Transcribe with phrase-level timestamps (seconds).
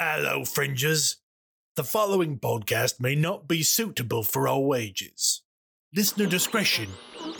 [0.00, 1.16] Hello, fringers.
[1.74, 5.42] The following podcast may not be suitable for all ages.
[5.92, 6.88] Listener discretion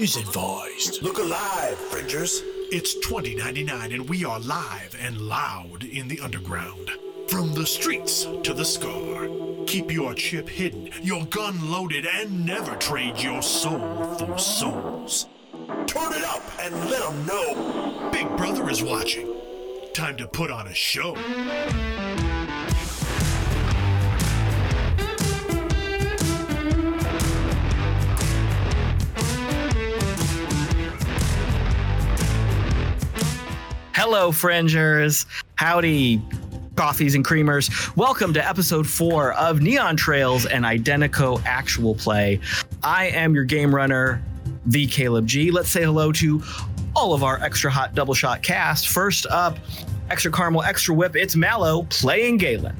[0.01, 1.01] is advised.
[1.01, 2.43] Look alive, fringers.
[2.73, 6.91] It's 2099 and we are live and loud in the underground.
[7.29, 9.29] From the streets to the scar.
[9.69, 15.29] Keep your chip hidden, your gun loaded, and never trade your soul for souls.
[15.87, 19.33] Turn it up and let them know Big Brother is watching.
[19.93, 21.15] Time to put on a show.
[34.01, 35.27] Hello, Fringers.
[35.57, 36.23] Howdy,
[36.77, 37.97] coffees and creamers.
[37.97, 42.39] Welcome to episode four of Neon Trails and Identeco Actual Play.
[42.85, 44.23] I am your game runner,
[44.67, 45.51] the Caleb G.
[45.51, 46.41] Let's say hello to
[46.95, 48.89] all of our extra hot double shot cast.
[48.89, 49.59] First up,
[50.11, 51.17] extra caramel, extra whip.
[51.17, 52.77] It's Mallo playing Galen.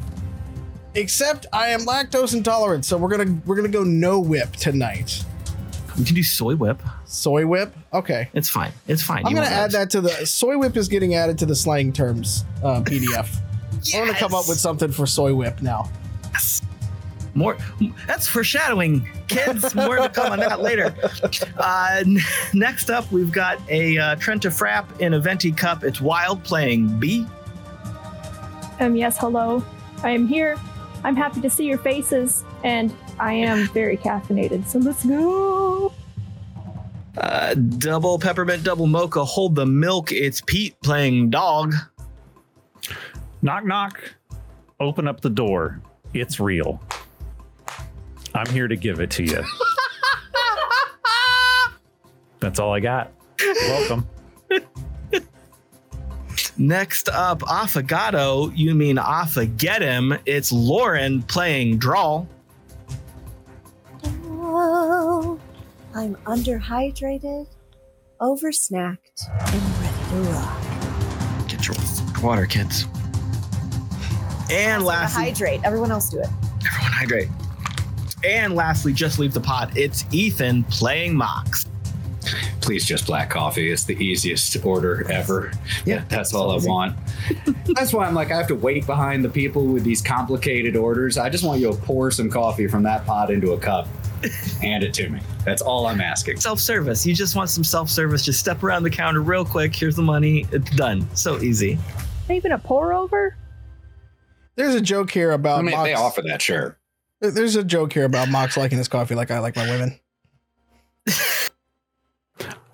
[0.95, 5.25] Except I am lactose intolerant, so we're gonna we're gonna go no whip tonight.
[5.99, 6.81] We can do soy whip.
[7.11, 7.75] Soy whip.
[7.95, 8.29] Okay.
[8.35, 8.71] It's fine.
[8.87, 9.25] It's fine.
[9.25, 11.57] I'm You gonna want add that to the soy whip is getting added to the
[11.57, 13.35] slang terms uh, PDF.
[13.95, 15.91] I'm gonna come up with something for soy whip now.
[16.33, 16.61] Yes.
[17.35, 17.57] More.
[18.07, 19.75] That's foreshadowing, kids.
[19.75, 20.95] More to come on that later.
[21.59, 22.19] Uh, n-
[22.55, 25.83] next up, we've got a uh, Trenta Frapp in a venti cup.
[25.85, 27.27] It's Wild playing Bee.
[28.81, 29.65] Um, yes, hello.
[30.03, 30.57] I am here.
[31.05, 34.67] I'm happy to see your faces, and I am very caffeinated.
[34.69, 35.93] So let's go.
[37.17, 39.25] Uh, double peppermint, double mocha.
[39.25, 40.13] Hold the milk.
[40.13, 41.75] It's Pete playing dog.
[43.43, 44.01] Knock, knock.
[44.81, 45.81] Open up the door.
[46.15, 46.81] It's real.
[48.35, 49.43] I'm here to give it to you.
[52.41, 53.13] That's all I got.
[53.41, 54.07] Welcome.
[56.57, 58.53] Next up, Affogato.
[58.57, 60.17] You mean Affa get him?
[60.27, 62.29] It's Lauren playing Drall.
[64.05, 65.39] Oh,
[65.95, 67.47] I'm underhydrated,
[68.21, 71.49] oversnacked, and ready to rock.
[71.49, 71.77] Get your
[72.23, 72.87] water, kids.
[74.51, 75.61] And Also, lastly, hydrate.
[75.65, 76.29] Everyone else do it.
[76.67, 77.29] Everyone hydrate.
[78.25, 79.77] And lastly, just leave the pot.
[79.77, 81.67] It's Ethan playing Mox.
[82.61, 83.71] please just black coffee.
[83.71, 85.53] It's the easiest order ever.
[85.87, 86.97] Yeah, that's all I want.
[87.75, 91.17] that's why I'm like, I have to wait behind the people with these complicated orders.
[91.17, 93.87] I just want you to pour some coffee from that pot into a cup,
[94.61, 95.21] hand it to me.
[95.45, 96.41] That's all I'm asking.
[96.41, 97.07] Self service.
[97.07, 98.25] You just want some self service.
[98.25, 99.75] Just step around the counter real quick.
[99.75, 100.47] Here's the money.
[100.53, 101.09] It's done.
[101.15, 101.79] So easy.
[102.31, 103.37] Even a pour over?
[104.57, 106.77] There's a joke here about I mean, if they offer that, sure.
[107.21, 109.99] There's a joke here about Mox liking his coffee like I like my women.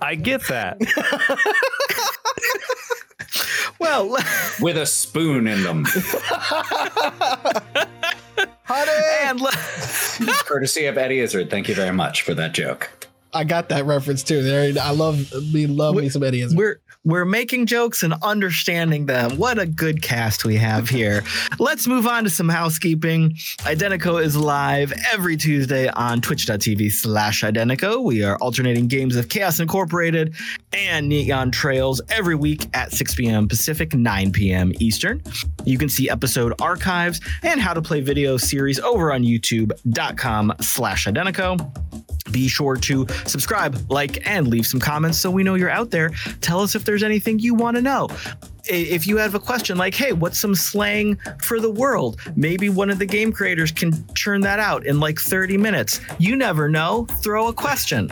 [0.01, 0.79] I get that.
[3.81, 4.17] Well,
[4.61, 5.85] With a spoon in them,
[8.65, 8.91] Honey,
[9.29, 9.51] and le-
[10.45, 11.51] courtesy of Eddie Izzard.
[11.51, 12.91] Thank you very much for that joke.
[13.33, 14.43] I got that reference too.
[14.43, 16.55] There, I love me love me some idiots.
[16.55, 19.37] we're we're making jokes and understanding them.
[19.37, 21.23] What a good cast we have here.
[21.59, 23.31] Let's move on to some housekeeping.
[23.61, 28.03] Identeco is live every Tuesday on twitch.tv slash Identeco.
[28.03, 30.35] We are alternating games of Chaos Incorporated
[30.73, 33.49] and Neon Trails every week at 6 p.m.
[33.49, 34.73] Pacific, 9 p.m.
[34.81, 35.23] Eastern.
[35.65, 41.07] You can see episode archives and how to play video series over on youtube.com slash
[41.07, 42.04] Identeco.
[42.31, 46.11] Be sure to subscribe, like, and leave some comments so we know you're out there.
[46.41, 48.09] Tell us if there's anything you want to know.
[48.67, 52.19] If you have a question like, hey, what's some slang for the world?
[52.35, 56.01] Maybe one of the game creators can churn that out in like 30 minutes.
[56.19, 57.05] You never know.
[57.23, 58.11] Throw a question.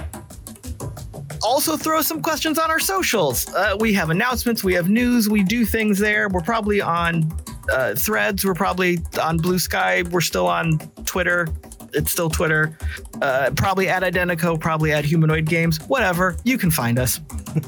[1.43, 3.53] Also, throw some questions on our socials.
[3.53, 6.29] Uh, we have announcements, we have news, we do things there.
[6.29, 7.33] We're probably on
[7.71, 11.49] uh, threads, we're probably on Blue Sky, we're still on Twitter.
[11.93, 12.77] It's still Twitter.
[13.21, 16.37] Uh, probably at Identeco, probably at Humanoid Games, whatever.
[16.45, 17.21] You can find us.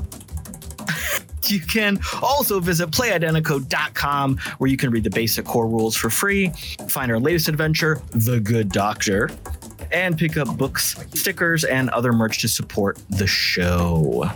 [1.47, 6.49] You can also visit playidenteco.com where you can read the basic core rules for free,
[6.89, 9.31] find our latest adventure, The Good Doctor,
[9.93, 14.31] and pick up books, stickers, and other merch to support the show.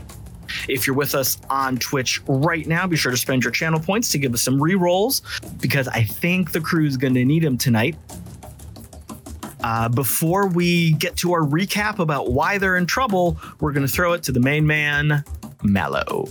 [0.69, 4.11] If you're with us on Twitch right now, be sure to spend your channel points
[4.11, 5.23] to give us some re-rolls
[5.61, 7.97] because I think the crew's going to need them tonight.
[9.63, 13.93] Uh, before we get to our recap about why they're in trouble, we're going to
[13.93, 15.25] throw it to the main man,
[15.63, 16.29] Mallo.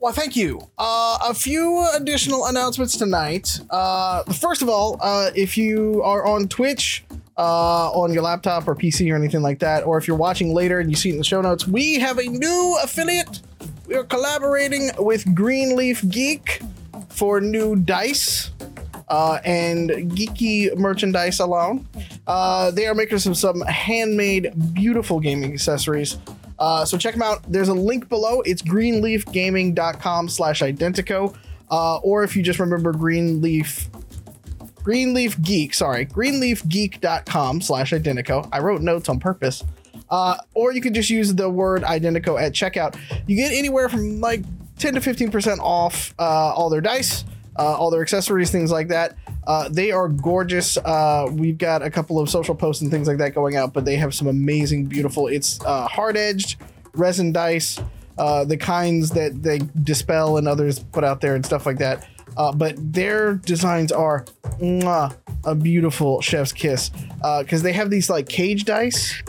[0.00, 0.60] Well, thank you.
[0.78, 3.60] Uh, a few additional announcements tonight.
[3.70, 7.04] Uh, first of all, uh, if you are on Twitch,
[7.38, 10.80] uh, on your laptop or PC or anything like that, or if you're watching later
[10.80, 13.40] and you see it in the show notes, we have a new affiliate.
[13.86, 16.60] We are collaborating with Greenleaf Geek
[17.08, 18.50] for new dice.
[19.12, 21.86] Uh, and geeky merchandise alone.
[22.26, 26.16] Uh, they are makers of some handmade, beautiful gaming accessories.
[26.58, 27.42] Uh, so check them out.
[27.46, 28.40] There's a link below.
[28.40, 31.36] It's greenleafgaming.com slash identeco.
[31.70, 33.90] Uh, or if you just remember Greenleaf
[34.82, 38.48] Greenleaf Geek, sorry, greenleafgeek.com slash identeco.
[38.50, 39.62] I wrote notes on purpose.
[40.08, 42.96] Uh, or you could just use the word identeco at checkout.
[43.26, 44.42] You get anywhere from like
[44.78, 46.22] 10 to 15% off uh,
[46.54, 47.24] all their dice,
[47.58, 49.16] uh, all their accessories, things like that.
[49.46, 50.76] Uh, they are gorgeous.
[50.78, 53.84] Uh, we've got a couple of social posts and things like that going out, but
[53.84, 55.26] they have some amazing, beautiful.
[55.26, 56.56] It's uh, hard edged
[56.94, 57.80] resin dice,
[58.18, 62.06] uh, the kinds that they dispel and others put out there and stuff like that.
[62.36, 64.24] Uh, but their designs are
[64.60, 65.14] mwah,
[65.44, 66.90] a beautiful chef's kiss
[67.40, 69.22] because they have these like cage dice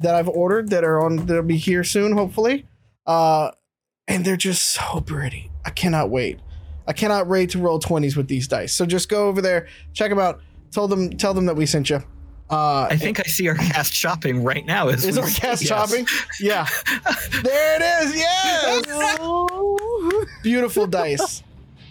[0.00, 2.66] that I've ordered that are on that'll be here soon, hopefully.
[3.06, 5.50] And they're just so pretty.
[5.64, 6.38] I cannot wait.
[6.86, 8.72] I cannot wait to roll 20s with these dice.
[8.74, 10.40] So just go over there, check them out,
[10.70, 12.02] tell them tell them that we sent you.
[12.48, 14.86] Uh, I think I see our cast shopping right now.
[14.88, 15.66] As is our cast Yes.
[15.68, 16.06] shopping?
[16.40, 16.68] Yeah.
[17.42, 18.16] there it is.
[18.16, 19.18] Yes.
[20.42, 21.42] Beautiful dice.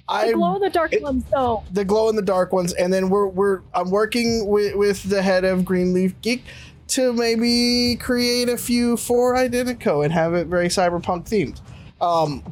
[0.07, 1.63] I The glow in the dark it- ones, though.
[1.71, 5.21] the glow in the dark ones, and then we're we're I'm working with with the
[5.21, 6.43] head of Greenleaf Geek
[6.89, 11.59] to maybe create a few for Identeco and have it very cyberpunk themed.
[11.99, 12.43] Um,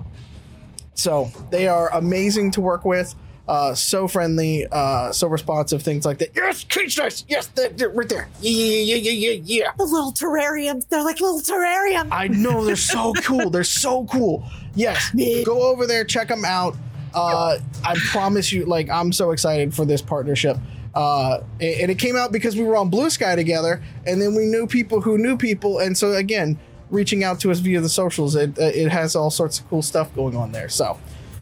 [0.93, 3.15] so they are amazing to work with.
[3.45, 6.29] Uh, so friendly, uh, so responsive, things like that.
[6.33, 7.25] Yes, dice.
[7.27, 8.29] Yes, they're, they're right there.
[8.39, 9.71] Yeah, yeah, yeah, yeah, yeah, yeah.
[9.77, 10.87] The little terrariums.
[10.87, 12.07] They're like little terrariums.
[12.09, 13.49] I know they're so cool.
[13.49, 14.45] They're so cool.
[14.75, 15.11] Yes,
[15.45, 16.77] go over there, check them out.
[17.13, 20.57] Uh, I promise you, like I'm so excited for this partnership.
[20.95, 24.35] Uh, and and it came out because we were on Blue Sky together, and then
[24.35, 26.57] we knew people who knew people, and so again,
[26.93, 29.81] reaching out to us via the socials, it uh, it has all sorts of cool
[29.81, 30.69] stuff going on there.
[30.69, 30.97] So,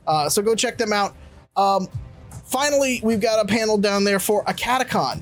[0.08, 1.16] uh, so go check them out.
[1.56, 1.88] Um,
[2.46, 5.22] finally, we've got a panel down there for a catacon.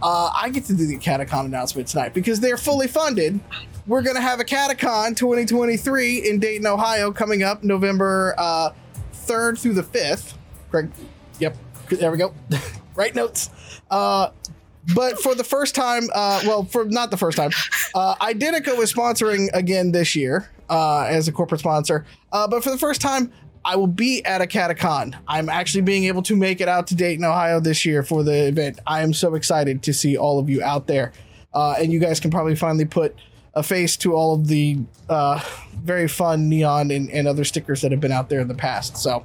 [0.00, 3.40] Uh, I get to do the catacon announcement tonight because they're fully funded.
[3.86, 8.70] We're gonna have a catacon 2023 in Dayton, Ohio, coming up November uh,
[9.12, 10.34] 3rd through the 5th.
[10.70, 10.90] Greg,
[11.38, 11.56] yep,
[11.90, 12.32] there we go.
[12.94, 13.50] right notes.
[13.90, 14.30] Uh,
[14.94, 17.50] but for the first time, uh, well, for not the first time,
[17.94, 22.04] uh, Identeco is sponsoring again this year uh, as a corporate sponsor.
[22.32, 23.32] Uh, but for the first time,
[23.64, 25.16] I will be at a catacon.
[25.26, 28.48] I'm actually being able to make it out to Dayton, Ohio this year for the
[28.48, 28.78] event.
[28.86, 31.12] I am so excited to see all of you out there.
[31.54, 33.16] Uh, and you guys can probably finally put
[33.54, 34.78] a face to all of the
[35.08, 35.40] uh,
[35.82, 38.96] very fun neon and, and other stickers that have been out there in the past.
[38.96, 39.24] So,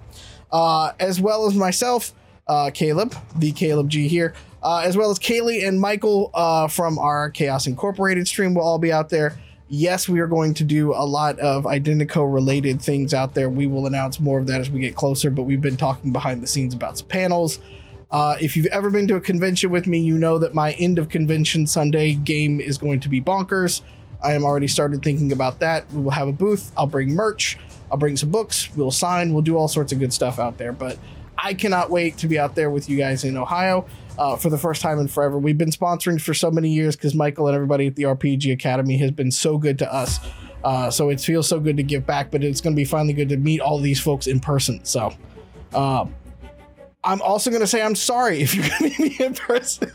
[0.52, 2.14] uh, as well as myself,
[2.50, 7.00] uh, Caleb, the Caleb G here, uh, as well as Kaylee and Michael uh, from
[7.00, 9.40] our Chaos Incorporated stream will all be out there.
[9.70, 13.52] Yes, we are going to do a lot of Identeco related things out there.
[13.52, 16.42] We will announce more of that as we get closer, but we've been talking behind
[16.42, 17.60] the scenes about some panels.
[18.10, 20.98] Uh, if you've ever been to a convention with me, you know that my end
[20.98, 23.82] of convention Sunday game is going to be bonkers.
[24.24, 25.90] I am already started thinking about that.
[25.94, 26.72] We will have a booth.
[26.76, 27.60] I'll bring merch.
[27.92, 28.76] I'll bring some books.
[28.76, 29.34] We'll sign.
[29.34, 30.72] We'll do all sorts of good stuff out there.
[30.72, 30.98] But
[31.42, 33.86] I cannot wait to be out there with you guys in Ohio
[34.18, 35.38] uh, for the first time in forever.
[35.38, 38.98] We've been sponsoring for so many years because Michael and everybody at the RPG Academy
[38.98, 40.20] has been so good to us.
[40.64, 43.14] Uh, so it feels so good to give back, but it's going to be finally
[43.14, 44.84] good to meet all these folks in person.
[44.84, 45.14] So
[45.74, 46.14] um,
[47.04, 49.92] I'm also going to say I'm sorry if you're going to meet me in person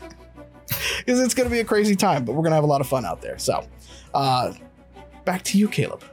[0.97, 2.81] because it's going to be a crazy time, but we're going to have a lot
[2.81, 3.37] of fun out there.
[3.37, 3.65] So
[4.15, 4.53] uh,
[5.23, 6.03] back to you, Caleb.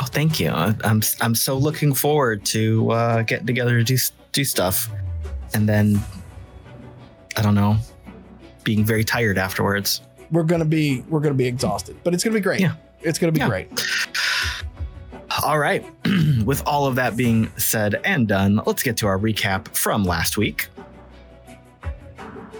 [0.00, 0.50] Oh, thank you.
[0.50, 3.96] I'm I'm so looking forward to uh, getting together to do
[4.38, 4.88] do stuff,
[5.52, 6.00] and then
[7.36, 7.76] I don't know,
[8.62, 10.00] being very tired afterwards.
[10.30, 12.60] We're to be we're to be exhausted, but it's to be great.
[12.60, 12.74] Yeah.
[13.02, 13.48] It's to be Yeah.
[13.48, 13.68] great.
[15.44, 15.84] All right.
[16.44, 20.36] With all of that being said and done, let's get to our recap from last
[20.36, 20.68] week.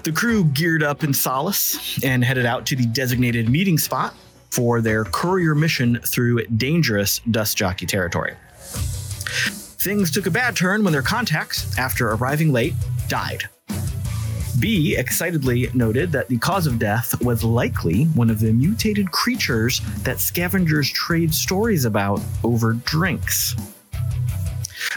[0.02, 4.14] The crew geared up in solace and headed out to the designated meeting spot
[4.50, 8.34] for their courier mission through dangerous dust jockey territory.
[9.88, 12.74] Things took a bad turn when their contacts, after arriving late,
[13.08, 13.48] died.
[14.60, 19.80] Bee excitedly noted that the cause of death was likely one of the mutated creatures
[20.02, 23.56] that scavengers trade stories about over drinks.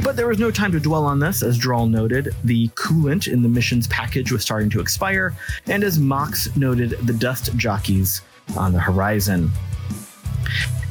[0.03, 3.43] But there was no time to dwell on this, as Drall noted, the coolant in
[3.43, 5.33] the mission's package was starting to expire,
[5.67, 8.23] and as Mox noted, the dust jockeys
[8.57, 9.51] on the horizon.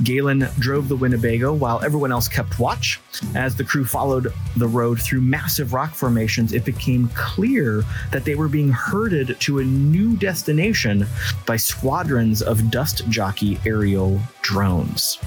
[0.03, 3.01] Galen drove the Winnebago while everyone else kept watch.
[3.35, 8.35] As the crew followed the road through massive rock formations, it became clear that they
[8.35, 11.07] were being herded to a new destination
[11.47, 15.19] by squadrons of dust jockey aerial drones.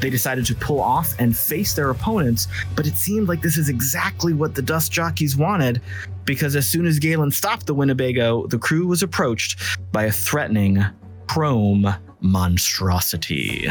[0.00, 3.68] They decided to pull off and face their opponents, but it seemed like this is
[3.68, 5.80] exactly what the dust jockeys wanted
[6.24, 9.60] because as soon as Galen stopped the Winnebago, the crew was approached
[9.92, 10.84] by a threatening
[11.28, 13.68] chrome monstrosity.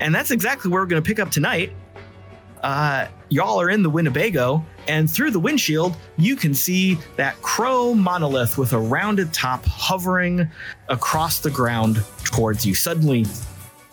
[0.00, 1.72] And that's exactly where we're going to pick up tonight.
[2.62, 8.00] Uh, y'all are in the Winnebago, and through the windshield, you can see that chrome
[8.00, 10.48] monolith with a rounded top hovering
[10.88, 12.74] across the ground towards you.
[12.74, 13.26] Suddenly,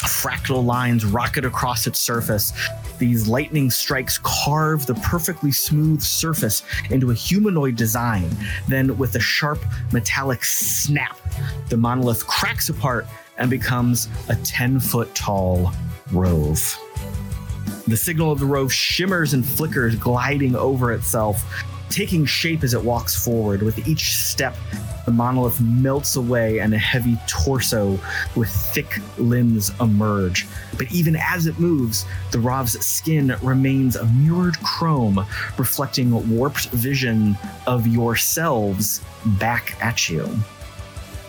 [0.06, 2.54] fractal lines rocket across its surface.
[2.98, 8.30] These lightning strikes carve the perfectly smooth surface into a humanoid design.
[8.68, 9.60] Then, with a sharp
[9.92, 11.18] metallic snap,
[11.70, 13.06] the monolith cracks apart
[13.38, 15.74] and becomes a 10 foot tall
[16.12, 16.80] rove.
[17.88, 21.44] The signal of the rove shimmers and flickers, gliding over itself,
[21.96, 23.62] taking shape as it walks forward.
[23.62, 24.58] With each step,
[25.06, 27.98] the monolith melts away and a heavy torso
[28.36, 30.46] with thick limbs emerge.
[30.78, 35.26] But even as it moves, the Rav's skin remains a mirrored chrome,
[35.58, 39.02] reflecting warped vision of yourselves
[39.40, 40.30] back at you.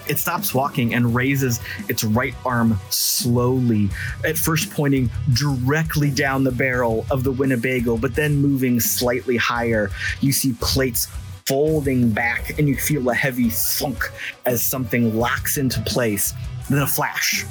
[0.09, 3.91] It stops walking and raises its right arm slowly,
[4.25, 9.91] at first pointing directly down the barrel of the Winnebago, but then moving slightly higher.
[10.21, 11.09] You see plates
[11.47, 14.11] folding back, and you feel a heavy thunk
[14.47, 16.35] as something locks into place.
[16.69, 17.45] Then a flash.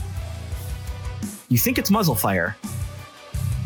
[1.47, 2.57] You think it's muzzle fire,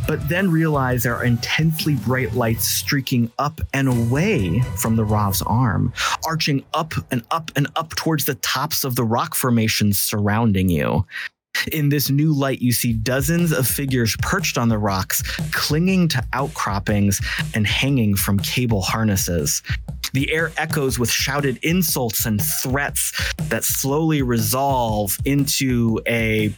[0.10, 5.44] but then realize there are intensely bright lights streaking up and away from the Rav's
[5.44, 5.94] arm,
[6.26, 11.06] arching up and up and up towards the tops of the rock formations surrounding you.
[11.72, 16.24] In this new light, you see dozens of figures perched on the rocks, clinging to
[16.34, 17.22] outcroppings
[17.54, 19.62] and hanging from cable harnesses.
[20.14, 23.14] The air echoes with shouted insults and threats
[23.44, 26.52] that slowly resolve into a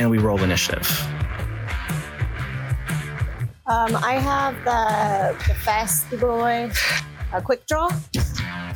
[0.00, 0.88] and we roll initiative.
[3.66, 6.72] Um, I have the, the fast boy,
[7.32, 7.90] a quick draw.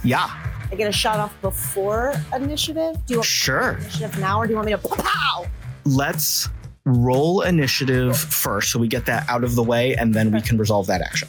[0.04, 0.30] Yeah,
[0.70, 2.94] I get a shot off before initiative.
[3.06, 3.72] Do you want sure.
[3.72, 5.46] initiative now, or do you want me to pow?
[5.84, 6.48] Let's
[6.84, 10.58] roll initiative first so we get that out of the way and then we can
[10.58, 11.28] resolve that action.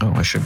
[0.00, 0.42] Oh, I should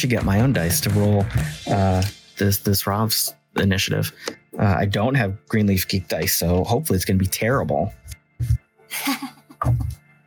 [0.00, 1.26] should get my own dice to roll
[1.66, 2.02] uh,
[2.38, 4.12] this this Rov's initiative.
[4.58, 7.92] Uh, I don't have Greenleaf Geek dice, so hopefully it's going to be terrible.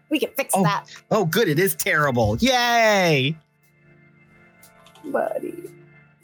[0.09, 0.61] We can fix Oh.
[0.61, 1.47] that, Oh, good!
[1.47, 2.37] It is terrible.
[2.37, 3.35] Yay!
[5.05, 5.55] buddy.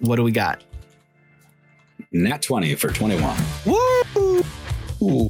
[0.01, 0.63] What do we got?
[2.11, 3.35] Nat 20 for 21.
[3.65, 4.43] Woo!
[5.01, 5.29] Ooh.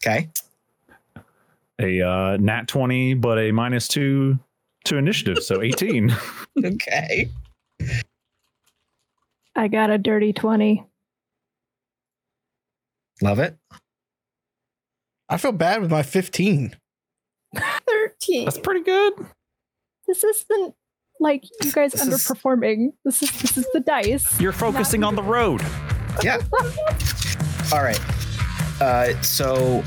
[0.00, 0.30] Okay.
[1.80, 4.38] A uh, nat 20, but a minus two
[4.84, 5.42] to initiative.
[5.42, 6.14] So 18.
[6.64, 7.30] Okay.
[9.56, 10.84] I got a dirty 20.
[13.22, 13.56] Love it.
[15.28, 16.76] I feel bad with my 15.
[17.54, 18.44] 13.
[18.44, 19.12] That's pretty good.
[20.06, 20.74] This isn't
[21.20, 22.92] like you guys This is- underperforming.
[23.04, 24.40] This is this is the dice.
[24.40, 25.62] You're focusing on the road.
[26.22, 26.38] Yeah.
[27.72, 28.00] All right.
[28.80, 29.82] Uh, so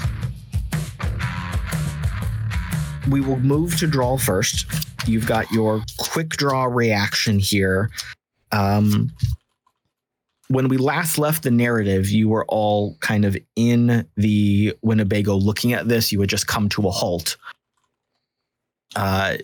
[3.10, 4.65] we will move to Drall first.
[5.07, 7.89] You've got your quick draw reaction here.
[8.51, 9.12] Um,
[10.48, 15.74] when we last left the narrative, you were all kind of in the Winnebago looking
[15.74, 16.12] at this.
[16.12, 17.38] You had just come to a halt.
[18.95, 19.38] Uh,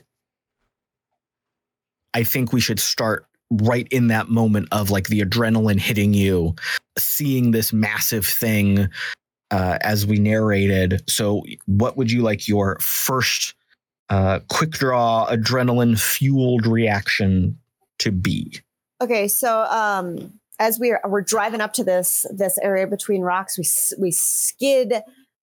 [2.14, 6.56] I think we should start right in that moment of like the adrenaline hitting you,
[6.98, 8.90] seeing this massive thing
[9.52, 11.02] uh, as we narrated.
[11.10, 13.56] So, what would you like your first
[14.10, 17.58] uh, quick draw, adrenaline fueled reaction
[18.00, 18.62] to be?
[19.02, 23.66] Okay, so um, as we're we're driving up to this this area between rocks, we
[24.02, 24.94] we skid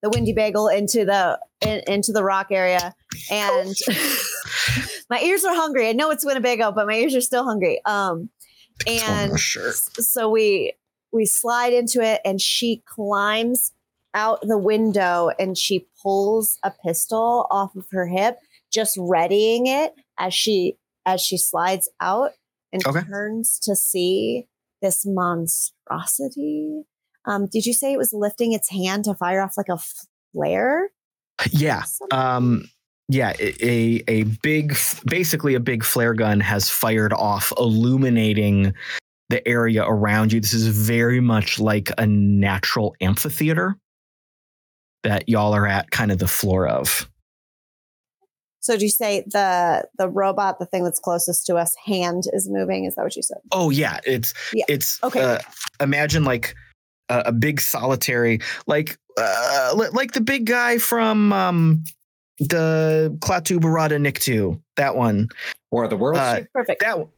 [0.02, 2.94] the windy bagel into the in, into the rock area,
[3.30, 3.74] and
[5.10, 5.88] my ears are hungry.
[5.88, 7.80] I know it's Winnebago, but my ears are still hungry.
[7.84, 8.30] Um,
[8.86, 9.72] and sure.
[9.72, 10.74] so we
[11.12, 13.72] we slide into it, and she climbs
[14.16, 18.38] out the window, and she pulls a pistol off of her hip,
[18.72, 22.32] just readying it as she as she slides out
[22.72, 23.02] and Okay.
[23.02, 24.48] turns to see
[24.82, 26.82] this monstrosity.
[27.24, 29.78] Um, did you say it was lifting its hand to fire off like a
[30.32, 30.90] flare?
[31.50, 31.82] Yeah.
[32.10, 32.68] Um,
[33.08, 38.74] yeah, a a big, basically a big flare gun has fired off, illuminating
[39.28, 40.40] the area around you.
[40.40, 43.76] This is very much like a natural amphitheater
[45.06, 47.08] that y'all are at, kind of the floor of.
[48.60, 52.48] So do you say the the robot, the thing that's closest to us, hand is
[52.50, 52.84] moving?
[52.84, 53.38] Is that what you said?
[53.52, 55.22] Oh yeah, it's Yeah, it's okay.
[55.22, 55.38] Uh,
[55.80, 56.56] imagine like
[57.08, 61.84] a, a big solitary, like uh, like the big guy from um
[62.40, 64.60] the Klaatu Barada Nikto.
[64.76, 65.28] That one.
[65.70, 66.18] War of the Worlds.
[66.18, 66.80] Uh, Perfect.
[66.82, 67.08] that one-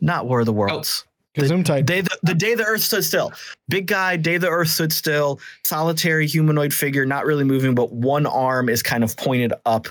[0.00, 1.04] not War of the Worlds.
[1.46, 1.86] Zoom tight.
[1.86, 3.32] Day the, the day the Earth stood still.
[3.68, 5.40] Big guy, day the Earth stood still.
[5.64, 9.86] Solitary humanoid figure, not really moving, but one arm is kind of pointed up,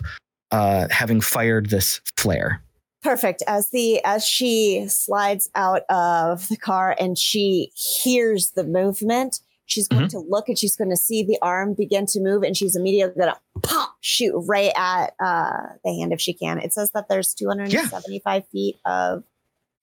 [0.52, 2.62] uh, having fired this flare.
[3.04, 3.44] Perfect.
[3.48, 9.88] As the as she slides out of the car and she hears the movement, she's
[9.88, 12.76] going to look and she's going to see the arm begin to move, and she's
[12.76, 16.60] immediately going to pop shoot right at uh, the hand if she can.
[16.60, 19.24] It says that there's 275 feet of.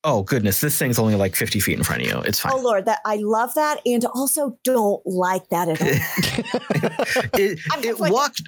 [0.06, 2.18] Oh goodness, this thing's only like 50 feet in front of you.
[2.20, 2.52] It's fine.
[2.54, 5.88] Oh lord, that I love that, and also don't like that at all.
[7.40, 8.42] it it like- walked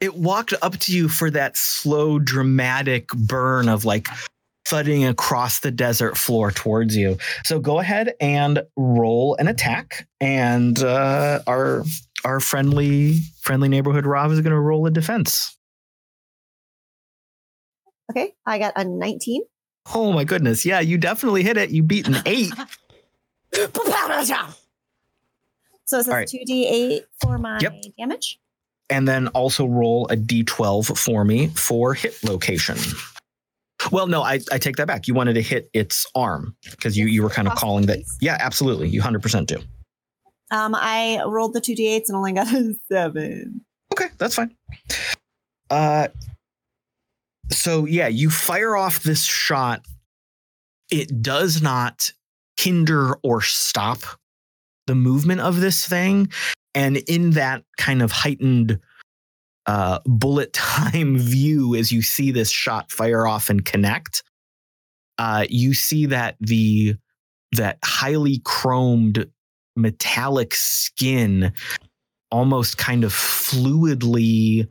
[0.00, 4.08] it walked up to you for that slow dramatic burn of like
[4.66, 10.84] thudding across the desert floor towards you so go ahead and roll an attack and
[10.84, 11.82] uh our
[12.24, 15.56] our friendly friendly neighborhood rob is going to roll a defense
[18.10, 19.42] okay, I got a 19.
[19.94, 22.52] Oh my goodness yeah you definitely hit it you beat an eight
[25.86, 26.28] So it says All right.
[26.28, 27.74] 2d8 for my Yep.
[27.98, 28.38] damage.
[28.90, 32.76] and then also roll a d12 for me for hit location
[33.90, 37.06] well no i, I take that back you wanted to hit its arm because you,
[37.06, 39.58] you were kind of calling that yeah absolutely you 100% do
[40.52, 43.60] Um, I rolled the 2d8s and only got a 7.
[43.92, 44.54] Okay, that's fine.
[45.70, 46.08] Uh
[47.50, 49.84] so yeah, you fire off this shot.
[50.90, 52.10] It does not
[52.58, 54.00] hinder or stop
[54.86, 56.28] the movement of this thing.
[56.74, 58.78] And in that kind of heightened
[59.66, 64.22] uh, bullet time view, as you see this shot fire off and connect,
[65.18, 66.94] uh, you see that the
[67.52, 69.28] that highly chromed
[69.76, 71.52] metallic skin
[72.30, 74.68] almost kind of fluidly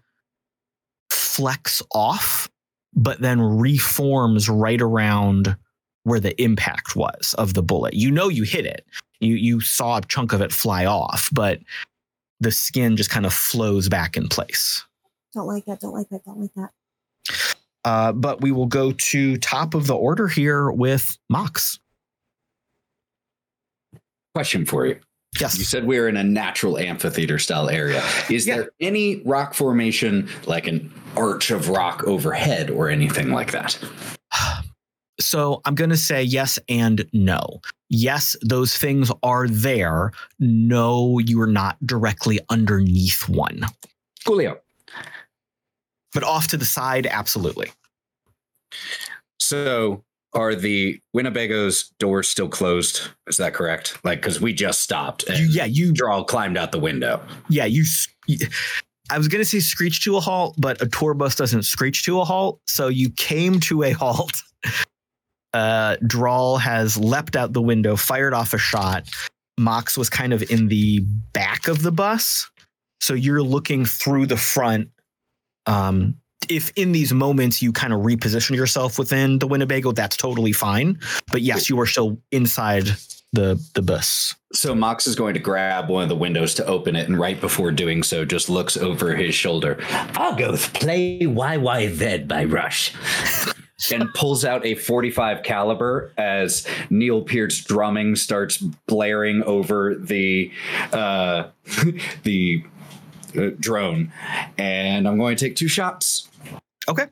[1.09, 2.49] flex off,
[2.93, 5.55] but then reforms right around
[6.03, 7.93] where the impact was of the bullet.
[7.93, 8.85] You know you hit it.
[9.19, 11.59] You you saw a chunk of it fly off, but
[12.39, 14.83] the skin just kind of flows back in place.
[15.33, 15.81] Don't like that.
[15.81, 16.23] Don't like that.
[16.23, 16.71] Don't like that.
[17.85, 21.79] Uh, but we will go to top of the order here with Mox.
[24.33, 24.99] Question for you.
[25.39, 28.03] You said we are in a natural amphitheater style area.
[28.29, 28.57] Is Yeah.
[28.57, 33.77] there any rock formation, like an arch of rock overhead or anything like that?
[35.21, 37.59] So I'm going to say yes and no.
[37.89, 40.13] Yes, those things are there.
[40.39, 43.65] No, you are not directly underneath one.
[44.25, 44.59] Coolio.
[46.13, 47.69] But off to the side, absolutely.
[49.41, 53.01] So are the Winnebago's doors still closed?
[53.27, 53.97] Is that correct?
[54.03, 57.21] Like, because we just stopped and You, yeah, you Drall climbed out the window.
[57.49, 57.83] yeah, you
[59.11, 62.03] I was going to say screech to a halt, but a tour bus doesn't screech
[62.03, 62.59] to a halt.
[62.67, 64.41] So you came to a halt.
[65.51, 69.09] Uh, Drall has leapt out the window, fired off a shot.
[69.57, 70.99] Mox was kind of in the
[71.33, 72.47] back of the bus.
[73.01, 74.89] So you're looking through the front.
[75.65, 76.17] Um,
[76.49, 80.99] if in these moments you kind of reposition yourself within the Winnebago, that's totally fine.
[81.31, 82.89] But yes, you are still inside
[83.31, 84.35] the the bus.
[84.53, 87.39] So Mox is going to grab one of the windows to open it, and right
[87.39, 89.77] before doing so, just looks over his shoulder.
[90.15, 92.93] I'll go play YYZ by Rush.
[93.93, 100.51] and pulls out a 45 caliber as Neil Peart's drumming starts blaring over the
[100.91, 101.45] uh,
[102.23, 102.63] the
[103.37, 104.11] uh, drone.
[104.57, 106.28] And I'm going to take two shots.
[106.89, 107.05] Okay.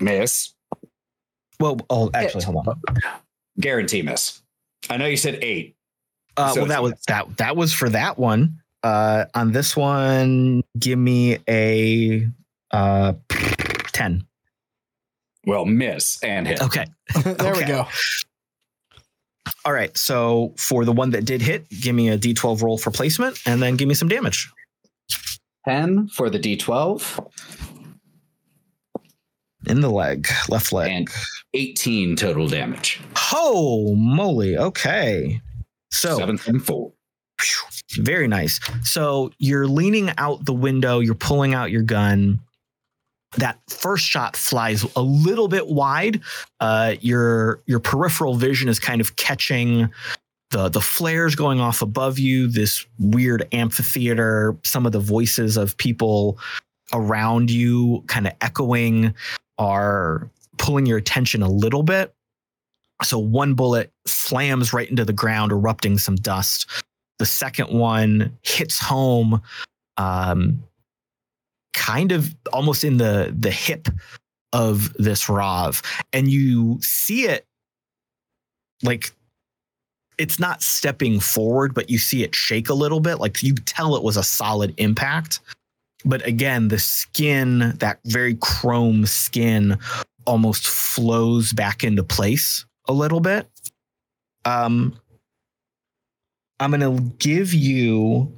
[0.00, 0.54] Miss.
[1.58, 2.80] Well, oh, actually, hold on.
[3.58, 4.42] Guarantee miss.
[4.90, 5.76] I know you said eight.
[6.36, 7.36] Uh, So well, that it's- was that.
[7.38, 8.58] That was for that one.
[8.82, 12.28] Uh, on this one, give me a
[12.70, 13.14] uh,
[13.92, 14.26] ten.
[15.46, 16.60] Well, miss and hit.
[16.60, 16.84] Okay.
[17.24, 17.86] there we go.
[19.66, 19.94] All right.
[19.98, 23.60] So for the one that did hit, give me a d12 roll for placement, and
[23.60, 24.48] then give me some damage.
[25.68, 27.28] 10 for the D12
[29.66, 30.92] In the leg, left leg.
[30.92, 31.08] and
[31.54, 33.00] 18 total damage.
[33.32, 34.56] Oh moly!
[34.56, 35.40] Okay.
[35.90, 36.92] So Seven and four.
[37.98, 38.60] Very nice.
[38.84, 42.38] So you're leaning out the window, you're pulling out your gun.
[43.36, 46.20] That first shot flies a little bit wide.
[46.60, 49.90] Uh, your your peripheral vision is kind of catching
[50.50, 52.48] the the flares going off above you.
[52.48, 54.56] This weird amphitheater.
[54.64, 56.38] Some of the voices of people
[56.92, 59.14] around you, kind of echoing,
[59.58, 62.14] are pulling your attention a little bit.
[63.02, 66.70] So one bullet slams right into the ground, erupting some dust.
[67.18, 69.42] The second one hits home,
[69.96, 70.62] um,
[71.76, 73.88] kind of almost in the the hip
[74.52, 77.46] of this Rav, and you see it
[78.82, 79.12] like
[80.18, 83.16] it's not stepping forward, but you see it shake a little bit.
[83.16, 85.40] Like you tell it was a solid impact.
[86.04, 89.78] But again, the skin, that very chrome skin,
[90.24, 93.48] almost flows back into place a little bit.
[94.44, 94.98] Um,
[96.60, 98.32] I'm going to give you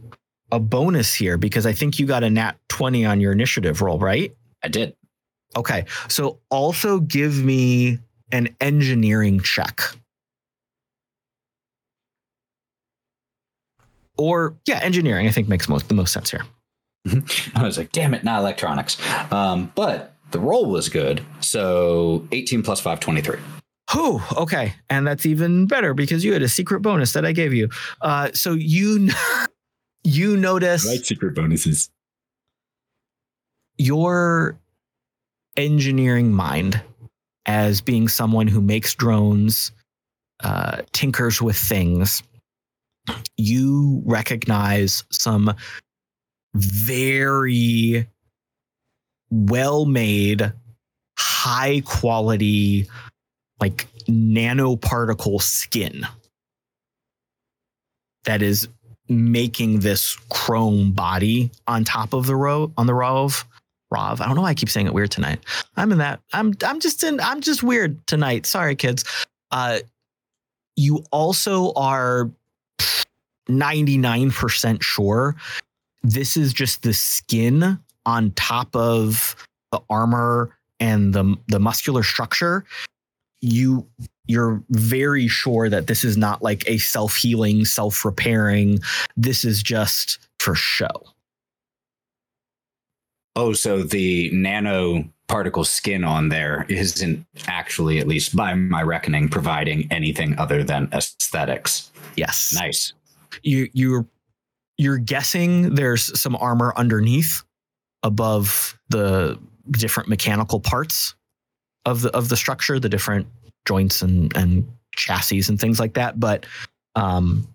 [0.51, 3.99] a bonus here because I think you got a nat 20 on your initiative roll,
[3.99, 4.35] right?
[4.63, 4.95] I did.
[5.57, 5.85] Okay.
[6.09, 7.99] So also give me
[8.33, 9.81] an engineering check.
[14.17, 16.45] Or yeah, engineering I think makes most the most sense here.
[17.55, 18.99] I was like, damn it, not electronics.
[19.33, 21.25] Um, but the roll was good.
[21.41, 23.39] So 18 plus 5, 23.
[23.93, 24.75] Whew, okay.
[24.91, 27.71] And that's even better because you had a secret bonus that I gave you.
[28.03, 29.09] Uh, so you
[30.09, 31.91] you notice secret bonuses.
[33.77, 34.59] your
[35.57, 36.81] engineering mind
[37.47, 39.73] as being someone who makes drones,
[40.43, 42.23] uh, tinkers with things,
[43.37, 45.55] you recognize some
[46.55, 48.07] very
[49.31, 50.53] well made,
[51.19, 52.87] high quality,
[53.61, 56.07] like nanoparticle skin
[58.25, 58.69] that is
[59.09, 63.45] making this chrome body on top of the row on the rov
[63.93, 65.41] rov i don't know why i keep saying it weird tonight.
[65.77, 68.47] I'm in that i'm i'm just in i'm just weird tonight.
[68.47, 69.05] Sorry kids.
[69.51, 69.81] Uh
[70.77, 72.31] you also are
[73.49, 75.35] 99% sure
[76.03, 79.35] this is just the skin on top of
[79.73, 82.65] the armor and the the muscular structure.
[83.41, 83.87] You
[84.29, 88.79] you're very sure that this is not like a self-healing self-repairing
[89.17, 91.03] this is just for show
[93.37, 99.29] Oh, so the nano particle skin on there isn't actually, at least by my reckoning,
[99.29, 101.93] providing anything other than aesthetics.
[102.17, 102.95] yes Nice.
[103.43, 104.07] you you're
[104.77, 107.45] you're guessing there's some armor underneath
[108.03, 109.39] above the
[109.71, 111.15] different mechanical parts
[111.85, 113.27] of the of the structure the different
[113.69, 116.47] joints and and chassis and things like that but
[116.97, 117.47] um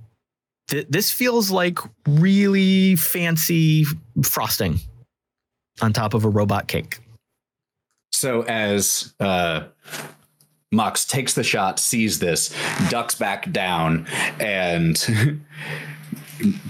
[0.69, 3.83] th- this feels like really fancy
[4.23, 4.79] frosting
[5.81, 6.99] on top of a robot cake
[8.11, 9.63] So as uh,
[10.71, 12.55] Mox takes the shot, sees this,
[12.89, 14.05] ducks back down,
[14.39, 14.95] and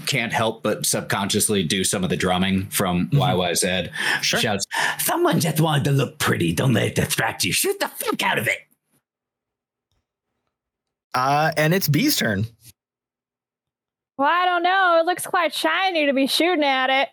[0.06, 3.90] can't help but subconsciously do some of the drumming from YYZ.
[4.22, 4.40] Sure.
[4.40, 4.64] Shouts,
[4.98, 6.52] "Someone just wanted to look pretty.
[6.52, 7.52] Don't let it distract you.
[7.52, 8.58] Shoot the fuck out of it."
[11.14, 12.46] Uh and it's Bee's turn
[14.18, 14.98] Well, I don't know.
[15.00, 17.08] It looks quite shiny to be shooting at it.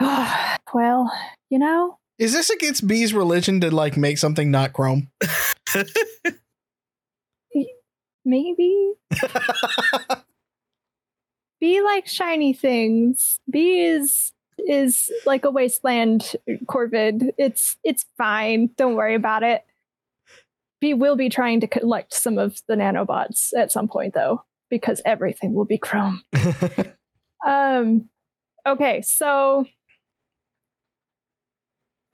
[0.74, 1.10] well,
[1.50, 5.08] you know, Is this against Bee's religion to like make something not chrome?
[8.24, 8.92] maybe
[11.60, 13.38] Bee like shiny things.
[13.48, 17.30] Bee is is like a wasteland corvid.
[17.38, 18.70] It's it's fine.
[18.76, 19.64] Don't worry about it.
[20.84, 25.00] Bee will be trying to collect some of the nanobots at some point though, because
[25.06, 26.22] everything will be chrome.
[27.46, 28.08] Um
[28.66, 29.66] okay, so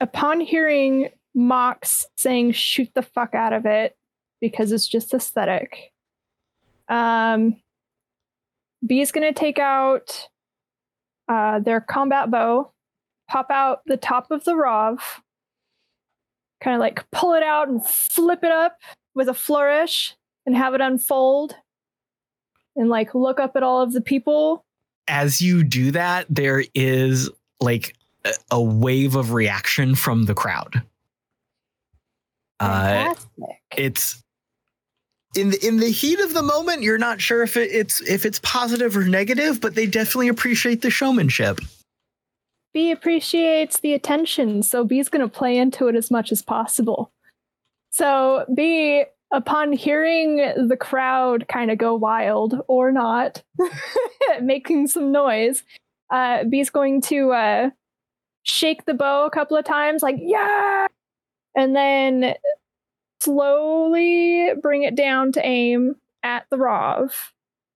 [0.01, 3.95] upon hearing Mox saying shoot the fuck out of it
[4.41, 5.93] because it's just aesthetic.
[6.89, 7.57] Um
[8.85, 10.27] Bee is going to take out
[11.27, 12.71] uh, their combat bow,
[13.29, 14.99] pop out the top of the Rov,
[16.63, 18.77] kind of like pull it out and flip it up
[19.15, 21.55] with a flourish and have it unfold
[22.75, 24.63] and like look up at all of the people.
[25.07, 30.81] as you do that, there is like a- a wave of reaction from the crowd.
[32.59, 33.13] Uh,
[33.75, 34.21] it's
[35.35, 36.83] in the in the heat of the moment.
[36.83, 40.81] You're not sure if it, it's if it's positive or negative, but they definitely appreciate
[40.81, 41.59] the showmanship.
[42.73, 47.11] Bee appreciates the attention, so Bee's going to play into it as much as possible.
[47.89, 53.43] So Bee upon hearing the crowd kind of go wild or not,
[54.41, 55.63] making some noise,
[56.09, 57.69] uh, Bee's going to uh,
[58.43, 60.87] shake the bow a couple of times, like, yeah!
[61.55, 62.35] And then
[63.21, 67.11] slowly bring it down to aim at the Rov.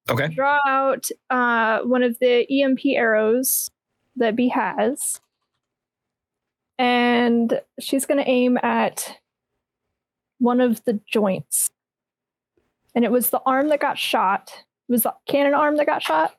[0.10, 0.28] Okay.
[0.28, 3.70] Draw out uh, one of the EMP arrows
[4.16, 5.20] that Bee has.
[6.78, 9.18] And she's going to aim at
[10.40, 11.70] one of the joints.
[12.94, 14.52] And it was the arm that got shot.
[14.88, 16.36] It was the cannon arm that got shot.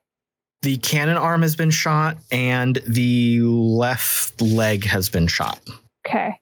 [0.62, 5.60] The cannon arm has been shot, and the left leg has been shot.
[6.06, 6.40] Okay.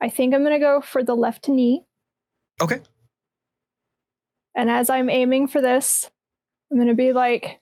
[0.00, 1.84] I think I'm going to go for the left knee.
[2.60, 2.80] Okay.
[4.54, 6.10] And as I'm aiming for this,
[6.70, 7.60] I'm going to be like,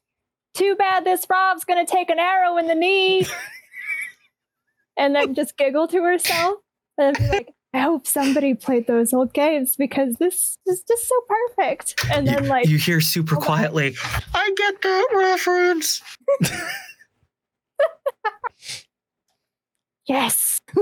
[0.54, 3.26] too bad this Rob's going to take an arrow in the knee.
[4.96, 6.58] and then just giggle to herself.
[6.98, 11.14] And be like, I hope somebody played those old games because this is just so
[11.26, 11.98] perfect.
[12.12, 13.46] And then, you, like, you hear super Okay.
[13.46, 13.94] quietly,
[14.34, 16.02] I get that reference.
[20.06, 20.60] yes.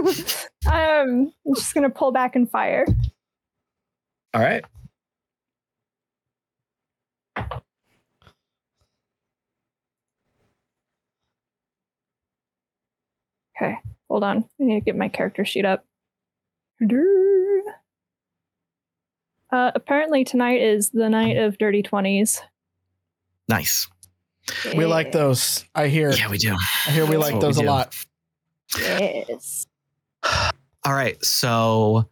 [0.67, 2.87] um, I'm just going to pull back and fire.
[4.35, 4.65] All right.
[13.61, 13.77] Okay,
[14.09, 14.39] hold on.
[14.39, 15.85] I need to get my character sheet up.
[19.53, 22.41] Uh, apparently tonight is the night of dirty twenties.
[23.49, 23.89] Nice.
[24.77, 25.65] We like those.
[25.75, 26.11] I hear.
[26.13, 26.57] Yeah, we do.
[26.87, 27.95] I hear we That's like those we a lot.
[28.79, 29.67] Yes.
[30.85, 31.23] All right.
[31.25, 32.09] So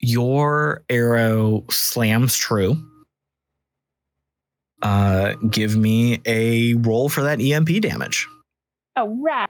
[0.00, 2.76] your arrow slams true.
[4.82, 8.26] Uh, give me a roll for that EMP damage.
[8.96, 9.48] Oh, right.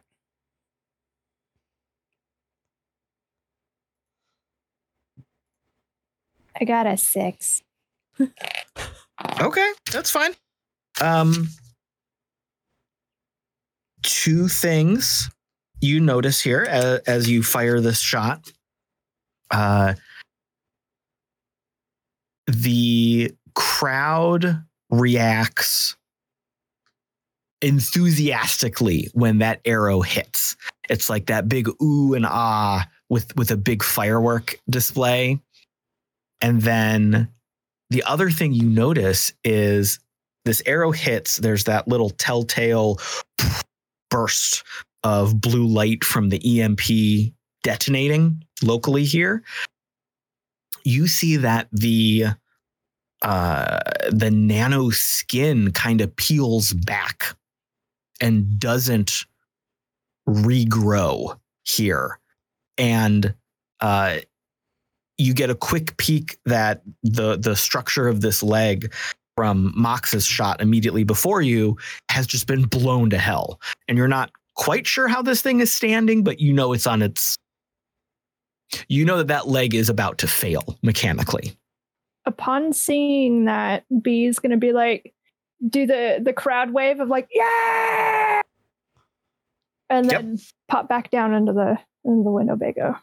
[6.62, 7.60] I got a six.
[9.40, 10.30] Okay, that's fine.
[11.00, 11.48] Um,
[14.04, 15.28] two things
[15.80, 18.48] you notice here as, as you fire this shot.
[19.50, 19.94] Uh,
[22.46, 25.96] the crowd reacts
[27.60, 30.56] enthusiastically when that arrow hits.
[30.88, 35.40] It's like that big ooh and ah with with a big firework display.
[36.42, 37.28] And then
[37.90, 40.00] the other thing you notice is
[40.44, 42.98] this arrow hits, there's that little telltale
[44.10, 44.64] burst
[45.04, 49.42] of blue light from the EMP detonating locally here.
[50.84, 52.26] You see that the
[53.22, 53.78] uh,
[54.10, 57.36] the nano skin kind of peels back
[58.20, 59.26] and doesn't
[60.28, 62.18] regrow here.
[62.78, 63.34] And
[63.80, 64.18] uh,
[65.18, 68.92] you get a quick peek that the the structure of this leg
[69.36, 71.76] from Mox's shot immediately before you
[72.10, 73.60] has just been blown to hell.
[73.88, 77.02] And you're not quite sure how this thing is standing, but you know it's on
[77.02, 77.36] its
[78.88, 81.56] you know that that leg is about to fail mechanically.
[82.24, 85.12] Upon seeing that, Bee is going to be like,
[85.68, 88.40] do the the crowd wave of like, yeah,
[89.90, 90.20] and Yep.
[90.20, 92.98] then pop back down into the into the window bago.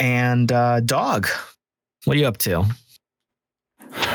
[0.00, 1.26] And uh dog,
[2.04, 2.64] what are you up to?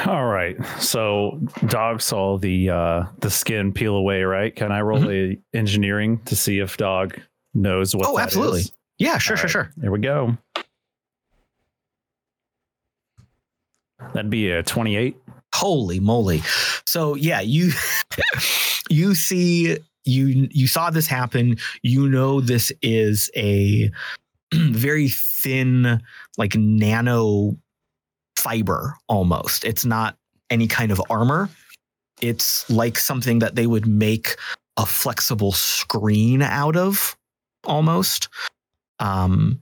[0.05, 0.55] All right.
[0.79, 4.55] So dog saw the uh the skin peel away, right?
[4.55, 7.19] Can I roll a engineering to see if dog
[7.53, 8.15] knows what Mm-hmm.
[8.15, 8.61] Oh, absolutely.
[8.61, 8.71] is?
[8.99, 9.81] Yeah, sure, All sure, right, sure.
[9.81, 10.37] Here we go.
[14.13, 15.15] That'd be a 28.
[15.55, 16.41] Holy moly.
[16.85, 17.71] So yeah, you
[18.89, 21.57] you see you you saw this happen.
[21.83, 23.91] You know this is a
[24.53, 25.07] very
[25.43, 26.01] thin
[26.37, 27.57] like nano
[28.37, 29.63] fiber almost.
[29.63, 30.17] It's not
[30.49, 31.49] any kind of armor.
[32.21, 34.37] It's like something that they would make
[34.77, 37.15] a flexible screen out of
[37.65, 38.29] almost.
[38.99, 39.59] Um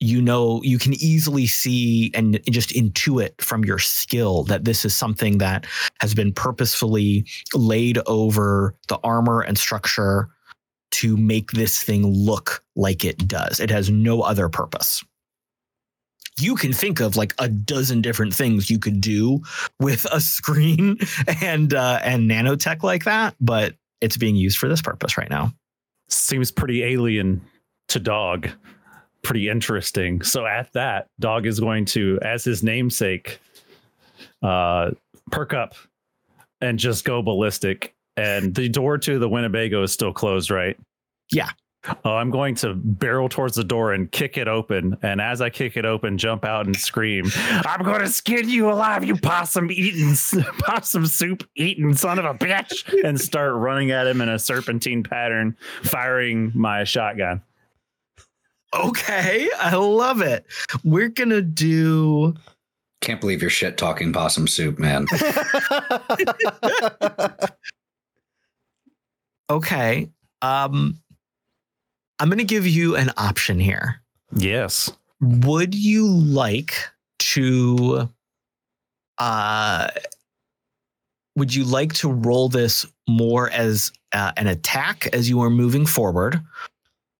[0.00, 4.94] you know you can easily see and just intuit from your skill that this is
[4.96, 5.64] something that
[6.00, 10.28] has been purposefully laid over the armor and structure
[10.90, 13.60] to make this thing look like it does.
[13.60, 15.04] It has no other purpose.
[16.38, 19.42] You can think of like a dozen different things you could do
[19.80, 20.98] with a screen
[21.42, 25.52] and uh, and nanotech like that, but it's being used for this purpose right now.
[26.08, 27.40] Seems pretty alien
[27.88, 28.48] to dog.
[29.22, 30.22] Pretty interesting.
[30.22, 33.38] So at that, dog is going to, as his namesake,
[34.42, 34.90] uh,
[35.30, 35.74] perk up
[36.60, 37.94] and just go ballistic.
[38.16, 40.76] And the door to the Winnebago is still closed, right?
[41.30, 41.50] Yeah.
[42.04, 44.96] Oh, I'm going to barrel towards the door and kick it open.
[45.02, 47.24] And as I kick it open, jump out and scream,
[47.64, 50.14] I'm going to skin you alive, you possum eating,
[50.58, 52.84] possum soup eating son of a bitch.
[53.04, 57.42] And start running at him in a serpentine pattern, firing my shotgun.
[58.74, 60.46] Okay, I love it.
[60.84, 62.34] We're gonna do.
[63.02, 65.06] Can't believe you're shit talking possum soup, man.
[69.50, 70.08] Okay,
[70.40, 71.01] um,
[72.22, 74.00] I'm gonna give you an option here.
[74.32, 74.88] Yes.
[75.20, 76.72] Would you like
[77.18, 78.08] to?
[79.18, 79.88] Uh,
[81.34, 85.84] would you like to roll this more as uh, an attack as you are moving
[85.84, 86.40] forward,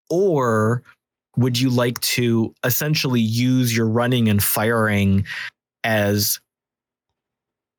[0.08, 0.84] or
[1.36, 5.26] would you like to essentially use your running and firing
[5.82, 6.38] as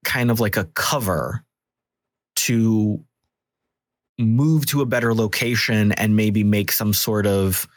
[0.04, 1.42] kind of like a cover
[2.36, 3.02] to
[4.20, 7.68] move to a better location and maybe make some sort of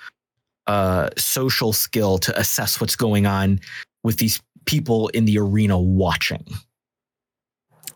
[0.66, 3.60] uh, social skill to assess what's going on
[4.02, 6.44] with these people in the arena watching.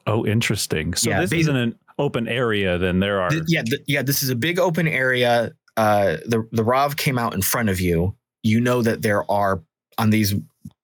[0.06, 0.94] Oh, interesting.
[0.94, 3.30] So Yeah, this isn't an open area, then there are.
[3.30, 4.02] Th- yeah, th- yeah.
[4.02, 5.52] This is a big open area.
[5.76, 8.16] Uh, the the Rav came out in front of you.
[8.42, 9.62] You know that there are
[9.98, 10.34] on these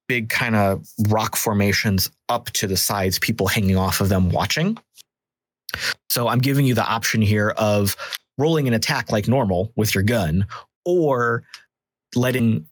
[0.09, 4.79] big kind of rock formations up to the sides, people hanging off of them watching.
[6.09, 7.96] So I'm giving you the option here of
[8.38, 10.46] rolling an attack like normal with your gun,
[10.85, 11.42] or
[12.14, 12.66] letting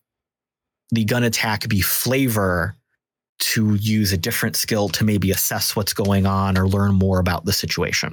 [0.90, 2.76] the gun attack be flavor
[3.40, 7.44] to use a different skill to maybe assess what's going on or learn more about
[7.44, 8.12] the situation.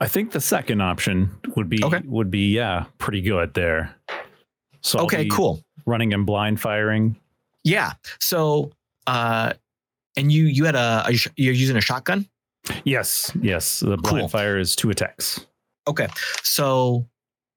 [0.00, 2.02] I think the second option would be Okay.
[2.04, 3.94] would be yeah, pretty good there.
[4.82, 5.62] So okay, cool.
[5.86, 7.16] Running and blind firing.
[7.64, 7.92] Yeah.
[8.20, 8.72] So,
[9.06, 9.54] uh,
[10.16, 12.26] and you you had a, you're using a shotgun.
[12.84, 13.80] Yes, yes.
[13.80, 14.28] The blind Cool.
[14.28, 15.44] fire is two attacks.
[15.88, 16.06] Okay.
[16.42, 17.08] So,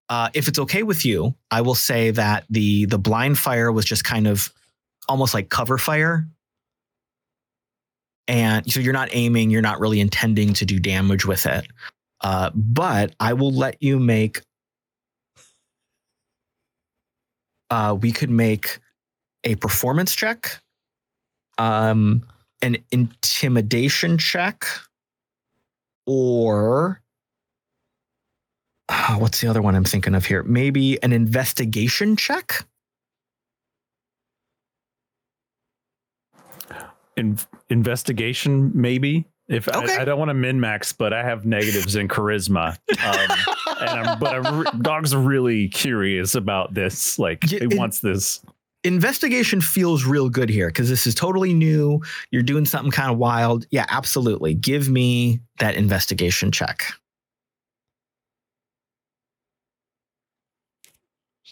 [0.10, 3.86] uh, if it's okay with you, I will say that the the blind fire was
[3.86, 4.52] just kind of
[5.08, 6.26] almost like cover fire.
[8.28, 11.68] And so you're not aiming, you're not really intending to do damage with it.
[12.22, 14.42] Uh, but I will let you make.
[17.70, 18.80] Uh, we could make
[19.44, 20.60] a performance check,
[21.58, 22.26] um,
[22.66, 24.66] an intimidation check,
[26.08, 27.00] or
[28.90, 30.44] Ah, what's the other one I'm thinking of here?
[30.44, 32.66] Maybe an investigation check.
[37.18, 37.38] In,
[37.70, 39.26] investigation, maybe.
[39.48, 39.96] If Okay.
[39.98, 42.78] I, I don't want to min max, but I have negatives in charisma.
[43.04, 43.38] Um,
[43.80, 47.18] and I'm, but I'm, re- dog's really curious about this.
[47.20, 48.42] Like Yeah, he it- wants this.
[48.86, 52.02] Investigation feels real good here because this is totally new.
[52.30, 53.66] You're doing something kind of wild.
[53.72, 54.54] Yeah, absolutely.
[54.54, 56.84] Give me that investigation check.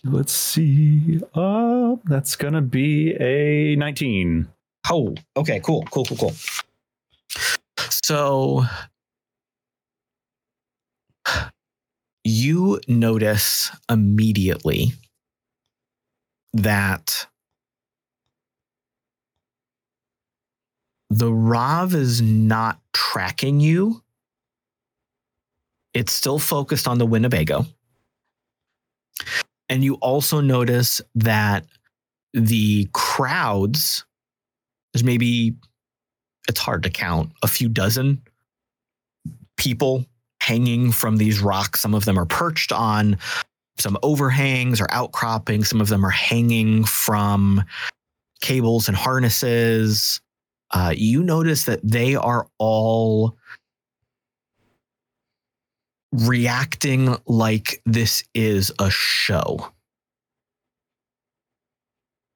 [0.03, 1.21] Let's see.
[1.33, 4.47] Uh, that's gonna be a 19.
[4.91, 6.33] Oh, okay, cool, cool, cool, cool.
[7.79, 8.65] So
[12.23, 14.93] you notice immediately
[16.53, 17.27] that
[21.09, 24.01] the Rav is not tracking you.
[25.93, 27.65] It's still focused on the Winnebago.
[29.69, 31.65] And you also notice that
[32.33, 34.05] the crowds
[34.91, 35.55] there's maybe
[36.49, 38.21] it's hard to count a few dozen
[39.55, 40.05] people
[40.41, 43.17] hanging from these rocks some of them are perched on
[43.77, 45.63] some overhangs or outcropping.
[45.63, 47.63] some of them are hanging from
[48.41, 50.21] cables and harnesses
[50.71, 53.37] uh, you notice that they are all
[56.11, 59.71] reacting like this is a show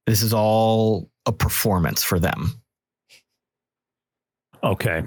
[0.08, 2.60] this is all a performance for them.
[4.64, 5.04] Okay.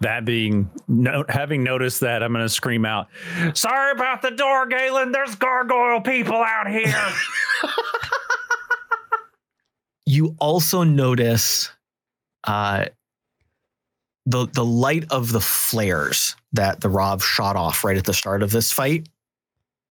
[0.00, 3.08] That being no, having noticed that, I'm going to scream out,
[3.54, 5.12] "Sorry about the door, Galen.
[5.12, 6.94] There's gargoyle people out here."
[10.06, 11.70] You also notice
[12.44, 12.86] uh,
[14.26, 18.42] the the light of the flares that the Rob shot off right at the start
[18.42, 19.08] of this fight.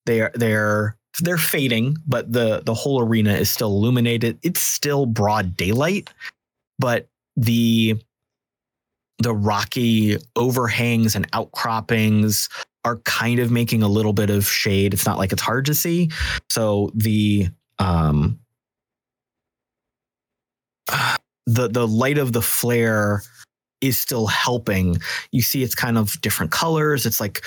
[0.06, 4.38] They're they're they're fading, but the the whole arena is still illuminated.
[4.44, 6.10] It's still broad daylight,
[6.78, 8.02] but the
[9.22, 12.50] the rocky overhangs and outcroppings
[12.84, 14.94] are kind of making a little bit of shade.
[14.94, 16.10] It's not like it's hard to see.
[16.50, 17.50] So the
[17.80, 18.40] um
[21.46, 23.22] the the light of the flare
[23.82, 24.98] is still helping.
[25.32, 27.06] You see it's kind of different colors.
[27.06, 27.44] It's like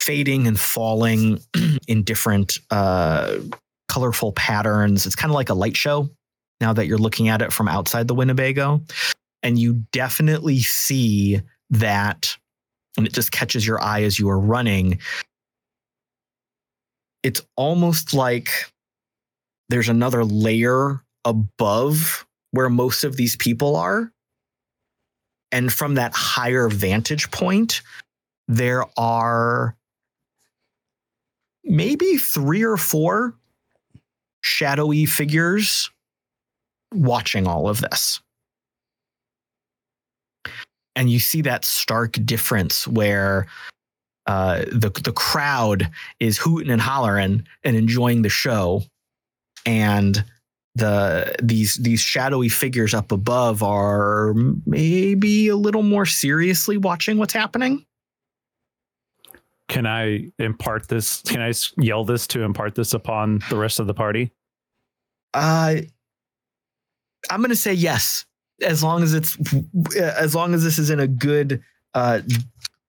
[0.00, 1.40] fading and falling
[1.88, 3.36] in different uh,
[3.88, 5.06] colorful patterns.
[5.06, 6.08] It's kind of like a light show
[6.60, 8.80] now that you're looking at it from outside the Winnebago.
[9.42, 12.36] And you definitely see that,
[12.96, 14.98] and it just catches your eye as you are running.
[17.22, 18.50] It's almost like
[19.68, 24.10] there's another layer above where most of these people are.
[25.52, 27.82] And from that higher vantage point,
[28.48, 29.76] there are
[31.64, 33.34] maybe three or four
[34.40, 35.90] shadowy figures
[36.92, 38.20] watching all of this.
[40.98, 43.46] And you see that stark difference where
[44.26, 45.88] uh, the the crowd
[46.18, 48.82] is hooting and hollering and enjoying the show,
[49.64, 50.24] and
[50.74, 54.34] the these these shadowy figures up above are
[54.66, 57.86] maybe a little more seriously watching what's happening.
[59.68, 61.22] Can I impart this?
[61.22, 64.32] Can I yell this to impart this upon the rest of the party?
[65.32, 65.76] Uh,
[67.30, 68.24] I'm going to say yes,
[68.62, 69.36] as long as it's
[69.96, 71.62] as long as this is in a good
[71.94, 72.20] uh,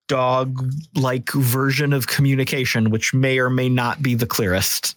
[0.07, 4.95] dog-like version of communication, which may or may not be the clearest.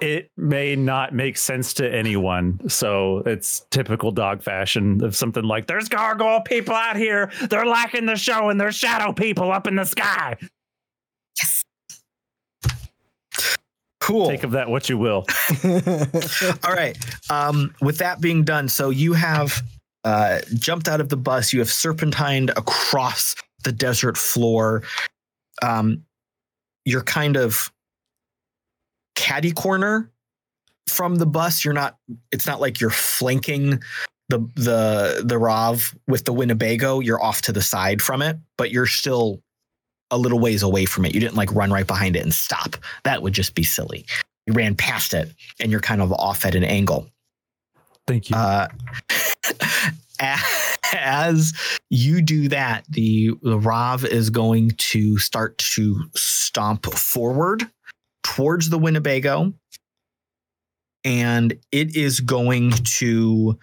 [0.00, 5.66] It may not make sense to anyone, so it's typical dog fashion of something like
[5.66, 7.30] "There's gargoyle people out here.
[7.48, 10.36] They're lacking the show, and there's shadow people up in the sky."
[11.38, 11.64] Yes.
[14.00, 14.28] Cool.
[14.28, 15.26] Take of that what you will.
[16.64, 16.96] All right.
[17.30, 19.62] Um, with that being done, so you have
[20.06, 21.52] uh, jumped out of the bus.
[21.52, 23.34] You have serpentined across
[23.64, 24.84] the desert floor.
[25.62, 26.04] Um,
[26.84, 27.72] you're kind of
[29.16, 30.12] caddy corner
[30.86, 31.64] from the bus.
[31.64, 31.98] You're not.
[32.30, 33.82] It's not like you're flanking
[34.28, 37.00] the the the Rav with the Winnebago.
[37.00, 39.42] You're off to the side from it, but you're still
[40.12, 41.14] a little ways away from it.
[41.14, 42.76] You didn't like run right behind it and stop.
[43.02, 44.06] That would just be silly.
[44.46, 47.10] You ran past it and you're kind of off at an angle.
[48.06, 48.36] Thank you.
[48.36, 48.68] Uh,
[50.94, 51.52] as
[51.90, 57.68] you do that, the, the Rav is going to start to stomp forward
[58.22, 59.52] towards the Winnebago.
[61.04, 63.58] And it is going to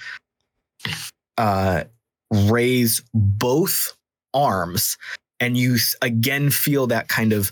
[1.37, 1.83] uh,
[2.31, 3.95] raise both
[4.33, 4.97] arms.
[5.39, 7.51] And you again feel that kind of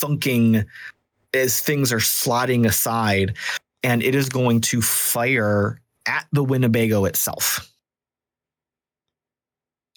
[0.00, 0.66] thunking
[1.32, 3.34] as things are slotting aside.
[3.82, 5.80] And it is going to fire
[6.10, 7.72] at the Winnebago itself,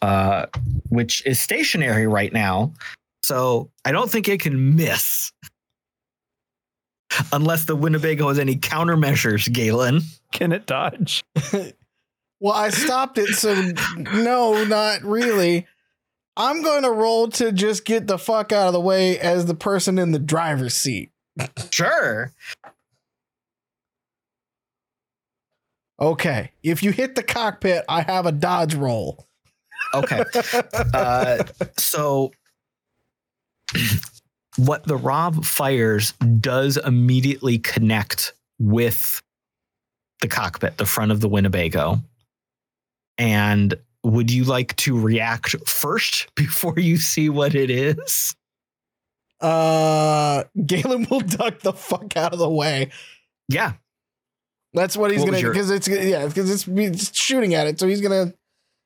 [0.04, 0.46] uh,
[0.90, 2.72] which is stationary right now.
[3.24, 5.32] So I don't think it can miss.
[7.32, 10.02] Unless the Winnebago has any countermeasures, Galen.
[10.32, 11.24] Can it dodge?
[12.40, 15.68] well, I stopped it, so no, not really.
[16.36, 19.54] I'm going to roll to just get the fuck out of the way as the
[19.54, 21.12] person in the driver's seat.
[21.70, 22.32] Sure.
[26.00, 26.52] Okay.
[26.64, 29.28] If you hit the cockpit, I have a dodge roll.
[29.94, 30.24] Okay.
[30.94, 31.44] Uh,
[31.78, 32.32] so
[34.58, 39.22] what the Rob fires does immediately connect with
[40.22, 42.00] the cockpit, the front of the Winnebago.
[43.18, 43.74] And
[44.04, 48.36] would you like to react first before you see what it is?
[49.44, 52.90] uh, Galen will duck the fuck out of the way.
[53.50, 53.74] Yeah.
[54.74, 57.80] That's what he's What gonna your- because it's yeah because it's, it's shooting at it.
[57.80, 58.34] So he's gonna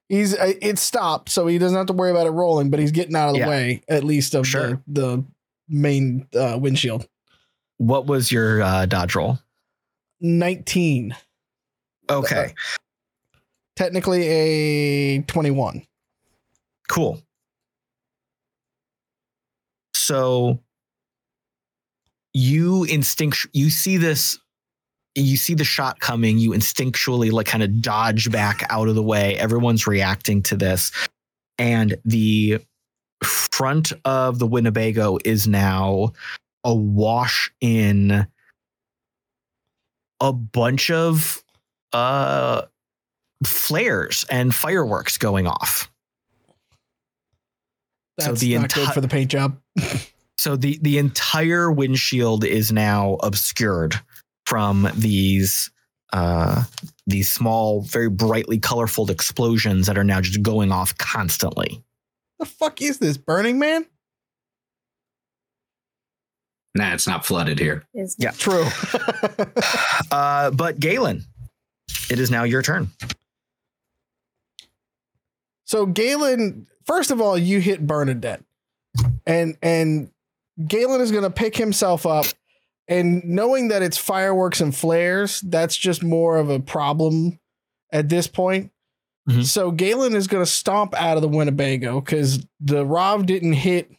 [0.10, 2.70] he's uh, it's stopped, so he doesn't have to worry about it rolling.
[2.70, 3.48] But he's getting out of the Yeah.
[3.50, 4.82] way at least of Sure.
[4.88, 5.26] the, the
[5.70, 7.08] main uh, windshield.
[7.78, 9.40] What was your uh, dodge roll?
[10.20, 11.16] Nineteen,
[12.10, 12.54] Okay.
[13.76, 15.86] technically a twenty-one.
[16.90, 17.22] Cool.
[19.94, 20.60] So
[22.34, 24.40] you instinct you see this
[25.26, 29.04] you see the shot coming, you instinctually like kind of dodge back out of the
[29.04, 29.36] way.
[29.38, 30.92] Everyone's reacting to this.
[31.58, 32.60] And the
[33.24, 36.14] front of the Winnebago is now
[36.64, 38.28] awash in
[40.20, 41.44] a bunch of
[41.94, 42.64] uh
[43.46, 45.90] flares and fireworks going off.
[48.20, 49.60] So the not good for the paint job.
[50.40, 54.00] So the the entire windshield is now obscured
[54.48, 55.70] from these
[56.14, 56.64] uh
[57.06, 61.84] these small, very brightly colorful explosions that are now just going off constantly.
[62.40, 63.86] The fuck is this Burning Man?
[66.76, 67.84] Nah, it's not flooded here.
[67.94, 68.32] Is Yeah.
[68.38, 68.66] True.
[70.10, 71.26] Uh, but Galen,
[72.10, 72.88] it is now your turn.
[75.66, 78.42] So Galen, first of all, you hit Bernadette,
[79.26, 80.10] and and
[80.66, 82.26] Galen is going to pick himself up,
[82.88, 87.40] and knowing that it's fireworks and flares, that's just more of a problem
[87.92, 88.72] at this point.
[89.30, 89.44] Mhm.
[89.46, 93.92] So Galen is going to stomp out of the Winnebago because the Rov didn't hit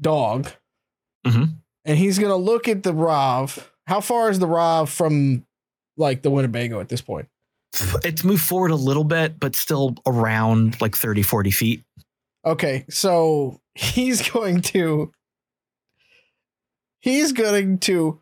[0.00, 0.48] Dog,
[1.26, 1.56] Mhm.
[1.84, 3.62] and he's going to look at the Rov.
[3.86, 5.46] How far is the Rov from
[5.96, 7.28] like the Winnebago at this point?
[8.02, 11.84] It's moved forward a little bit, but still around like 30, 40 feet.
[12.44, 15.12] Okay, so he's going to
[17.00, 18.20] he's going to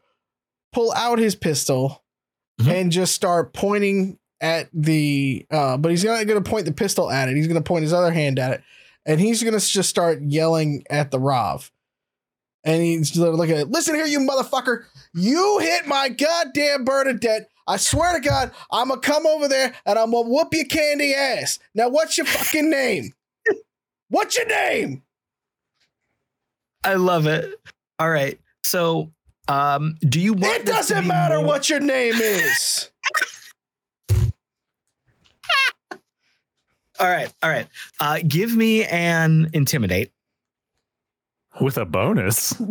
[0.72, 2.02] pull out his pistol
[2.60, 2.72] Mhm.
[2.72, 7.10] and just start pointing at the uh but he's not going to point the pistol
[7.10, 7.36] at it.
[7.36, 8.62] He's going to point his other hand at it
[9.06, 11.70] and he's going to just start yelling at the Rav.
[12.64, 13.70] And he's looking at it.
[13.70, 14.84] Listen here, you motherfucker.
[15.14, 17.48] You hit my goddamn Bernadette.
[17.66, 20.48] I swear to God, I'm going to come over there and I'm going to whoop
[20.52, 21.58] your candy ass.
[21.74, 23.12] Now, what's your fucking name?
[24.10, 25.02] What's your name?
[26.84, 27.54] I love it.
[27.98, 28.38] All right.
[28.68, 29.10] So,
[29.48, 32.90] um, do you want It this doesn't matter more- what your name is.
[37.00, 37.32] All right.
[37.42, 37.66] All right.
[38.00, 40.12] Uh, give me an intimidate.
[41.60, 42.54] With a bonus.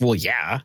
[0.00, 0.60] Well, yeah.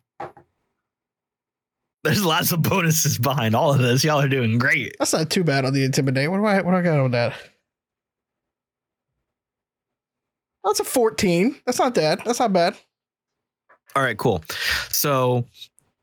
[2.04, 4.04] There's lots of bonuses behind all of this.
[4.04, 4.96] Y'all are doing great.
[5.00, 6.30] That's not too bad on the intimidate.
[6.30, 7.34] What do I what do I got on that?
[10.64, 11.56] That's a 14.
[11.66, 12.22] That's not bad.
[12.26, 12.78] That's not bad.
[13.96, 14.44] All right, cool.
[14.90, 15.46] So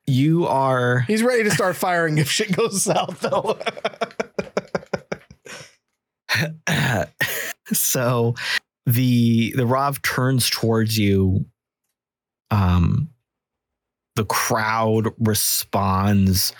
[0.06, 3.58] you are He's ready to start firing if shit goes south though.
[7.72, 8.34] so
[8.86, 11.46] the the Rav turns towards you.
[12.50, 13.10] Um
[14.16, 16.52] the crowd responds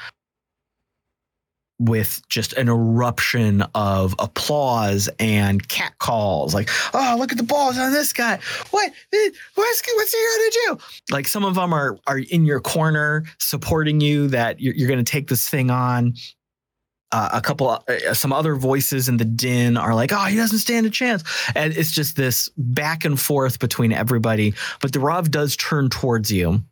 [1.81, 7.79] with just an eruption of applause and cat calls like oh look at the balls
[7.79, 8.39] on this guy.
[8.71, 8.93] What?
[9.55, 10.85] What's, what's he gonna do?
[11.11, 15.03] Like some of them are are in your corner supporting you that you're, you're gonna
[15.03, 16.15] take this thing on.
[17.13, 20.59] Uh, a couple uh, some other voices in the din are like oh he doesn't
[20.59, 21.25] stand a chance.
[21.57, 26.31] And it's just this back and forth between everybody but the rav does turn towards
[26.31, 26.63] you.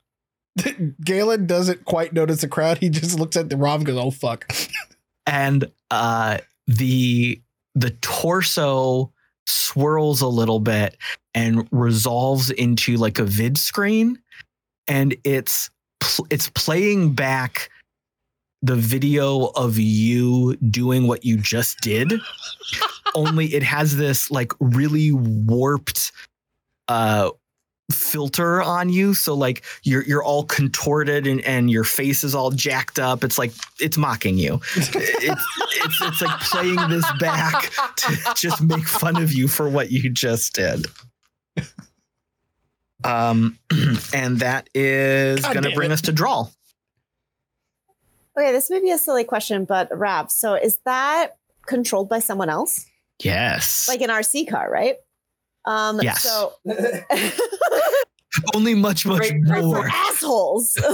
[1.05, 2.79] Galen doesn't quite notice the crowd.
[2.79, 4.51] He just looks at the Rob and goes, "Oh fuck."
[5.29, 7.41] and uh the
[7.75, 9.13] the torso
[9.47, 10.97] swirls a little bit
[11.35, 14.19] and resolves into like a vid screen
[14.89, 15.71] and it's
[16.01, 17.71] pl- it's playing back
[18.63, 22.13] the video of you doing what you just did
[23.15, 26.11] only it has this like really warped
[26.89, 27.31] uh
[27.91, 32.51] filter on you so like you're you're all contorted and, and your face is all
[32.51, 38.17] jacked up it's like it's mocking you it's, it's it's like playing this back to
[38.37, 40.87] just make fun of you for what you just did
[43.05, 43.59] um
[44.13, 45.95] and that is God gonna bring it.
[45.95, 46.47] us to draw
[48.39, 52.49] Okay, this may be a silly question, but Rav, so is that controlled by someone
[52.49, 52.87] else?
[53.21, 54.95] yes Like an RC car, right?
[55.69, 56.23] Um Yes.
[56.23, 56.53] so
[58.55, 60.77] only much much great, great more for assholes.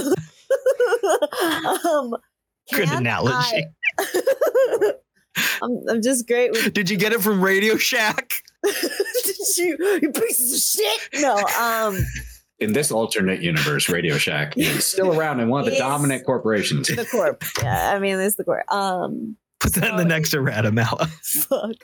[1.85, 2.15] um
[2.73, 3.65] good analogy
[3.99, 4.03] I-
[5.61, 10.11] I'm, I'm just great with did you get it from radio shack Did you, you
[10.11, 11.21] piece of shit.
[11.21, 11.97] No, um,
[12.59, 16.87] In this alternate universe, Radio Shack is still around and one of the dominant corporations.
[16.87, 17.43] the corp.
[17.61, 18.63] Yeah, I mean, it's the corp.
[18.71, 21.05] Um, put that in the next errata Mallo.
[21.21, 21.75] fuck.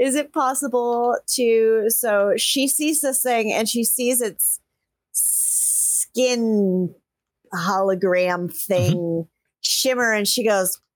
[0.00, 1.86] Is it possible to?
[1.88, 4.60] So she sees this thing and she sees its
[5.12, 6.94] skin
[7.54, 8.46] hologram mm-hmm.
[8.48, 9.28] thing
[9.62, 10.80] shimmer, and she goes.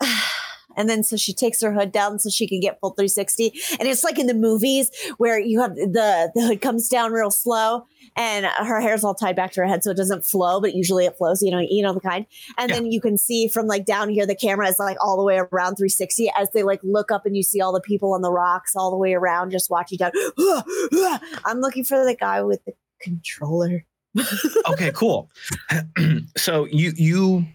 [0.00, 0.37] Ah,
[0.78, 3.52] And then so she takes her hood down so she can get full 360.
[3.78, 7.30] And it's like in the movies where you have the, the hood comes down real
[7.30, 7.84] slow
[8.16, 11.04] and her hair's all tied back to her head so it doesn't flow, but usually
[11.04, 12.24] it flows, you know, you know the kind.
[12.56, 12.76] And Yeah.
[12.76, 15.36] then you can see from like down here, the camera is like all the way
[15.38, 18.32] around 360 as they like look up and you see all the people on the
[18.32, 20.12] rocks all the way around just watching down.
[21.44, 22.72] I'm looking for the guy with the
[23.02, 23.84] controller.
[24.70, 25.30] okay, cool.
[26.36, 27.46] so you you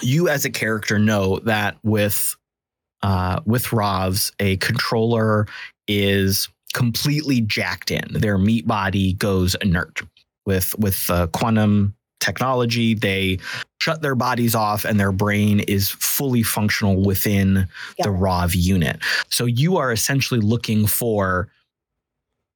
[0.00, 2.34] you as a character know that with
[3.02, 5.46] uh with Ravs, a controller
[5.88, 8.04] is completely jacked in.
[8.12, 10.02] Their meat body goes inert.
[10.44, 13.38] With with uh, quantum technology, they
[13.80, 17.68] shut their bodies off and their brain is fully functional within
[17.98, 18.10] Got the.
[18.10, 18.98] RAV unit.
[19.28, 21.48] So you are essentially looking for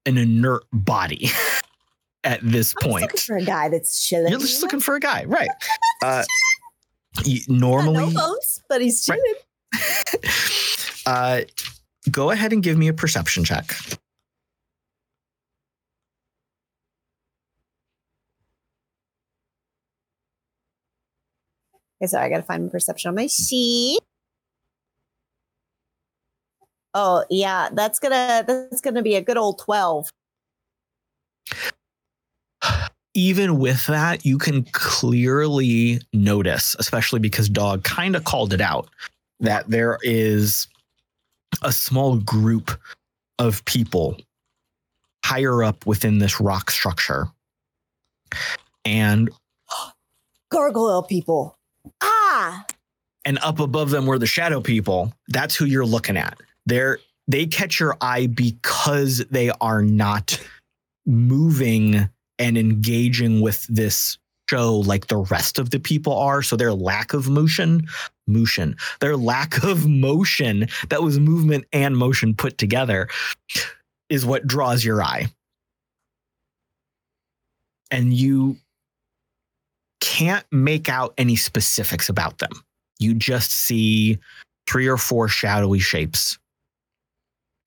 [0.04, 1.30] an inert body
[2.24, 3.02] at this I'm point.
[3.02, 4.30] looking for a guy that's chilling.
[4.30, 5.50] You're just looking for a guy, right?
[6.04, 6.22] Uh,
[7.48, 8.36] normally, no
[8.68, 9.22] but he's cheating.
[9.74, 10.96] Right.
[11.06, 11.40] uh,
[12.10, 13.76] go ahead and give me a perception check.
[22.00, 24.00] Okay, so I gotta find my perception on my sheet.
[26.94, 30.10] Oh yeah, that's gonna that's gonna be a good old twelve
[33.16, 38.90] even with that, you can clearly notice, especially because Dog kind of called it out,
[39.40, 40.68] that there is
[41.62, 42.70] a small group
[43.38, 44.18] of people
[45.24, 47.28] higher up within this rock structure.
[48.84, 49.30] And
[50.50, 51.56] Gargoyle people.
[52.02, 52.66] Ah,
[53.24, 55.12] and up above them were the shadow people.
[55.28, 56.38] That's who you're looking at.
[56.66, 56.98] They're
[57.28, 60.38] they catch your eye because they are not
[61.06, 62.08] moving
[62.38, 64.18] and engaging with this
[64.48, 66.42] show like the rest of the people are.
[66.42, 67.86] So their lack of motion,
[68.26, 73.08] motion, their lack of motion that was movement and motion put together
[74.08, 75.26] is what draws your eye.
[77.90, 78.56] And you
[80.00, 82.50] can't make out any specifics about them.
[82.98, 84.18] You just see
[84.66, 86.38] three or four shadowy shapes,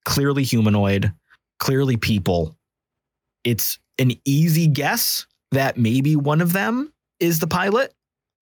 [0.04, 1.12] clearly humanoid,
[1.58, 2.56] clearly people.
[3.44, 7.94] It's an easy guess that maybe one of them is the pilot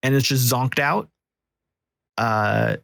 [0.02, 1.08] and it's just zonked out.
[2.16, 2.76] Uh,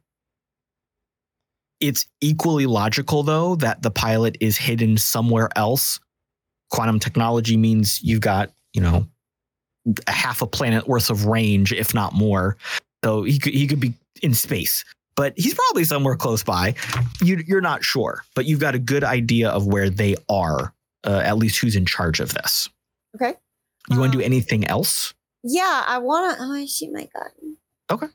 [1.81, 6.01] it's equally logical, though, that the pilot is hidden somewhere else.
[6.71, 9.07] Quantum technology means you've got, you know,
[10.07, 12.57] a half a planet worth of range, if not more.
[13.05, 16.75] So he could he could be in space, but he's probably somewhere close by.
[17.23, 20.73] You, you're not sure, but you've got a good idea of where they are.
[21.05, 22.69] Uh, at least who's in charge of this.
[23.15, 23.35] okay.
[23.91, 25.13] You want to do Um, anything else?
[25.43, 26.37] Yeah, I wanna.
[26.41, 27.57] Oh, I shoot my gun.
[27.91, 28.07] Okay.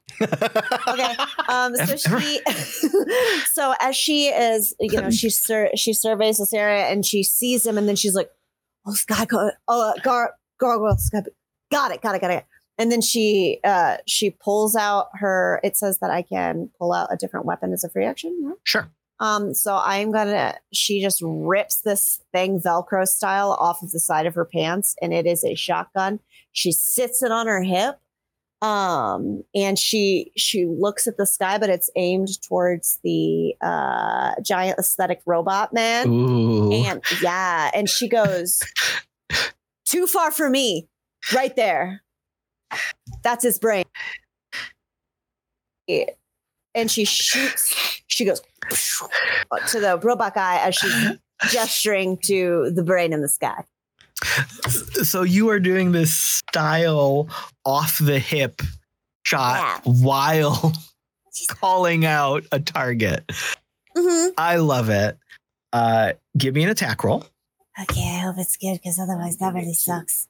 [0.87, 1.15] okay.
[1.47, 2.41] Um, so she,
[3.53, 7.65] so as she is, you know, she sur- she surveys this area and she sees
[7.67, 8.31] him, and then she's like,
[8.87, 11.21] "Oh, Sky, go- oh, uh, gar, gargoyle, Sky,
[11.71, 12.45] got it, got it, got it."
[12.79, 15.59] And then she, uh, she pulls out her.
[15.63, 18.39] It says that I can pull out a different weapon as a free action.
[18.41, 18.53] Yeah?
[18.63, 18.91] Sure.
[19.19, 20.55] Um, so I'm gonna.
[20.73, 25.13] She just rips this thing Velcro style off of the side of her pants, and
[25.13, 26.19] it is a shotgun.
[26.53, 27.99] She sits it on her hip,
[28.61, 34.79] um, and she she looks at the sky, but it's aimed towards the uh, giant
[34.79, 36.07] aesthetic robot man.
[36.09, 36.71] Ooh.
[36.71, 38.61] And yeah, and she goes,
[39.85, 40.87] "Too far for me,
[41.33, 42.03] right there.
[43.23, 43.85] That's his brain."
[46.75, 47.98] And she shoots.
[48.09, 48.41] She goes
[49.67, 50.93] to the robot guy as she's
[51.49, 53.63] gesturing to the brain in the sky.
[55.03, 57.29] so you are doing this style
[57.65, 58.61] off the hip
[59.23, 60.73] shot while
[61.49, 63.23] calling out a target.
[63.95, 64.31] Mhm.
[64.37, 65.17] I love it.
[65.71, 67.23] Uh, give me an attack roll.
[67.79, 70.27] Okay, I hope it's good because otherwise that really sucks.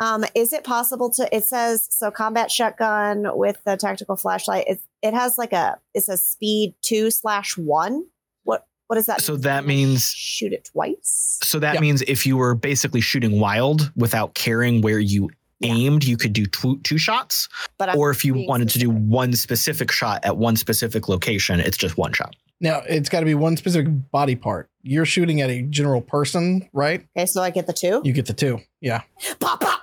[0.00, 1.28] Um, is it possible to?
[1.34, 2.10] It says so.
[2.10, 4.64] Combat shotgun with the tactical flashlight.
[4.66, 5.78] It it has like a.
[5.94, 8.04] It says speed two slash one.
[8.42, 9.20] What what does that?
[9.22, 9.40] So mean?
[9.42, 11.38] that means- shoot it twice.
[11.42, 11.80] So that Yeah.
[11.80, 15.30] means if you were basically shooting wild without caring where you
[15.60, 15.72] Yeah.
[15.74, 17.48] aimed, you could do two, two shots.
[17.78, 21.60] But Or if you being wanted to do one specific shot at one specific location,
[21.60, 22.34] it's just one shot.
[22.60, 24.68] Now it's got to be one specific body part.
[24.82, 27.06] You're shooting at a general person, right?
[27.16, 28.00] okay, so I get the two.
[28.04, 28.60] You get the two.
[28.80, 29.02] Yeah.
[29.40, 29.80] Pop pop.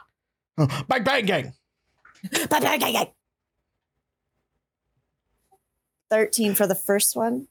[0.87, 1.53] Bang bang gang.
[2.31, 3.07] Bang, bang, bang, bang.
[6.09, 7.47] Thirteen for the first one.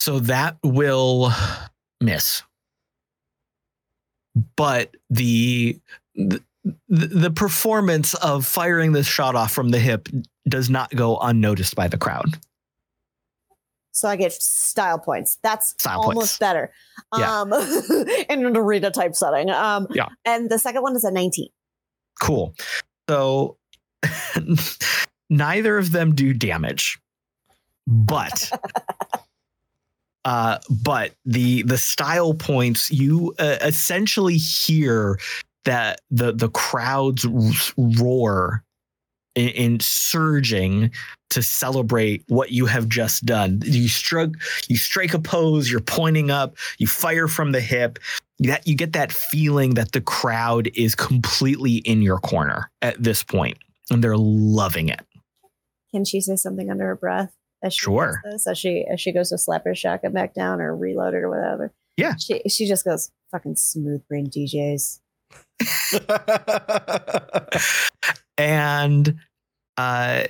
[0.00, 1.32] So that will
[2.00, 2.42] miss.
[4.56, 5.78] But the,
[6.14, 6.42] the
[6.88, 10.08] the performance of firing this shot off from the hip
[10.46, 12.38] does not go unnoticed by the crowd.
[13.98, 15.38] So I get style points.
[15.42, 16.38] That's Style almost points.
[16.38, 16.72] better.
[17.16, 17.40] Yeah.
[17.40, 17.52] Um,
[18.28, 19.50] in an arena type setting.
[19.50, 20.08] Um, Yeah.
[20.24, 21.48] And the second one is a 19.
[22.20, 22.54] Cool.
[23.08, 23.56] So
[25.30, 26.98] neither of them do damage,
[27.86, 28.50] but
[30.24, 35.18] uh, but the the style points you uh, essentially hear
[35.64, 37.26] that the the crowds
[37.76, 38.64] roar
[39.38, 40.90] in, in surging
[41.30, 43.62] to celebrate what you have just done.
[43.64, 44.30] You struck,
[44.68, 45.70] you strike a pose.
[45.70, 46.56] You're pointing up.
[46.78, 47.98] You fire from the hip.
[48.40, 53.24] That you get that feeling that the crowd is completely in your corner at this
[53.24, 53.58] point,
[53.90, 55.00] and they're loving it.
[55.92, 57.32] Can she say something under her breath?
[57.64, 58.20] As she Sure.
[58.24, 58.46] this?
[58.46, 61.30] As she as she goes to slap her shotgun back down or reload it or
[61.30, 61.72] whatever.
[61.96, 62.14] Yeah.
[62.16, 65.00] She she just goes fucking smooth brain DJs.
[68.38, 69.16] and
[69.78, 70.24] uh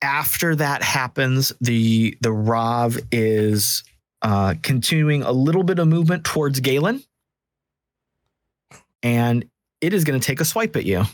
[0.00, 3.84] after that happens the the rav is
[4.22, 7.02] uh continuing a little bit of movement towards galen
[9.04, 9.44] and
[9.82, 11.04] it is going to take a swipe at you.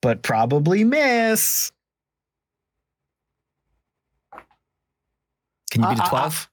[0.00, 1.70] But probably miss.
[5.70, 6.50] Can you beat Uh, a uh, 12?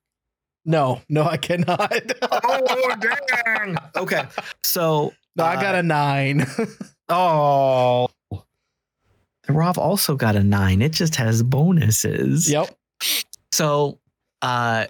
[0.65, 1.93] No, no, I cannot.
[2.21, 3.77] oh, dang.
[3.95, 4.23] Okay.
[4.63, 6.45] So, no, I got a nine.
[7.09, 8.07] oh.
[8.31, 10.81] The Rav also got a nine.
[10.81, 12.49] It just has bonuses.
[12.49, 12.69] yep.
[13.51, 13.99] So,
[14.41, 14.85] uh,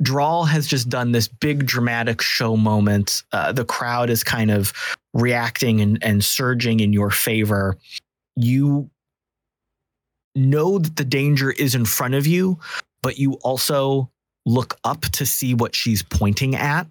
[0.00, 3.24] Drall has just done this big dramatic show moment.
[3.32, 4.72] Uh, the crowd is kind of
[5.12, 7.76] reacting and, and surging in your favor.
[8.36, 8.88] You
[10.36, 12.58] know that the danger is in front of you,
[13.02, 14.10] but you also
[14.46, 16.86] look up to see what she's pointing at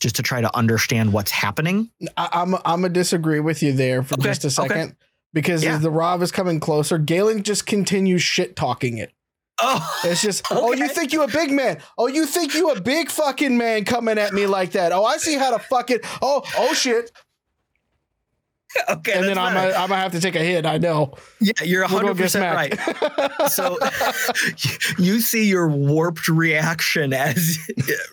[0.00, 1.90] just to try to understand what's happening.
[2.16, 4.68] I, I'm I'm gonna disagree with you there for Okay, just a okay.
[4.68, 4.96] second.
[5.32, 5.74] Because Yeah.
[5.76, 9.12] as the Rav is coming closer, Galen just continues shit talking it.
[9.60, 11.78] Oh, It's just, oh, you think you a big man?
[11.96, 14.92] Oh, you think you a big fucking man coming at me like that?
[14.92, 16.00] Oh, I see how to fucking.
[16.22, 17.10] Oh, oh shit!
[18.88, 19.12] okay.
[19.12, 20.66] and then I'm gonna, I'm gonna have to take a hit.
[20.66, 21.14] I know.
[21.40, 23.50] yeah, you're We'll 100% right.
[23.50, 23.78] so
[25.02, 27.58] you see your warped reaction as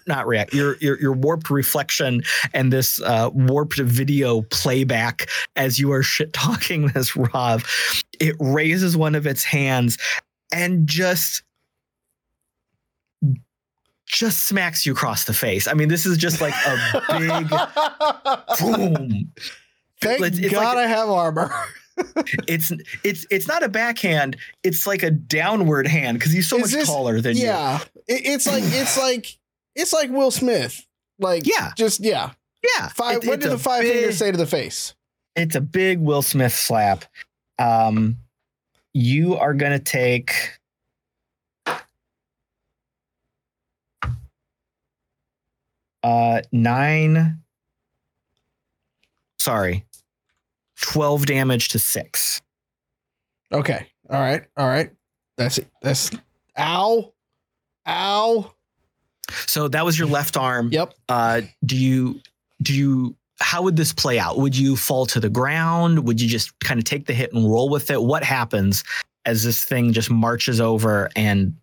[0.07, 5.91] not react your your, your warped reflection and this uh, warped video playback as you
[5.91, 7.64] are shit talking this Rob.
[8.20, 9.97] It raises one of its hands
[10.51, 11.43] and just
[14.12, 15.68] just smacks you across the face.
[15.68, 17.49] I mean, this is just like a big
[18.59, 19.32] boom.
[20.02, 21.52] Thank It's- it's God like- I have armor.
[22.47, 22.72] It's
[23.04, 24.38] it's it's not a backhand.
[24.64, 27.43] It's like a downward hand because he's so Is much this- taller than you.
[27.43, 29.38] yeah, it, it's like it's like
[29.76, 30.84] it's like Will Smith.
[31.20, 31.74] Like Yeah.
[31.78, 32.32] just yeah.
[32.64, 32.88] Yeah.
[32.88, 33.18] Five.
[33.18, 34.95] It- what did the five big- fingers say to the face?
[35.36, 37.06] It's a big Will Smith slap.
[37.60, 38.18] Um,
[38.93, 40.34] you are gonna take.
[46.04, 47.39] Uh, nine.
[49.39, 49.86] Sorry,
[50.82, 52.42] twelve damage to six.
[53.52, 53.88] Okay.
[54.10, 54.44] All right.
[54.58, 54.92] All right.
[55.38, 55.68] That's it.
[55.82, 56.12] That's
[56.58, 57.14] ow,
[57.88, 58.54] ow.
[59.48, 60.70] So that was your left arm.
[60.72, 60.94] Yep.
[61.10, 62.20] Uh, do you
[62.62, 63.16] do you?
[63.40, 64.38] How would this play out?
[64.38, 66.06] Would you fall to the ground?
[66.06, 68.04] Would you just kind of take the hit and roll with it?
[68.04, 68.84] What happens
[69.26, 71.56] as this thing just marches over and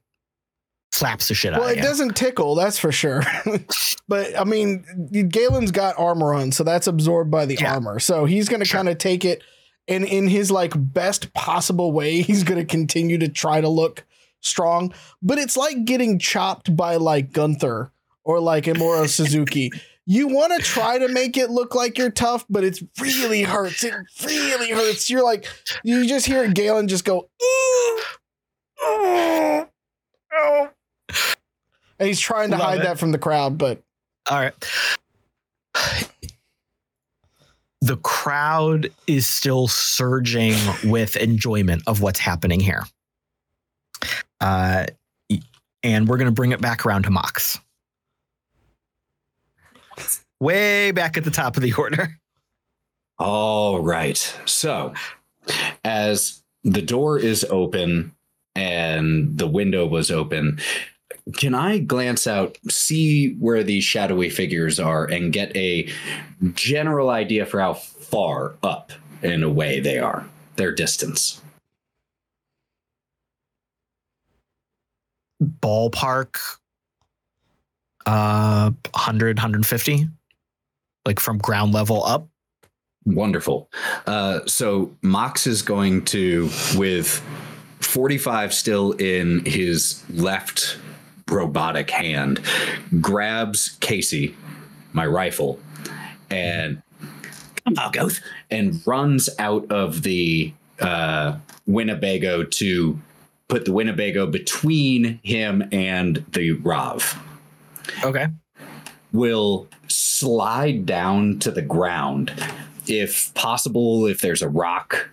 [0.98, 1.82] slaps the shit Well, out it of you?
[1.82, 3.22] doesn't tickle, that's for sure.
[4.08, 7.74] but I mean, Galen's got armor on, so that's absorbed by the Yeah.
[7.74, 7.98] armor.
[7.98, 8.78] So he's going to Sure.
[8.78, 9.42] kind of take it,
[9.86, 14.04] and in his like best possible way, he's going to continue to try to look
[14.40, 14.92] strong.
[15.22, 17.90] But it's like getting chopped by like Gunther
[18.24, 19.70] or like Minoru Suzuki.
[20.10, 23.84] You want to try to make it look like you're tough, but it really hurts.
[23.84, 23.92] It
[24.24, 25.10] really hurts.
[25.10, 25.46] You're like,
[25.84, 28.00] you just hear Galen just go, "Ooh,
[28.86, 29.66] ooh,
[30.32, 30.68] oh."
[31.98, 32.84] And he's trying to Love hide it.
[32.84, 33.82] that from the crowd, but
[34.30, 34.54] All right.
[37.80, 40.54] The crowd is still surging
[40.84, 42.84] with enjoyment of what's happening here.
[44.40, 44.86] Uh,
[45.84, 47.58] and we're going to bring it back around to Mox.
[50.40, 52.18] Way back at the top of the order.
[53.18, 54.16] All right.
[54.44, 54.92] So,
[55.84, 58.12] as the door is open
[58.54, 60.60] and the window was open,
[61.36, 65.88] can I glance out, see where these shadowy figures are, and get a
[66.54, 70.26] general idea for how far up and away they are,
[70.56, 71.42] their distance?
[75.42, 76.36] Ballpark
[78.06, 80.08] uh 100 150
[81.08, 82.28] like from ground level up.
[83.06, 83.70] Wonderful.
[84.06, 87.22] Uh, so Mox is going to, with
[87.80, 90.76] 45 still in his left
[91.30, 92.40] robotic hand,
[93.00, 94.34] grabs Casey,
[94.92, 95.60] my rifle,
[96.30, 96.82] and
[97.64, 98.20] come on, Goth,
[98.50, 102.98] and runs out of the uh, Winnebago to
[103.48, 107.18] put the Winnebago between him and the Rav.
[108.04, 108.26] Okay.
[109.12, 112.32] will slide down to the ground.
[112.86, 115.08] If possible if there's a rock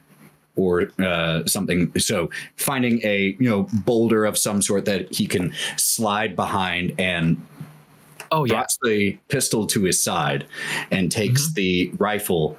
[0.56, 1.91] or uh, something.
[1.99, 7.45] So finding a you know boulder of some sort that he can slide behind and
[8.32, 8.56] Oh yeah.
[8.56, 10.47] drops the pistol to his side
[10.89, 12.58] and takes the rifle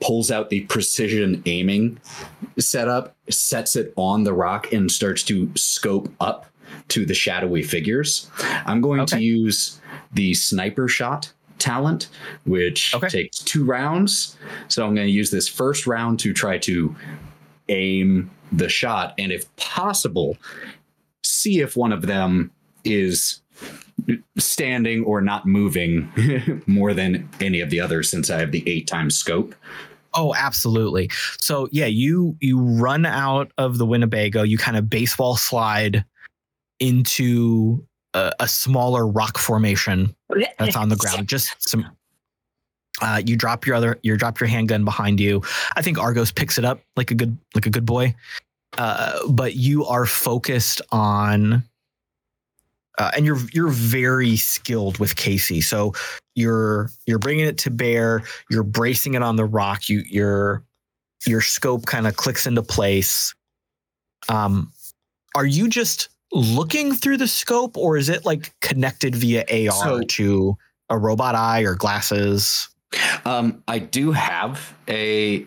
[0.00, 1.98] pulls out the precision aiming
[2.58, 6.46] setup sets it on the rock and starts to scope up
[6.88, 8.30] to the shadowy figures.
[8.64, 9.80] I'm going to use
[10.12, 12.08] the sniper shot talent
[12.44, 13.08] which Okay.
[13.08, 14.36] takes two rounds
[14.68, 16.94] so i'm going to use this first round to try to
[17.68, 20.36] aim the shot and if possible
[21.24, 22.50] see if one of them
[22.84, 23.40] is
[24.38, 28.86] standing or not moving more than any of the others since I have the eight
[28.86, 29.54] times scope.
[30.14, 31.10] Oh, absolutely.
[31.38, 36.04] So yeah, you you run out of the Winnebago, you kind of baseball slide
[36.78, 37.84] into
[38.16, 40.14] a, a smaller rock formation
[40.58, 41.28] that's on the ground.
[41.28, 41.86] Just some
[43.02, 45.42] uh, you drop your other you drop your handgun behind you.
[45.76, 48.14] I think Argos picks it up like a good like a good boy.
[48.78, 51.62] Uh, but you are focused on
[52.98, 55.60] uh, and you're you're very skilled with Casey.
[55.60, 55.92] So
[56.34, 58.22] you're you're bringing it to bear.
[58.50, 59.88] You're bracing it on the rock.
[59.90, 60.62] You your
[61.26, 63.34] your scope kind of clicks into place.
[64.28, 64.72] Um,
[65.34, 70.00] are you just looking through the scope, or is it like connected via AR So-
[70.02, 70.56] to
[70.90, 72.68] a robot eye or glasses?
[73.24, 75.44] Um, I do have a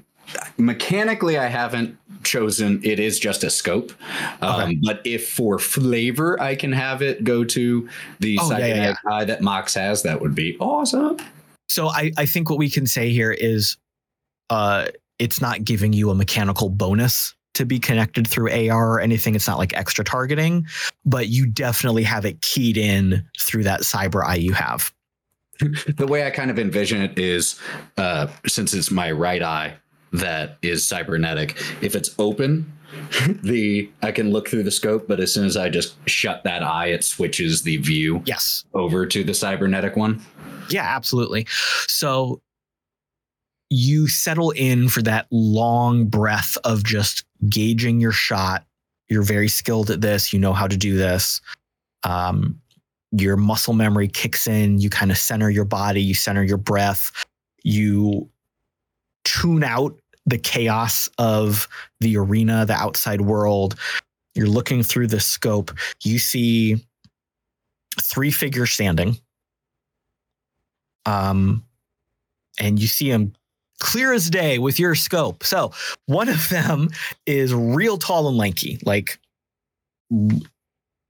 [0.57, 3.93] mechanically I haven't chosen it is just a scope.
[4.41, 4.79] Um, Okay.
[4.83, 8.97] but if for flavor I can have it go to the Oh, yeah, yeah, cybernetic
[9.09, 11.17] eye that Mox has, that would be awesome.
[11.67, 13.77] So I, I think what we can say here is
[14.49, 19.35] uh it's not giving you a mechanical bonus to be connected through AR or anything.
[19.35, 20.65] It's not like extra targeting,
[21.05, 24.91] but you definitely have it keyed in through that cyber eye you have.
[25.59, 27.59] the way I kind of envision it is
[27.97, 29.73] uh, since it's my right eye
[30.13, 32.71] that is cybernetic, if it's open,
[33.43, 36.63] the I can look through the scope, but as soon as I just shut that
[36.63, 38.63] eye, it switches the view Yes.
[38.73, 40.21] over to the cybernetic one.
[40.69, 41.45] Yeah, absolutely.
[41.87, 42.41] So
[43.69, 48.65] you settle in for that long breath of just gauging your shot.
[49.07, 50.33] You're very skilled at this.
[50.33, 51.41] You know how to do this.
[52.03, 52.59] Um,
[53.11, 54.79] your muscle memory kicks in.
[54.79, 57.25] You kind of center your body, you center your breath,
[57.63, 58.29] you
[59.23, 61.67] tune out the chaos of
[61.99, 63.75] the arena, the outside world.
[64.35, 65.71] You're looking through the scope.
[66.03, 66.77] You see
[67.99, 69.17] three figures standing
[71.05, 71.65] um,
[72.59, 73.33] and you see them
[73.79, 75.43] clear as day with your scope.
[75.43, 75.71] So
[76.05, 76.89] one of them
[77.25, 79.19] is real tall and lanky, like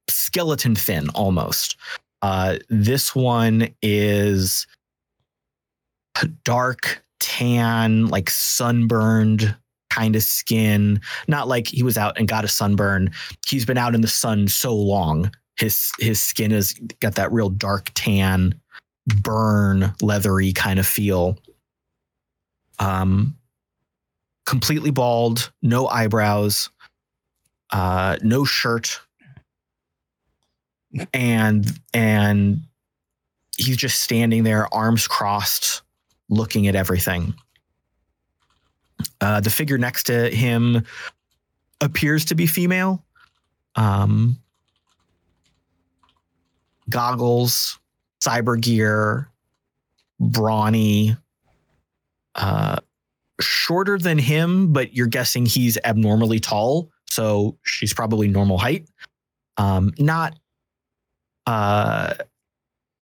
[0.10, 1.78] skeleton thin almost.
[2.22, 4.68] Uh, this one is
[6.44, 9.56] dark tan, like sunburned
[9.90, 11.02] kind of skin.
[11.28, 13.12] Not like he was out and got a sunburn.
[13.48, 15.32] He's been out in the sun so long.
[15.58, 18.54] His his skin has got that real dark tan
[19.22, 21.38] burn leathery kind of feel
[22.80, 23.36] um
[24.46, 26.70] completely bald no eyebrows
[27.72, 29.00] uh no shirt.
[31.14, 32.62] And and
[33.58, 35.84] he's just standing there arms crossed
[36.30, 37.36] looking at everything.
[39.22, 40.84] Uh the figure next to him
[41.82, 43.04] appears to be female.
[43.76, 44.38] Um
[46.90, 47.78] goggles
[48.20, 49.30] cyber gear,
[50.20, 51.16] brawny,
[52.40, 52.78] uh,
[53.40, 56.90] shorter than him, but you're guessing he's abnormally tall.
[57.10, 58.88] So she's probably normal height.
[59.58, 60.38] Um, not,
[61.46, 62.16] uh,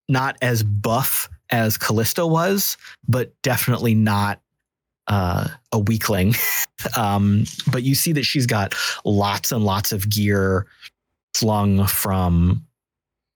[0.10, 2.78] not as buff as Callisto was,
[3.08, 4.42] but definitely not
[5.08, 6.34] uh, a weakling.
[6.98, 8.76] um, but you see that she's got
[9.06, 10.66] lots and lots of gear
[11.36, 12.66] slung from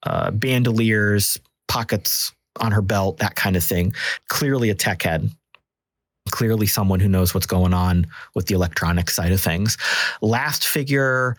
[0.04, 1.38] uh, bandoliers,
[1.68, 3.94] pockets on her belt, that kind of thing.
[4.28, 5.30] Clearly a tech head.
[6.32, 9.78] Clearly someone who knows what's going on with the electronic side of things.
[10.22, 11.38] Last figure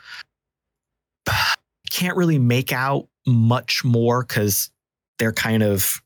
[1.90, 4.70] can't really make out much more because
[5.18, 6.00] they're kind of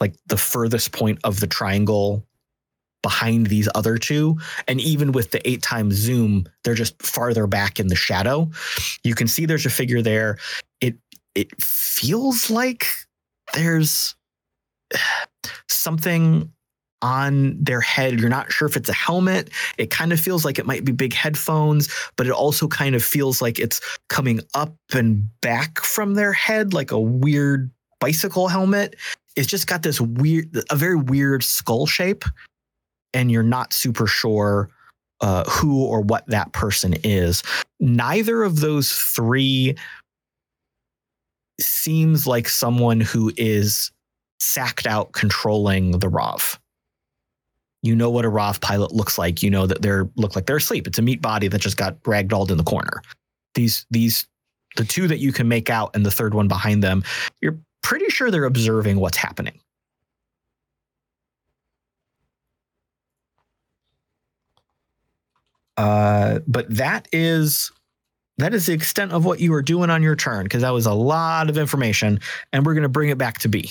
[0.00, 2.26] like the furthest point of the triangle
[3.02, 4.36] behind these other two.
[4.66, 8.50] And even with the eight times zoom, they're just farther back in the shadow.
[9.04, 10.38] You can see there's a figure there.
[10.80, 10.96] It
[11.34, 12.86] it feels like
[13.54, 14.16] there's
[15.68, 16.52] something
[17.02, 18.18] on their head.
[18.20, 19.50] You're not sure if it's a helmet.
[19.78, 23.04] It kind of feels like it might be big headphones, but it also kind of
[23.04, 27.70] feels like it's coming up and back from their head like a weird
[28.00, 28.96] bicycle helmet.
[29.36, 32.24] It's just got this weird, a very weird skull shape,
[33.12, 34.70] and you're not super sure
[35.20, 37.42] uh, who or what that person is.
[37.80, 39.76] Neither of those three
[41.60, 43.90] seems like someone who is
[44.38, 46.58] sacked out controlling the ROV.
[47.86, 49.42] You know what a ROV pilot looks like.
[49.42, 50.86] You know that they're look like they're asleep.
[50.86, 53.00] It's a meat body that just got ragdolled in the corner.
[53.54, 54.26] These these
[54.76, 57.04] the two that you can make out and the third one behind them,
[57.40, 59.58] you're pretty sure they're observing what's happening.
[65.76, 67.70] Uh, but that is
[68.38, 70.86] that is the extent of what you are doing on your turn because that was
[70.86, 72.20] a lot of information,
[72.52, 73.70] and we're going to bring it back to Bee.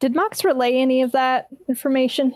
[0.00, 2.34] Did Mox relay any of that information?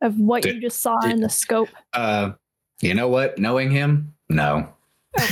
[0.00, 1.68] Of what you just saw did- in the scope?
[1.92, 2.32] Uh,
[2.80, 3.38] you know what?
[3.38, 4.68] Knowing him, no.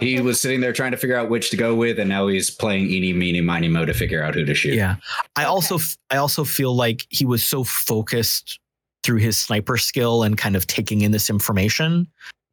[0.00, 2.50] He was sitting there trying to figure out which to go with, and now he's
[2.50, 4.74] playing eeny, meeny, miny, mo to figure out who to shoot.
[4.74, 4.96] Yeah.
[5.36, 8.58] I also f- I also feel like he was so focused
[9.02, 12.06] through his sniper skill and kind of taking in this information.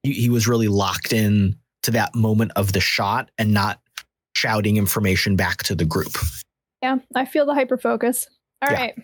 [0.04, 3.80] He, he was really locked in to that moment of the shot and not
[4.36, 6.18] shouting information back to the group.
[6.82, 8.28] Yeah, I feel the hyper focus.
[8.62, 8.78] All Yeah.
[8.78, 8.96] right.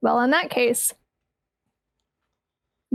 [0.00, 0.92] Well, in that case,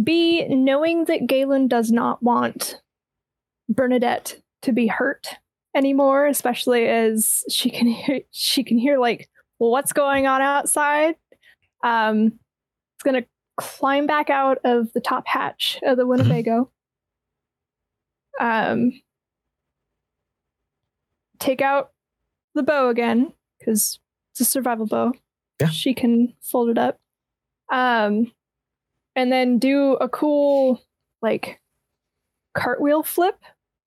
[0.02, 2.82] Bee, knowing that Galen does not want
[3.70, 5.28] Bernadette to be hurt
[5.76, 9.30] anymore, especially as she can hear, she can hear like
[9.60, 11.16] well, what's going on outside.
[11.84, 12.40] Um,
[12.96, 13.26] it's gonna
[13.58, 16.72] climb back out of the top hatch of the Winnebago.
[18.40, 18.92] Um,
[21.44, 21.92] take out
[22.56, 24.00] the bow again because
[24.32, 25.14] it's a survival bow.
[25.60, 25.68] Yeah.
[25.70, 27.00] She can fold it up.
[27.72, 28.32] Um,
[29.16, 30.82] and then do a cool
[31.22, 31.60] like
[32.56, 33.38] cartwheel flip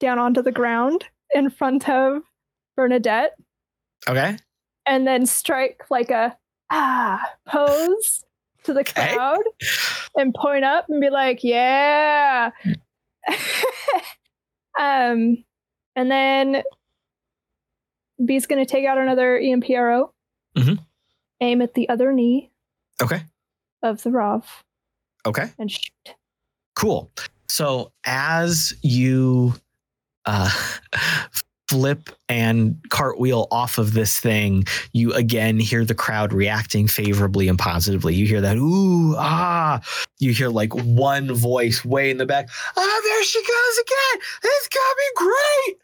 [0.01, 1.05] down onto the ground
[1.35, 2.23] in front of
[2.77, 3.35] Bernadette,
[4.09, 4.37] Okay.
[4.87, 6.37] and then strike like a
[6.71, 8.25] ah pose
[8.65, 9.15] to the Okay.
[9.15, 9.43] crowd
[10.17, 12.51] and point up and be like, yeah.
[14.79, 15.43] um,
[15.95, 16.63] and then
[18.25, 20.13] Bee's gonna take out another E EMP arrow,
[20.57, 20.79] Mhm.
[21.41, 22.51] aim at the other knee
[23.03, 23.23] Okay.
[23.83, 24.65] of the Rav,
[25.27, 25.51] Okay.
[25.59, 26.15] and shoot.
[26.75, 27.11] Cool.
[27.49, 29.55] So as you
[30.25, 30.51] uh,
[31.69, 37.59] flip and cartwheel off of this thing, you again hear the crowd reacting favorably and
[37.59, 38.15] positively.
[38.15, 39.81] You hear that ooh ah.
[40.19, 42.49] You hear like one voice way in the back.
[42.77, 44.23] Oh, there she goes again.
[44.45, 45.79] It's gonna be great.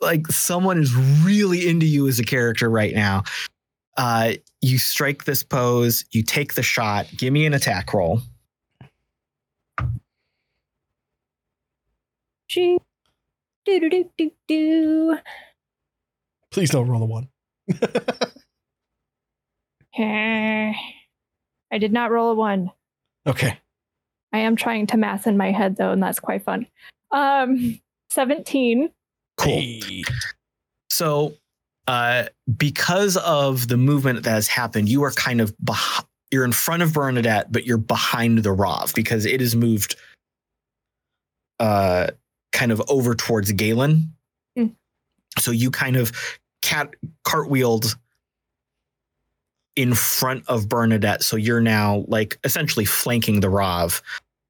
[0.00, 3.24] Like someone is really into you as a character right now.
[3.96, 6.04] Uh, you strike this pose.
[6.10, 7.06] You take the shot.
[7.16, 8.20] Give me an attack roll.
[12.48, 12.82] Shoot.
[13.64, 15.18] Do do do do do.
[16.50, 17.28] Please don't roll a one.
[19.98, 20.72] Eh.
[21.72, 22.70] I did not roll a one.
[23.26, 23.58] Okay.
[24.32, 26.66] I am trying to math in my head though, and that's quite fun.
[27.10, 27.80] Um,
[28.10, 28.90] seventeen.
[29.36, 29.62] Cool.
[30.90, 31.34] So,
[31.86, 32.24] uh,
[32.56, 36.82] because of the movement that has happened, you are kind of beh- you're in front
[36.82, 39.96] of Bernadette, but you're behind the Rav because it has moved,
[41.60, 42.08] uh,
[42.52, 44.12] kind of over towards Galen.
[44.58, 44.74] Mm.
[45.38, 46.12] So you kind of
[46.62, 47.94] cat cartwheeled
[49.76, 51.22] in front of Bernadette.
[51.22, 54.02] So you're now like essentially flanking the Rav,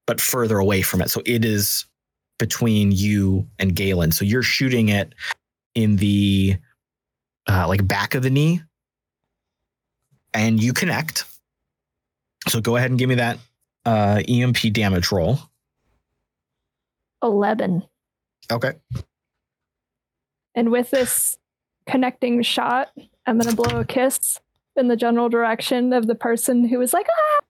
[0.07, 1.11] but further away from it.
[1.11, 1.85] So it is
[2.39, 4.13] between you and Galen.
[4.13, 5.15] So you're shooting it
[5.75, 6.57] in the
[7.49, 8.63] uh, like back of the knee,
[10.35, 11.25] and you connect.
[12.49, 13.39] So go ahead and give me that
[13.85, 15.39] uh, EMP damage roll.
[17.23, 17.83] Eleven.
[18.51, 18.73] Okay.
[20.55, 21.39] And with this
[21.87, 22.91] connecting shot,
[23.27, 24.41] I'm gonna blow a kiss
[24.77, 27.45] in the general direction of the person who was like, ah,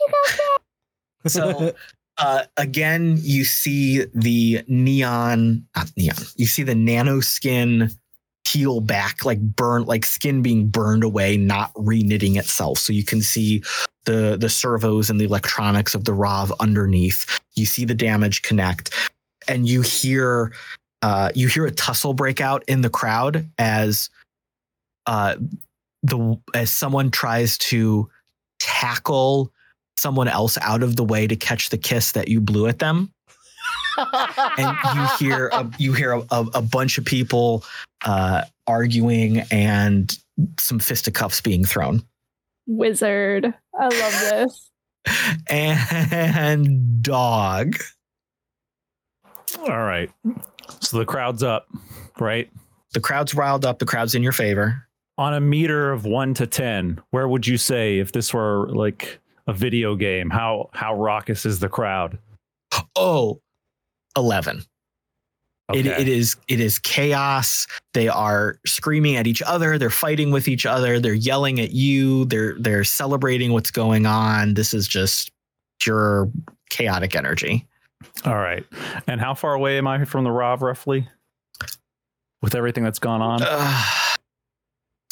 [0.00, 1.30] you got that.
[1.30, 1.74] So
[2.18, 6.16] uh, again, you see the neon, not neon.
[6.36, 7.90] You see the nano skin
[8.44, 12.78] peel back, like burn, like skin being burned away, not reknitting itself.
[12.78, 13.62] So you can see
[14.04, 17.40] the the servos and the electronics of the Rav underneath.
[17.54, 18.94] You see the damage connect,
[19.48, 20.52] and you hear
[21.02, 24.08] uh, you hear a tussle break out in the crowd as
[25.06, 25.36] uh,
[26.02, 28.08] the as someone tries to
[28.60, 29.50] tackle
[29.96, 33.12] someone else out of the way to catch the kiss that you blew at them
[34.58, 37.64] and you hear a, you hear a, a, a bunch of people
[38.04, 40.18] uh, arguing and
[40.58, 42.02] some fisticuffs being thrown
[42.66, 43.52] Wizard.
[43.78, 44.70] I love this.
[45.50, 47.76] and dog
[49.58, 50.10] All right.
[50.80, 51.68] So the crowd's up,
[52.18, 52.50] right?
[52.94, 54.88] the crowd's riled up the crowd's in your favor
[55.18, 59.20] On a meter of one to ten, where would you say if this were like
[59.46, 62.18] a video game, how how raucous is the crowd?
[62.96, 63.40] oh
[64.16, 64.62] 11
[65.72, 67.66] It, it is it is chaos.
[67.92, 69.78] They are screaming at each other.
[69.78, 70.98] They're fighting with each other.
[70.98, 72.24] They're yelling at you.
[72.26, 74.54] They're they're celebrating what's going on.
[74.54, 75.30] This is just
[75.80, 76.30] pure
[76.70, 77.66] chaotic energy.
[78.24, 78.64] All right.
[79.06, 81.08] And how far away am I from the Rav roughly?
[82.42, 83.40] With everything that's gone on?
[83.42, 83.82] Uh,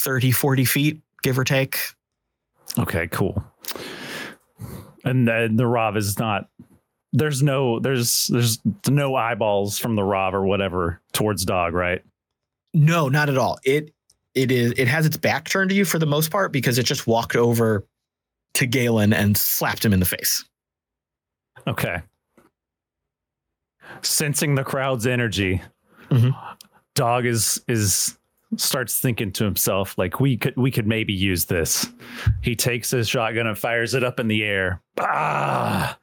[0.00, 1.78] 30, 40 feet, give or take.
[2.78, 3.42] Okay, cool.
[5.04, 6.48] And then the Rav is not.
[7.12, 7.78] There's no.
[7.80, 12.02] There's there's no eyeballs from the Rav or whatever towards dog, right?
[12.72, 13.58] No, not at all.
[13.64, 13.92] It
[14.34, 16.84] it is it has its back turned to you for the most part because it
[16.86, 17.84] just walked over
[18.54, 20.44] to Galen and slapped him in the face.
[21.66, 22.00] Okay.
[24.02, 25.60] Sensing the crowd's energy,
[26.10, 26.34] Mhm.
[26.94, 28.16] dog is is
[28.56, 31.86] starts thinking to himself like we could we could maybe use this.
[32.42, 34.80] He takes his shotgun and fires it up in the air.
[35.00, 35.98] Ah!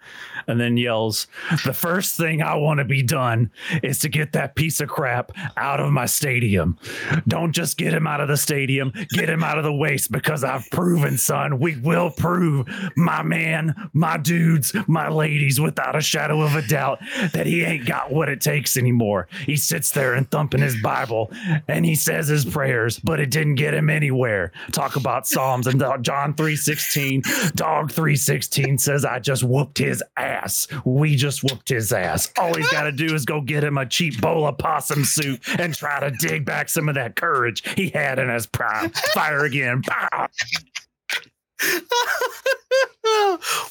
[0.48, 1.28] And then yells,
[1.64, 3.52] "The first thing I want to be done
[3.84, 6.80] is to get that piece of crap out of my stadium.
[7.28, 10.44] Don't just get him out of the stadium, get him out of the waste because
[10.44, 16.42] I've proven, son, we will prove my man, my dudes, my ladies without a shadow
[16.42, 17.00] of a doubt
[17.32, 19.28] that he ain't got what it takes anymore.
[19.46, 21.32] He sits there and thumping his Bible
[21.68, 24.52] and he says his prayers, but it didn't get him anywhere.
[24.72, 27.22] Talk about Psalms and John 3:16,
[27.54, 30.68] dog 3:16 says I just whooped his ass.
[30.86, 32.32] We just whooped his ass.
[32.38, 35.42] All he's got to do is go get him a cheap bowl of possum soup
[35.60, 38.90] and try to dig back some of that courage he had in his prime.
[39.14, 39.82] Fire again.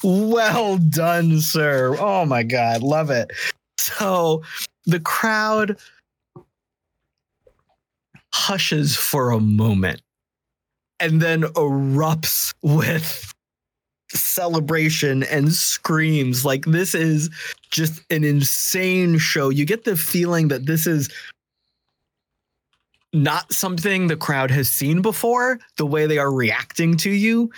[0.03, 1.95] Well done, sir.
[1.99, 2.83] Oh my God.
[2.83, 3.31] Love it.
[3.77, 4.43] So
[4.85, 5.77] the crowd
[8.33, 10.01] hushes for a moment
[10.99, 13.33] and then erupts with
[14.11, 16.45] celebration and screams.
[16.45, 17.29] Like this is
[17.69, 19.49] just an insane show.
[19.49, 21.09] You get the feeling that this is
[23.13, 27.51] not something the crowd has seen before, the way they are reacting to you.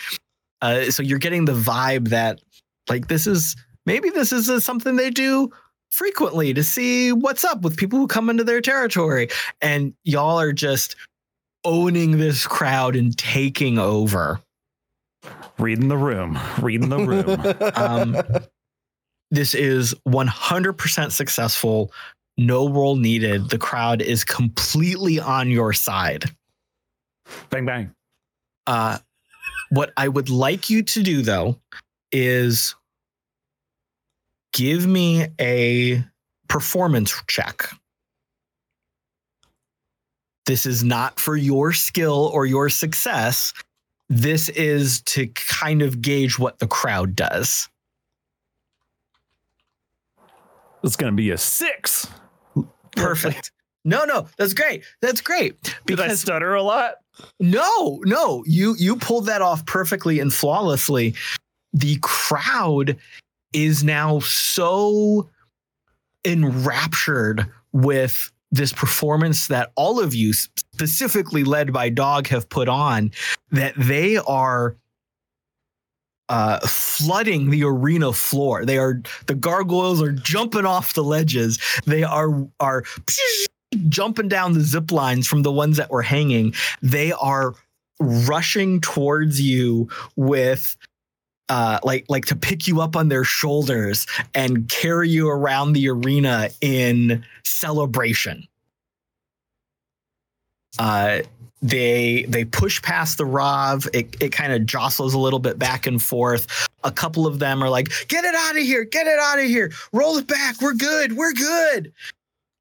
[0.62, 2.39] Uh, so you're getting the vibe that
[2.89, 5.52] like this is maybe this is something they do
[5.89, 9.28] frequently to see what's up with people who come into their territory
[9.62, 10.95] and y'all are just
[11.66, 14.39] owning this crowd and taking over
[15.57, 16.39] Reading the room.
[16.61, 17.72] Reading the room.
[17.76, 18.17] um,
[19.30, 21.91] this is 100% successful
[22.38, 26.32] no roll needed the crowd is completely on your side
[27.49, 27.95] bang bang.
[28.67, 28.97] Uh,
[29.69, 31.59] what I would like you to do though
[32.11, 32.76] is
[34.53, 36.03] give me a
[36.47, 37.69] performance check.
[40.45, 43.53] This is not for your skill or your success.
[44.12, 47.70] This is to kind of gauge what the crowd does.
[50.84, 52.07] It's gonna be a six.
[52.97, 53.53] Perfect.
[53.86, 54.84] No, no, that's great.
[55.01, 55.78] That's great.
[55.86, 56.95] Did I stutter a lot?
[57.39, 61.16] No, no, you you pulled that off perfectly and flawlessly.
[61.72, 62.97] The crowd
[63.53, 65.30] is now so
[66.26, 73.12] enraptured with this performance that all of you, specifically led by Dog, have put on
[73.52, 74.76] that they are
[76.30, 78.66] uh, flooding the arena floor.
[78.66, 81.60] They are the gargoyles are jumping off the ledges.
[81.86, 82.84] They are are
[83.89, 86.54] jumping down the zip lines from the ones that were hanging.
[86.82, 87.54] They are
[87.99, 90.78] rushing towards you with
[91.52, 95.89] uh, like like to pick you up on their shoulders and carry you around the
[95.89, 98.47] arena in celebration.
[100.80, 101.20] Uh,
[101.62, 103.86] they they push past the Rav.
[103.93, 106.70] It it kind of jostles a little bit back and forth.
[106.86, 108.86] A couple of them are like, "Get it out of here!
[108.86, 109.74] Get it out of here!
[109.91, 110.62] Roll it back!
[110.62, 111.18] We're good!
[111.18, 111.91] We're good!"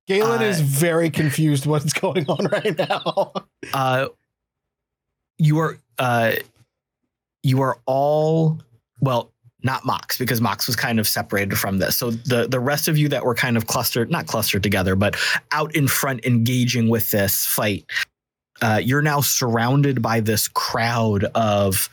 [0.08, 3.32] Galen Uh, is very confused what's going on right now.
[3.72, 4.08] uh,
[5.38, 6.32] you are uh,
[7.44, 8.58] you are all
[9.00, 9.32] well,
[9.62, 11.96] not Mox because Mox was kind of separated from this.
[11.96, 15.16] So the the rest of you that were kind of clustered, not clustered together, but
[15.52, 17.84] out in front, engaging with this fight.
[18.62, 21.88] Uh, you're now surrounded by this crowd of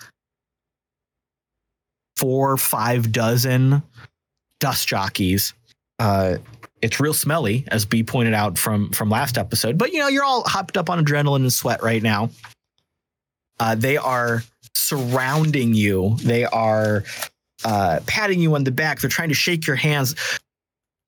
[2.18, 3.82] four, five dozen
[4.60, 5.54] dust jockeys.
[6.00, 6.38] Uh,
[6.82, 9.78] it's real smelly, as Bee pointed out from from last episode.
[9.78, 12.30] But you know, you're all hopped up on adrenaline and sweat right now.
[13.60, 14.44] Uh, they are
[14.78, 16.18] surrounding you.
[16.22, 17.04] They are
[17.66, 19.00] uh, patting you on the back.
[19.00, 20.16] They're trying to shake your hands.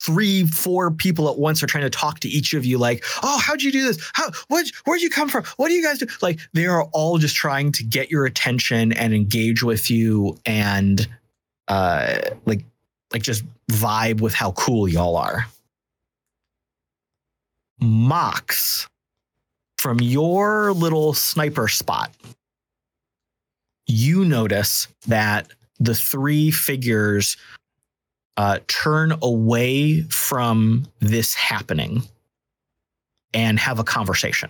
[0.01, 3.37] Three, four people at once are trying to talk to each of you, like, "Oh,
[3.37, 3.99] how'd you do this?
[4.13, 4.31] How?
[4.47, 4.65] What?
[4.85, 5.43] Where'd you come from?
[5.57, 8.93] What do you guys do?" Like, they are all just trying to get your attention
[8.93, 11.05] and engage with you, and
[11.67, 12.63] uh, like,
[13.11, 15.45] like just vibe with how cool y'all are.
[17.81, 18.87] Mox,
[19.77, 22.13] from your little sniper spot,
[23.89, 25.47] you notice that
[25.79, 27.37] the three figures
[28.37, 32.03] uh, turn away from this happening
[33.33, 34.49] and have a conversation.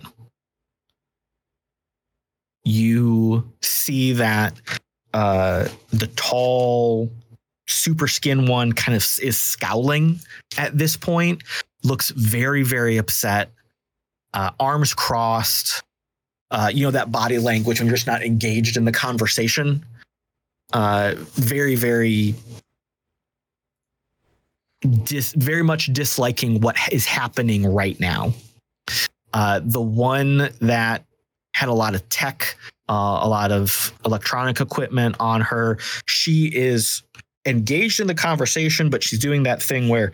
[2.64, 4.60] you see that
[5.14, 7.10] uh, the tall,
[7.66, 10.20] super skin one kind of is scowling
[10.58, 11.42] at this point,
[11.82, 13.50] looks very, very upset,
[14.34, 15.82] uh, arms crossed.
[16.50, 19.84] Uh, you know, that body language when you're just not engaged in the conversation.
[20.72, 22.34] Uh, very, very
[25.04, 28.32] dis- very much disliking what is happening right now.
[29.32, 31.04] Uh, the one that
[31.54, 32.56] had a lot of tech,
[32.88, 37.02] uh, a lot of electronic equipment on her, she is
[37.46, 40.12] engaged in the conversation, but she's doing that thing where,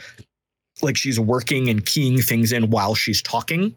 [0.82, 3.74] like, she's working and keying things in while she's talking.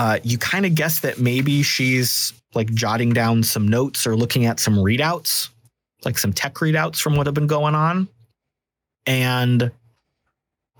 [0.00, 4.46] Uh, you kind of guess that maybe she's like jotting down some notes or looking
[4.46, 5.50] at some readouts,
[6.06, 8.08] like some tech readouts from what have been going on.
[9.04, 9.70] And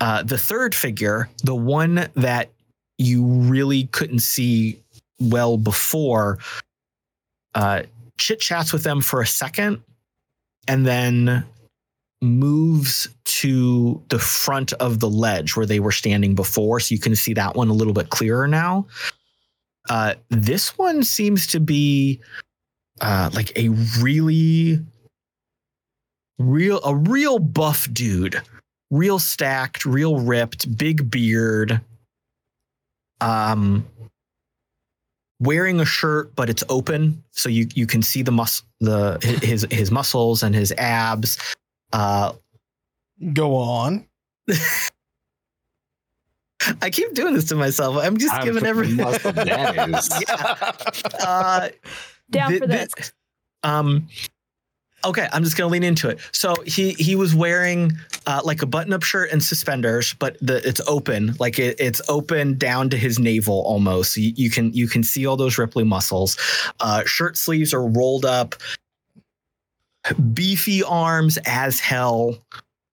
[0.01, 2.49] uh, the third figure, the one that
[2.97, 4.81] you really couldn't see
[5.21, 6.39] well before,
[7.55, 7.83] uh,
[8.19, 9.83] chit chats with them for a second
[10.67, 11.45] and then
[12.23, 16.81] moves to the front of the ledge where they were standing before.
[16.81, 18.87] So you can see that one a little bit clearer now.
[19.89, 22.21] Uh, this one seems to be
[23.01, 23.71] uh, like a
[24.01, 24.79] really
[26.41, 28.41] real a real buff dude
[28.91, 31.81] real stacked real ripped big beard
[33.21, 33.87] um
[35.39, 39.67] wearing a shirt but it's open so you you can see the mus the his
[39.71, 41.37] his muscles and his abs
[41.93, 42.33] uh
[43.35, 44.07] Go on.
[46.83, 50.11] i keep doing this to myself i'm just I'm giving every muscle that is.
[50.29, 51.27] yeah.
[51.27, 51.69] uh
[52.31, 53.13] Down thi- for thi- this.
[53.63, 54.09] Um,
[55.05, 56.19] okay, I'm just gonna lean into it.
[56.33, 57.93] So he he was wearing
[58.27, 62.57] uh, like a button-up shirt and suspenders, but the it's open, like it, it's open
[62.57, 64.15] down to his navel almost.
[64.15, 66.39] So you, you can you can see all those Ripley muscles.
[66.81, 68.55] Uh, shirt sleeves are rolled up,
[70.15, 72.39] beefy arms as hell.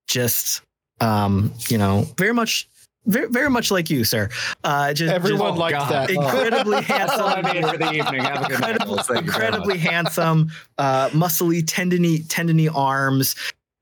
[0.06, 0.62] Just
[1.00, 2.68] um, you know, very much.
[3.06, 4.28] Very, very much like you, sir.
[4.64, 5.90] Uh, just, Everyone just liked God.
[5.90, 6.10] that.
[6.10, 8.22] incredibly all I handsome for the evening.
[8.22, 8.70] Have a good night.
[8.72, 13.34] incredibly, incredibly handsome, uh, muscly, tendony, tendony arms.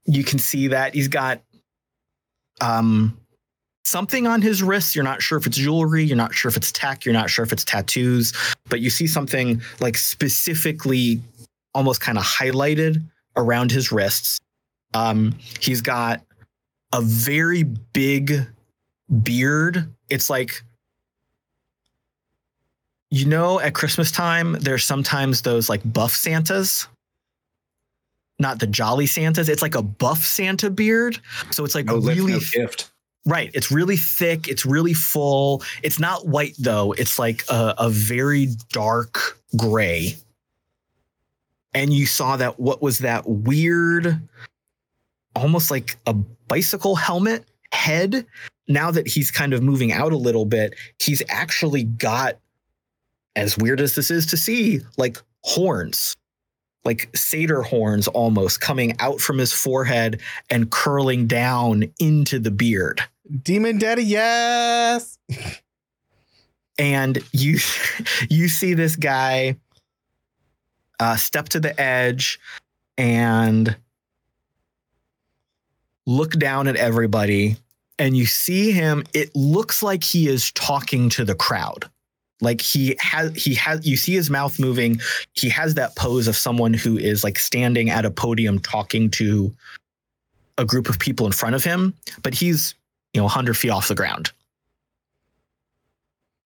[0.05, 1.41] You can see that he's got
[2.61, 3.19] um,
[3.85, 4.95] something on his wrists.
[4.95, 6.05] You're not sure if it's jewelry.
[6.05, 7.05] You're not sure if it's tech.
[7.05, 8.33] You're not sure if it's tattoos.
[8.69, 11.21] But you see something like specifically,
[11.75, 13.03] almost kind of highlighted
[13.37, 14.39] around his wrists.
[14.95, 16.23] Um, he's got
[16.93, 18.47] a very big
[19.23, 19.89] beard.
[20.09, 20.63] It's like
[23.11, 26.89] you know, at Christmas time, there's sometimes those like buff Santas,
[28.41, 29.49] not the jolly Santas.
[29.49, 31.19] It's like a buff Santa beard.
[31.53, 32.91] So it's like No lift, really no gift.
[33.25, 33.51] right.
[33.55, 34.49] It's really thick.
[34.49, 35.63] It's really full.
[35.83, 36.93] It's not white though.
[36.93, 40.17] It's like a, a very dark gray.
[41.77, 44.19] And you saw that what was that weird,
[45.35, 48.25] almost like a bicycle helmet head.
[48.67, 52.39] Now that he's kind of moving out a little bit, he's actually got
[53.37, 56.17] as weird as this is to see, like horns,
[56.87, 63.03] like satyr horns almost coming out from his forehead and curling down into the beard.
[63.43, 65.19] Demon Daddy, yes.
[66.79, 67.59] And you
[68.31, 69.57] you see this guy
[71.01, 72.39] uh, step to the edge
[72.99, 73.77] and
[76.07, 77.57] look down at everybody
[77.99, 81.91] and you see him it looks like he is talking to the crowd.
[82.41, 85.01] Like he has he has you see his mouth moving.
[85.33, 89.55] He has that pose of someone who is like standing at a podium talking to
[90.59, 92.75] a group of people in front of him but he's
[93.13, 94.33] you know 100 feet off the ground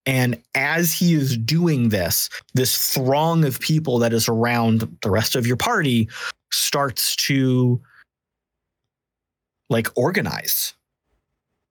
[0.07, 5.37] and as he is doing this this throng of people that is around the rest
[5.37, 6.09] of your party
[6.51, 7.81] starts to
[9.69, 10.75] like organize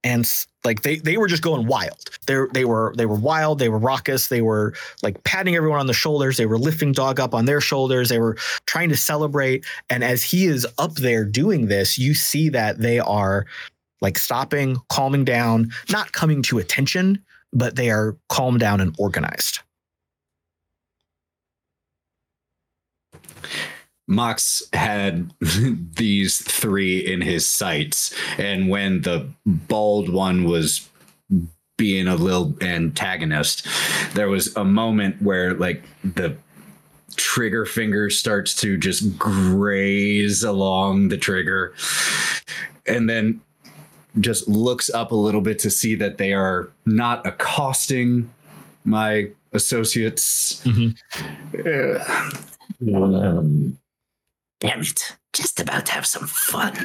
[0.04, 0.32] and
[0.64, 2.10] like they they were just going wild.
[2.26, 3.60] They they were they were wild.
[3.60, 4.28] They were raucous.
[4.28, 4.74] They were
[5.04, 6.38] like patting everyone on the shoulders.
[6.38, 8.10] They were lifting dog up on their shoulders.
[8.10, 8.36] They were
[8.66, 9.66] trying to celebrate.
[9.90, 13.46] And as he is up there doing this, you see that they are
[14.02, 17.24] like stopping, calming down, not coming to attention,
[17.54, 19.60] but they are calmed down and organized.
[24.08, 30.90] Mox had these three in his sights, and when the bald one was
[31.78, 33.66] being a little antagonist,
[34.16, 36.36] there was a moment where like the
[37.16, 41.76] trigger finger starts to just graze along the trigger,
[42.88, 43.40] and then
[44.20, 48.30] just looks up a little bit to see that they are not accosting
[48.86, 50.96] my associates Mhm.
[52.94, 53.78] Um,
[54.60, 55.16] damn it.
[55.34, 56.76] Just about to have some fun.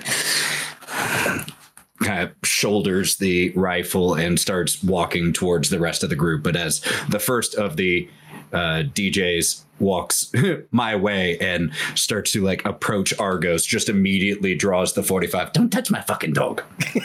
[2.03, 6.43] Kind of shoulders the rifle and starts walking towards the rest of the group.
[6.43, 8.09] But as the first of the
[8.55, 10.33] uh, DJs walks
[10.71, 15.53] my way and starts to like approach Argos, just immediately draws the 45.
[15.53, 16.63] Don't touch my fucking dog.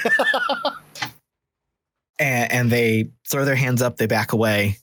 [2.19, 4.77] and, and they throw their hands up, they back away,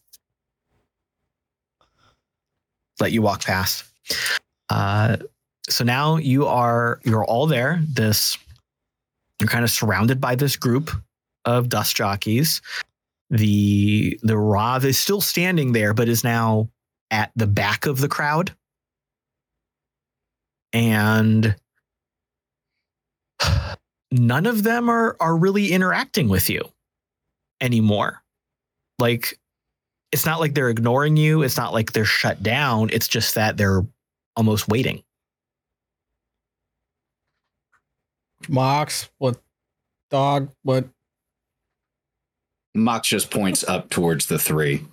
[3.00, 3.84] let you walk past.
[4.68, 5.16] Uh,
[5.68, 7.80] so now you are you're all there.
[7.88, 8.36] This
[9.40, 10.90] you're kind of surrounded by this group
[11.44, 12.60] of dust jockeys.
[13.30, 16.70] The the Rav is still standing there, but is now
[17.10, 18.54] at the back of the crowd.
[20.72, 21.56] And
[24.10, 26.62] none of them are are really interacting with you
[27.60, 28.22] anymore.
[28.98, 29.38] Like
[30.12, 33.56] it's not like they're ignoring you, it's not like they're shut down, it's just that
[33.56, 33.84] they're
[34.36, 35.02] almost waiting.
[38.48, 39.40] Mox, what
[40.10, 40.88] dog, what
[42.76, 44.84] Mox just points up towards the three.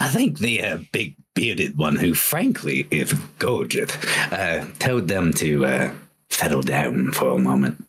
[0.00, 3.90] I think the uh, big bearded one, who frankly is gorgeous,
[4.32, 5.92] uh, told them to uh,
[6.30, 7.84] settle down for a moment.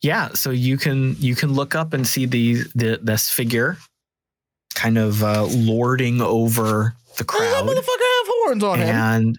[0.00, 3.76] Yeah, so you can you can look up and see the, the this figure
[4.74, 7.66] kind of uh, lording over the Does that crowd.
[7.66, 8.88] motherfucker have horns on him?
[8.88, 9.38] And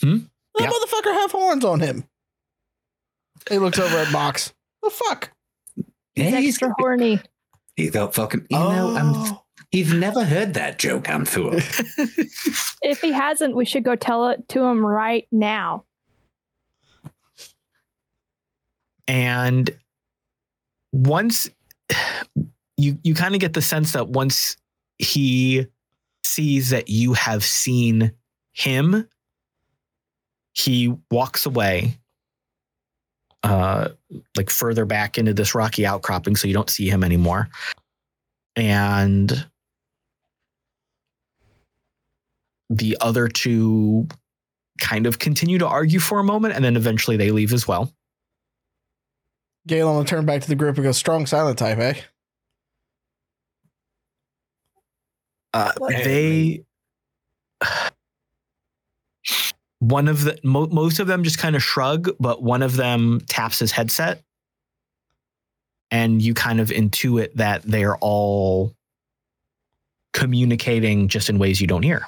[0.00, 0.18] Hmm?
[0.56, 0.70] That yeah.
[0.70, 2.04] motherfucker have horns on him.
[3.48, 4.52] He looks over at Mox.
[4.82, 5.30] The fuck?
[6.14, 7.20] Yeah, He's he's, extra horny.
[7.76, 8.46] he thought fucking.
[8.50, 9.42] You know, I'm, oh.
[9.70, 11.08] he's never heard that joke.
[11.08, 11.54] I'm sure.
[12.82, 15.84] If he hasn't, we should go tell it to him right now.
[19.10, 19.70] and
[20.92, 21.50] once
[22.76, 24.56] you you kind of get the sense that once
[24.98, 25.66] he
[26.24, 28.12] sees that you have seen
[28.52, 29.06] him
[30.52, 31.96] he walks away
[33.42, 33.88] uh
[34.36, 37.48] like further back into this rocky outcropping so you don't see him anymore.
[38.56, 39.46] And
[42.68, 44.06] the other two
[44.80, 47.92] kind of continue to argue for a moment and then eventually they leave as well.
[49.66, 51.94] Galen will turn back to the group and go, strong silent type, eh?
[55.52, 56.64] Uh, they
[59.80, 63.20] one of the mo- most of them just kind of shrug, but one of them
[63.28, 64.22] taps his headset,
[65.90, 68.74] and you kind of intuit that they're all
[70.12, 72.06] communicating just in ways you don't hear.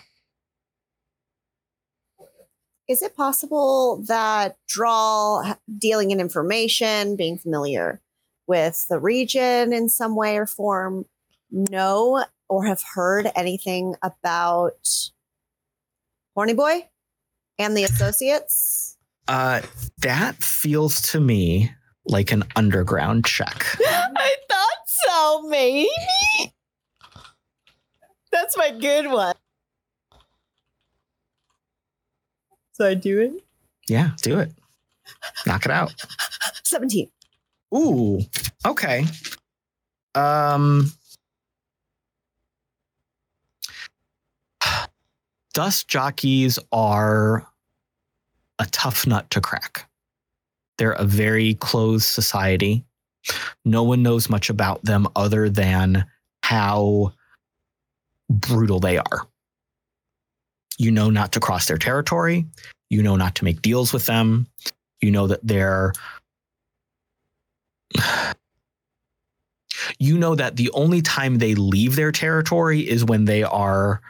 [2.88, 8.02] Is it possible that Drall dealing in information, being familiar
[8.46, 11.06] with the region in some way or form,
[11.50, 15.10] know or have heard anything about
[16.34, 16.88] Horny Boy
[17.58, 18.96] and the associates?
[19.28, 19.62] Uh,
[19.98, 21.70] that feels to me
[22.06, 23.76] like an underground check.
[23.84, 25.88] I thought so, maybe.
[28.30, 29.34] That's my good one.
[32.72, 33.32] So I do it.
[33.88, 34.50] Yeah, do it.
[35.46, 35.94] Knock it out.
[36.64, 37.08] 17.
[37.74, 38.20] Ooh,
[38.66, 39.04] okay.
[40.14, 40.92] Um
[45.54, 47.46] Dust jockeys are
[48.58, 49.88] a tough nut to crack.
[50.78, 52.84] They're a very closed society.
[53.64, 56.06] No one knows much about them other than
[56.42, 57.12] how
[58.30, 59.28] brutal they are.
[60.78, 62.46] You know not to cross their territory.
[62.88, 64.46] You know not to make deals with them.
[65.00, 65.92] You know that they're
[69.98, 74.00] you know that the only time they leave their territory is when they are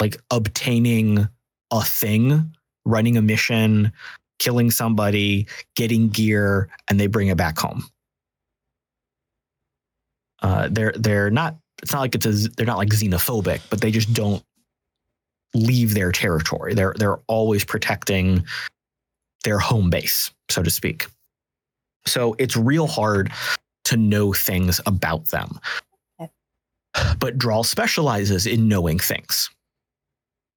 [0.00, 1.28] like obtaining
[1.70, 2.54] a thing,
[2.84, 3.92] running a mission,
[4.38, 5.46] killing somebody,
[5.76, 7.84] getting gear, and they bring it back home.
[10.42, 11.56] Uh, they're they're not.
[11.82, 14.42] It's not like it's a, they're not like xenophobic, but they just don't
[15.54, 16.74] leave their territory.
[16.74, 18.44] They're they're always protecting
[19.44, 21.06] their home base, so to speak.
[22.06, 23.32] So it's real hard
[23.84, 25.58] to know things about them.
[27.18, 29.50] But Drall specializes in knowing things.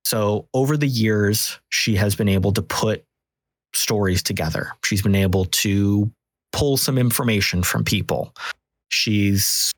[0.07, 3.03] So over the years, she has been able to put
[3.73, 4.71] stories together.
[4.85, 6.09] She's been able to
[6.53, 8.33] pull some information from people.
[8.87, 9.73] She's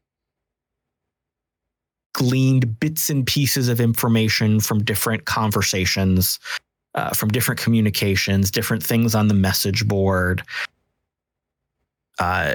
[2.13, 6.37] gleaned bits and pieces of information from different conversations,
[6.93, 10.43] uh, from different communications, different things on the message board.
[12.19, 12.53] uh,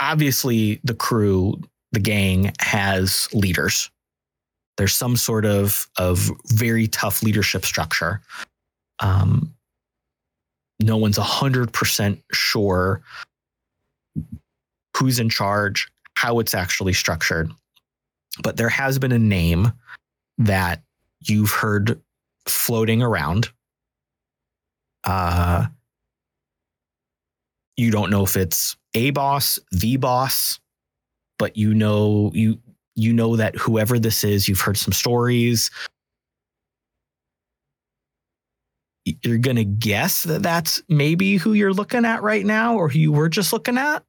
[0.00, 1.60] obviously the crew,
[1.92, 3.90] the gang has leaders.
[4.76, 8.20] There's some sort of of very tough leadership structure.
[9.00, 9.54] Um,
[10.80, 13.02] no one's hundred percent sure
[14.96, 17.50] who's in charge, how it's actually structured,
[18.42, 19.72] but there has been a name
[20.38, 20.82] that
[21.20, 22.00] you've heard
[22.46, 23.48] floating around.
[25.04, 25.66] Uh,
[27.76, 30.58] you don't know if it's a boss, the boss,
[31.38, 32.58] but you know you
[32.96, 35.70] you know that whoever this is, you've heard some stories.
[39.22, 43.12] You're gonna guess that that's maybe who you're looking at right now, or who you
[43.12, 44.02] were just looking at.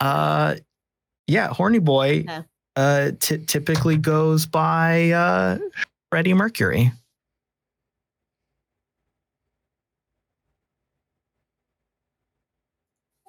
[0.00, 0.54] Uh,
[1.26, 2.24] yeah, horny boy.
[2.26, 2.42] Yeah.
[2.76, 5.58] Uh, ty- typically goes by uh,
[6.10, 6.92] Freddie Mercury.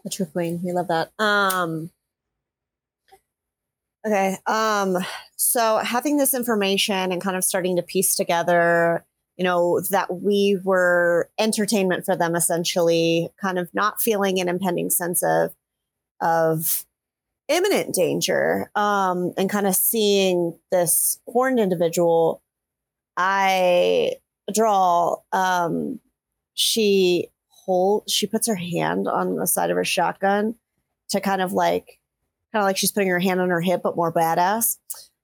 [0.03, 0.61] The true queen.
[0.63, 1.11] We love that.
[1.19, 1.91] Um
[4.05, 4.37] Okay.
[4.47, 4.97] Um
[5.35, 9.05] so having this information and kind of starting to piece together,
[9.37, 14.89] you know, that we were entertainment for them essentially, kind of not feeling an impending
[14.89, 15.51] sense of
[16.21, 16.85] of
[17.49, 18.71] imminent danger.
[18.75, 22.41] Um and kind of seeing this horned individual,
[23.17, 24.13] I
[24.53, 25.99] draw um
[26.55, 30.55] she hold she puts her hand on the side of her shotgun
[31.09, 31.98] to kind of like
[32.51, 34.77] kind of like she's putting her hand on her hip but more badass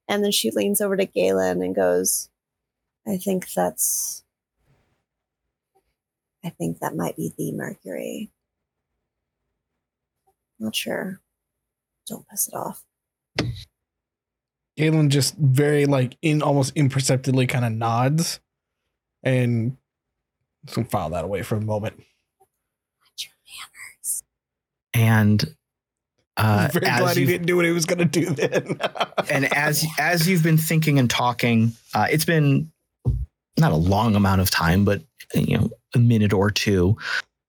[0.08, 2.30] and then she leans over to galen and goes
[3.08, 4.24] i think that's
[6.44, 8.30] i think that might be the mercury
[10.60, 11.20] not sure
[12.08, 12.84] don't piss it off
[14.76, 18.40] Galen just very like in almost imperceptibly kind of nods
[19.24, 19.78] and
[20.68, 22.04] so file that away for a moment.
[23.18, 23.32] Your
[24.04, 24.24] manners.
[24.94, 25.56] And
[26.38, 28.80] uh, I'm very glad he didn't do what he was gonna do then.
[29.30, 32.72] and as as you've been thinking and talking, uh, it's been
[33.58, 35.02] not a long amount of time, but
[35.34, 36.98] you know, a minute or two,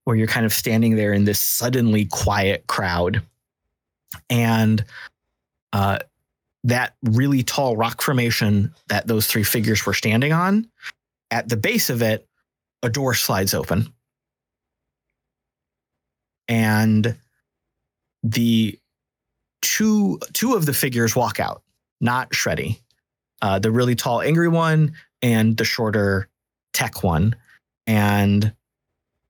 [0.05, 3.23] where you're kind of standing there in this suddenly quiet crowd,
[4.31, 4.85] and
[5.73, 5.99] uh,
[6.63, 10.69] that really tall rock formation that those three figures were standing on,
[11.33, 12.29] at the base of it,
[12.85, 13.93] a door slides open,
[16.47, 17.17] and
[18.31, 18.79] the
[19.63, 21.63] two two of the figures walk out,
[22.01, 22.81] not Shreddy.
[23.43, 26.29] Uh, the really tall, angry one and the shorter
[26.73, 27.37] tech one.
[27.87, 28.53] And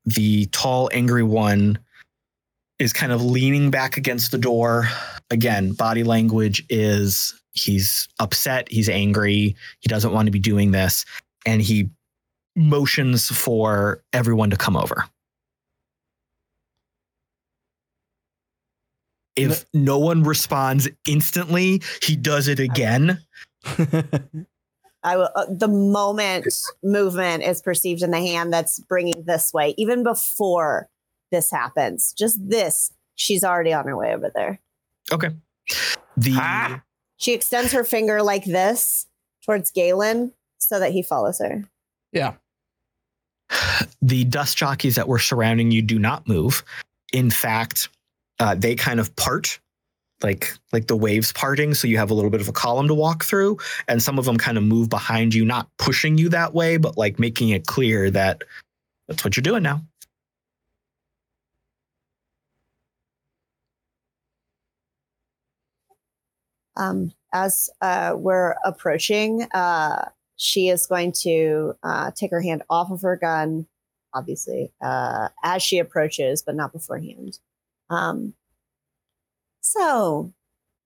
[0.04, 1.78] the tall, angry one
[2.78, 4.88] is kind of leaning back against the door.
[5.30, 11.04] Again, body language is he's upset, he's angry, he doesn't want to be doing this,
[11.44, 11.90] and he
[12.54, 15.04] motions for everyone to come over.
[19.36, 23.20] If no one responds instantly, he does it again.
[25.02, 26.52] I will, uh, the moment
[26.82, 30.88] movement is perceived in the hand that's bringing this way, even before
[31.30, 34.58] this happens, just this, she's already on her way over there.
[35.12, 35.30] Okay.
[36.16, 36.82] The Ah!
[37.18, 39.06] She extends her finger like this
[39.44, 41.64] towards Galen so that he follows her.
[42.12, 42.34] yeah.
[44.02, 46.64] the dust jockeys that were surrounding you do not move.
[47.12, 47.88] In fact,
[48.38, 49.60] uh, they kind of part,
[50.22, 52.94] like like the waves parting, so you have a little bit of a column to
[52.94, 53.58] walk through,
[53.88, 56.96] and some of them kind of move behind you, not pushing you that way, but
[56.96, 58.42] like making it clear that
[59.08, 59.82] that's what you're doing now.
[66.76, 72.90] Um, as uh, we're approaching, uh, she is going to uh, take her hand off
[72.90, 73.66] of her gun,
[74.12, 77.38] obviously, uh, as she approaches, but not beforehand.
[77.90, 78.34] Um,
[79.60, 80.32] so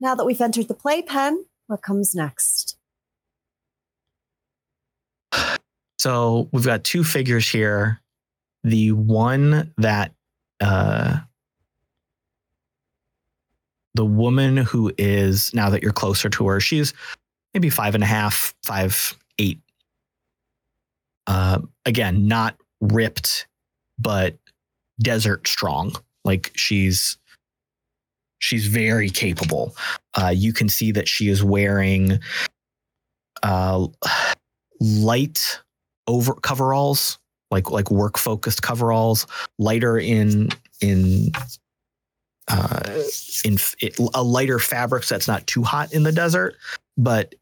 [0.00, 2.76] now that we've entered the playpen, what comes next?
[5.98, 8.00] So we've got two figures here.
[8.64, 10.14] The one that
[10.58, 11.18] uh
[13.92, 16.94] the woman who is now that you're closer to her, she's
[17.52, 19.60] maybe five and a half, five, eight.
[21.26, 23.46] Uh again, not ripped,
[23.98, 24.38] but
[25.02, 25.94] desert strong.
[26.30, 27.16] Like she's
[28.38, 29.74] she's very capable.
[30.14, 32.20] Uh you can see that she is wearing
[33.42, 33.88] uh
[34.80, 35.60] light
[36.06, 37.18] over coveralls,
[37.50, 39.26] like like work focused coveralls,
[39.58, 40.50] lighter in
[40.80, 41.32] in
[42.46, 43.02] uh,
[43.44, 46.56] in it, a lighter fabric so that's not too hot in the desert,
[46.96, 47.34] but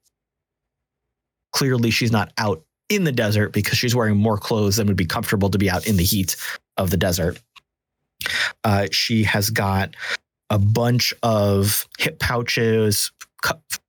[1.53, 5.07] clearly she's not out in the desert because she's wearing more clothes than would be
[5.07, 6.37] comfortable to be out in the heat
[6.77, 7.39] of the desert.
[8.65, 9.95] Uh, she has got
[10.51, 13.13] a bunch of hip pouches.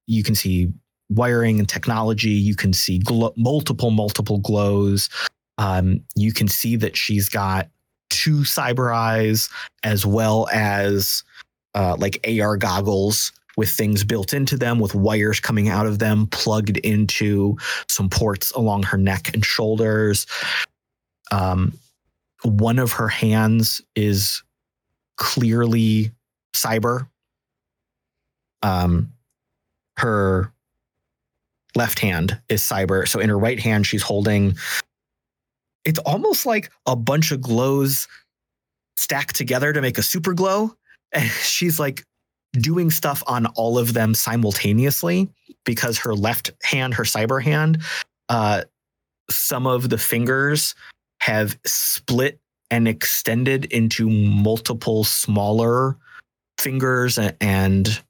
[0.08, 0.72] You can see
[1.10, 2.30] wiring and technology.
[2.30, 3.02] You can see
[3.36, 5.10] multiple, multiple glows.
[5.58, 7.70] Um, you can see that she's got
[8.10, 9.50] two cyber eyes
[9.84, 11.24] as well as
[11.76, 16.28] uh, like AR goggles with things built into them, with wires coming out of them,
[16.28, 17.58] plugged into
[17.88, 20.26] some ports along her neck and shoulders.
[21.32, 21.74] Um,
[22.44, 24.44] one of her hands is
[25.18, 26.11] clearly
[26.56, 27.07] cyber.
[28.61, 29.14] Um,
[29.98, 30.53] her
[31.76, 33.07] left hand is cyber.
[33.07, 34.56] So in her right hand, she's holding.
[35.86, 38.07] It's almost like a bunch of glows
[38.98, 40.76] stacked together to make a super glow.
[41.11, 42.03] And she's like
[42.53, 45.30] doing stuff on all of them simultaneously
[45.66, 47.82] because her left hand, her cyber hand,
[48.30, 48.64] uh,
[49.30, 50.74] some of the fingers
[51.20, 52.40] have split
[52.72, 55.98] and extended into multiple smaller
[56.58, 58.02] fingers and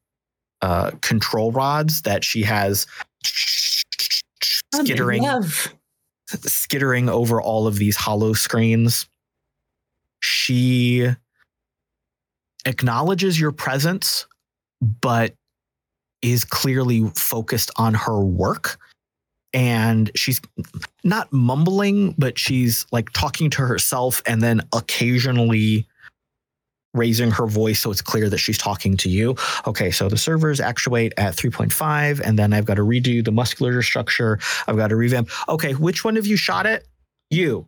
[0.61, 2.85] uh, control rods that she has
[4.73, 5.23] skittering
[6.27, 9.07] skittering over all of these holo screens.
[10.19, 11.07] She
[12.65, 14.27] acknowledges your presence,
[15.01, 15.33] but
[16.21, 18.77] is clearly focused on her work.
[19.53, 20.39] And she's
[21.03, 25.87] not mumbling, but she's like talking to herself and then occasionally
[26.93, 29.35] raising her voice so it's clear that she's talking to you.
[29.67, 33.81] Okay, so the servers actuate at 3.5, and then I've got to redo the musculature
[33.81, 34.39] structure.
[34.67, 35.29] I've got to revamp.
[35.47, 36.87] Okay, which one of you shot it?
[37.29, 37.67] You.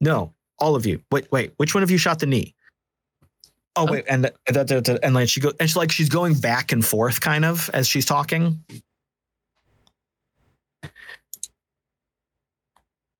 [0.00, 1.02] No, all of you.
[1.10, 1.52] Wait, wait.
[1.56, 2.54] Which one of you shot the knee?
[3.76, 3.92] Oh, oh.
[3.92, 6.34] wait, and th- th- th- th- and like she go and she's like she's going
[6.34, 8.62] back and forth kind of as she's talking.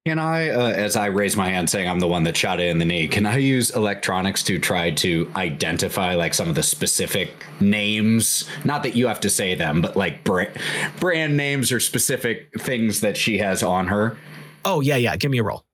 [0.06, 2.68] Can I, uh, as I raise my hand saying I'm the one that shot it
[2.68, 6.62] in the knee, can I use electronics to try to identify like some of the
[6.62, 8.48] specific names?
[8.64, 10.58] Not that you have to say them, but like brand,
[10.98, 14.16] brand names or specific things that she has on her.
[14.64, 15.16] Oh yeah, yeah.
[15.16, 15.64] Give me a roll.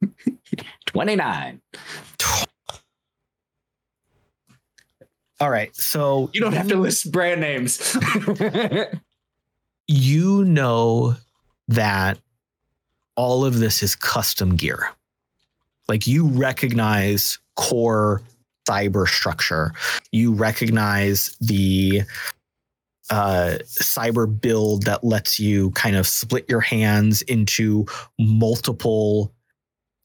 [0.86, 1.60] 29.
[5.40, 7.94] All right, so You don't have to list brand names.
[9.88, 11.16] you know
[11.68, 12.18] that
[13.16, 14.90] all of this is custom gear.
[15.88, 18.22] Like you recognize core
[18.68, 19.72] cyber structure.
[20.12, 22.02] You recognize the
[23.10, 27.86] uh, cyber build that lets you kind of split your hands into
[28.18, 29.32] multiple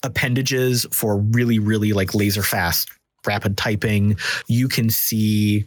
[0.03, 2.89] appendages for really, really like laser fast
[3.25, 4.17] rapid typing.
[4.47, 5.65] You can see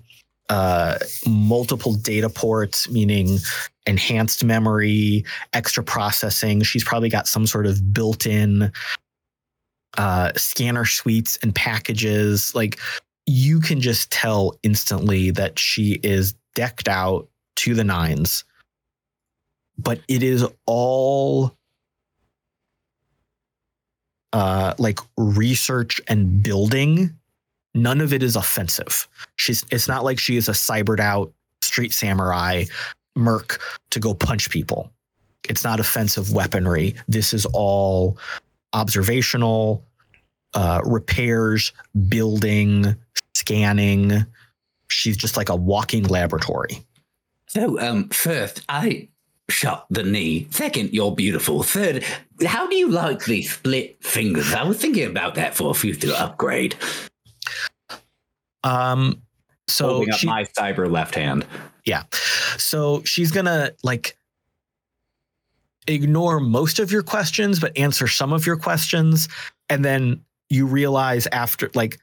[0.48, 3.38] uh, multiple data ports, meaning
[3.86, 6.62] enhanced memory, extra processing.
[6.62, 8.70] She's probably got some sort of built-in
[9.98, 12.54] uh, scanner suites and packages.
[12.54, 12.78] Like
[13.26, 18.44] you can just tell instantly that she is decked out to the nines.
[19.78, 21.56] But it is all
[24.32, 27.14] uh, like research and building.
[27.74, 29.08] None of it is offensive.
[29.36, 29.64] She's.
[29.70, 31.32] It's not like she is a cybered out
[31.62, 32.64] street samurai
[33.16, 34.90] merc to go punch people.
[35.48, 36.94] It's not offensive weaponry.
[37.08, 38.18] This is all
[38.72, 39.84] observational,
[40.54, 41.72] uh, repairs,
[42.08, 42.94] building,
[43.34, 44.24] scanning.
[44.88, 46.84] She's just like a walking laboratory.
[47.48, 49.08] so, um, first, I
[49.48, 50.46] shot the knee.
[50.50, 51.62] Second, you're beautiful.
[51.62, 52.04] Third,
[52.46, 54.52] how do you like the split fingers?
[54.54, 56.76] I was thinking about that for a future upgrade.
[58.64, 59.22] Um,
[59.68, 61.46] so Holding she, my cyber left hand.
[61.84, 62.04] Yeah.
[62.58, 64.16] So she's gonna like
[65.86, 69.28] ignore most of your questions, but answer some of your questions,
[69.68, 71.98] and then you realize after like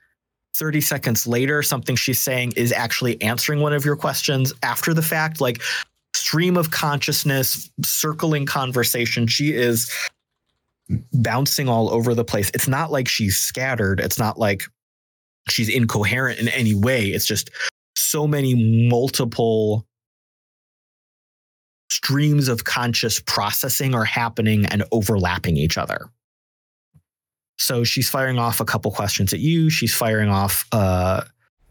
[0.55, 5.01] 30 seconds later, something she's saying is actually answering one of your questions after the
[5.01, 5.61] fact, like
[6.15, 9.27] stream of consciousness, circling conversation.
[9.27, 9.91] She is
[11.13, 12.49] bouncing all over the place.
[12.53, 13.99] It's not like she's scattered.
[13.99, 14.63] It's not like
[15.49, 17.07] she's incoherent in any way.
[17.07, 17.49] It's just
[17.95, 19.85] so many multiple
[21.91, 26.09] streams of conscious processing are happening and overlapping each other.
[27.57, 29.69] So she's firing off a couple questions at you.
[29.69, 31.23] She's firing off uh,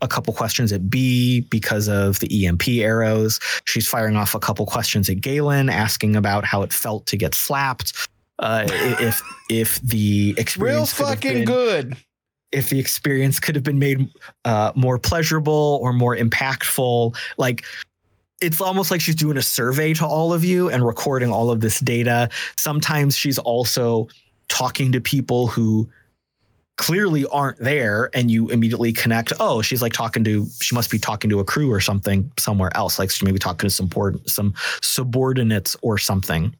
[0.03, 3.41] a couple questions at Bee because of the EMP arrows.
[3.65, 7.35] She's firing off a couple questions at Galen, asking about how it felt to get
[7.35, 8.09] slapped.
[8.39, 11.97] Uh, if if the experience have fucking been- good.
[12.53, 14.09] If the experience could have been made
[14.45, 17.17] uh, more pleasurable or more impactful.
[17.37, 17.65] Like
[18.41, 21.61] it's almost like she's doing a survey to all of you and recording all of
[21.61, 22.29] this data.
[22.57, 24.09] Sometimes she's also
[24.49, 25.89] talking to people who
[26.79, 30.99] clearly aren't there and you immediately connect oh she's like talking to she must be
[30.99, 33.87] talking to a crew or something somewhere else like she may be talking to some
[33.87, 36.55] board, some subordinates or something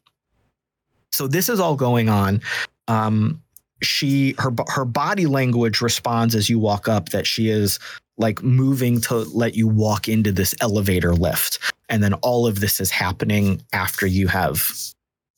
[1.13, 2.41] so this is all going on
[2.89, 3.41] um
[3.81, 7.79] she her her body language responds as you walk up that she is
[8.17, 12.79] like moving to let you walk into this elevator lift and then all of this
[12.79, 14.69] is happening after you have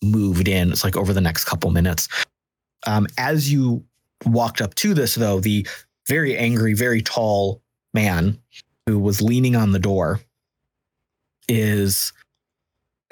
[0.03, 2.07] moved in it's like over the next couple minutes
[2.87, 3.83] um, as you
[4.25, 5.67] walked up to this, though, the
[6.07, 7.61] very angry, very tall
[7.93, 8.37] man
[8.85, 10.19] who was leaning on the door
[11.47, 12.13] is,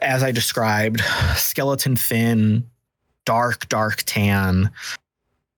[0.01, 1.01] as I described,
[1.35, 2.67] skeleton thin,
[3.25, 4.71] dark, dark tan.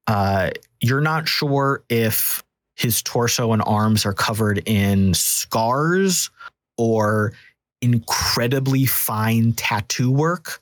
[0.07, 0.49] Uh,
[0.81, 2.43] you're not sure if
[2.75, 6.29] his torso and arms are covered in scars
[6.77, 7.33] or
[7.81, 10.61] incredibly fine tattoo work.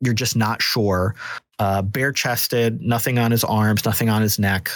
[0.00, 1.14] You're just not sure.
[1.58, 4.70] Uh, bare chested, nothing on his arms, nothing on his neck,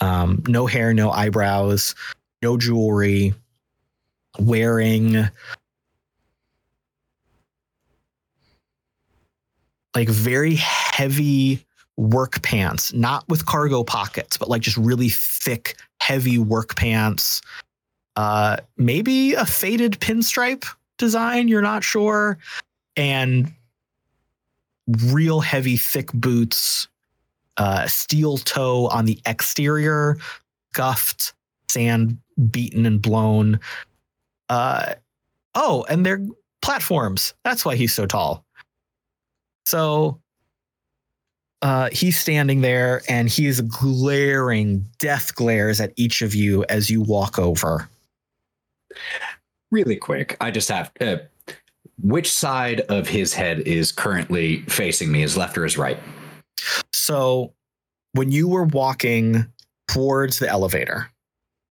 [0.00, 1.94] um, no hair, no eyebrows,
[2.42, 3.34] no jewelry,
[4.38, 5.28] wearing
[9.94, 11.64] like very heavy
[11.98, 17.42] work pants, not with cargo pockets, but like just really thick, heavy work pants.
[18.16, 20.64] Uh, maybe a faded pinstripe
[20.96, 22.38] design, you're not sure.
[22.96, 23.52] And
[25.06, 26.88] real heavy, thick boots,
[27.56, 30.16] uh, steel toe on the exterior,
[30.72, 31.34] scuffed,
[31.68, 32.16] sand
[32.50, 33.58] beaten and blown.
[34.48, 34.94] Uh,
[35.56, 36.24] oh, and they're
[36.62, 37.34] platforms.
[37.44, 38.44] That's why he's so tall.
[39.64, 40.20] So
[41.62, 47.00] uh, he's standing there and he's glaring death glares at each of you as you
[47.00, 47.88] walk over.
[49.70, 51.16] Really quick, I just have uh,
[52.00, 55.22] which side of his head is currently facing me?
[55.22, 55.98] Is left or is right?
[56.92, 57.52] So
[58.12, 59.46] when you were walking
[59.88, 61.10] towards the elevator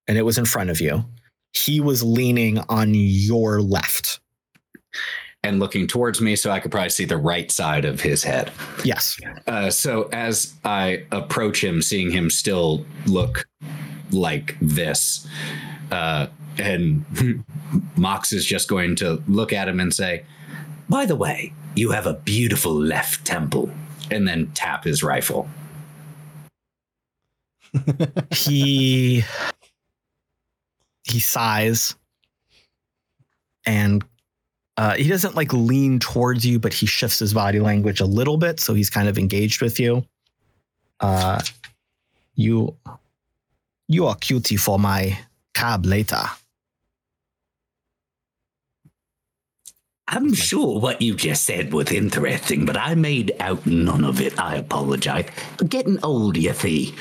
[0.09, 1.05] and it was in front of you,
[1.53, 4.21] he was leaning on your left.
[5.47, 8.51] And looking towards me, so I could probably see the right side of his head.
[8.82, 9.16] Yes.
[9.47, 13.47] Uh, so as I approach him, seeing him still look
[14.10, 15.24] like this,
[15.93, 16.27] uh,
[16.59, 17.05] and
[17.97, 20.24] Mox is just going to look at him and say,
[20.89, 23.70] By the way, you have a beautiful left temple,
[24.10, 25.48] and then tap his rifle.
[28.32, 29.23] he
[31.05, 31.94] he sighs
[33.64, 34.05] and
[34.77, 38.36] uh, he doesn't like lean towards you, but he shifts his body language a little
[38.36, 40.05] bit, so he's kind of engaged with you.
[41.01, 41.40] Uh,
[42.35, 42.77] you
[43.89, 45.19] you are cutie for my
[45.55, 46.23] cab later.
[50.09, 54.39] I'm sure what you just said was interesting, but I made out none of it.
[54.39, 55.28] I apologize.
[55.69, 56.94] Getting old, you see.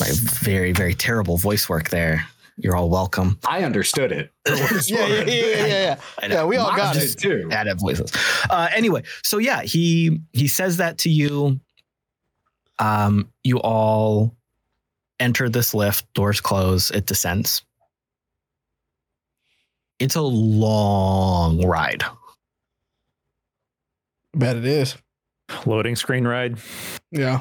[0.00, 2.26] My very very terrible voice work there.
[2.58, 3.38] You're all welcome.
[3.46, 4.32] I understood it.
[4.46, 4.56] yeah,
[4.86, 5.96] yeah, yeah, yeah, yeah.
[6.22, 6.34] I know.
[6.36, 7.18] Yeah, we all Mox got it.
[7.18, 7.48] too.
[7.48, 8.10] Bad at voices.
[8.48, 11.60] Uh, anyway, so yeah, he he says that to you.
[12.78, 14.34] Um, you all
[15.20, 16.12] enter this lift.
[16.14, 16.90] Doors close.
[16.90, 17.62] It descends.
[19.98, 22.04] It's a long ride.
[24.34, 24.96] Bet it is.
[25.64, 26.58] Loading screen ride.
[27.10, 27.40] Yeah.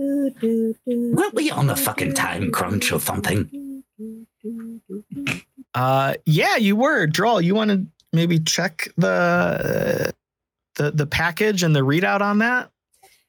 [0.00, 3.82] Weren't we on a fucking time crunch or something?
[5.74, 7.06] Uh, yeah, you were.
[7.06, 7.40] Drall.
[7.40, 10.12] You want to maybe check the
[10.76, 12.70] the the package and the readout on that?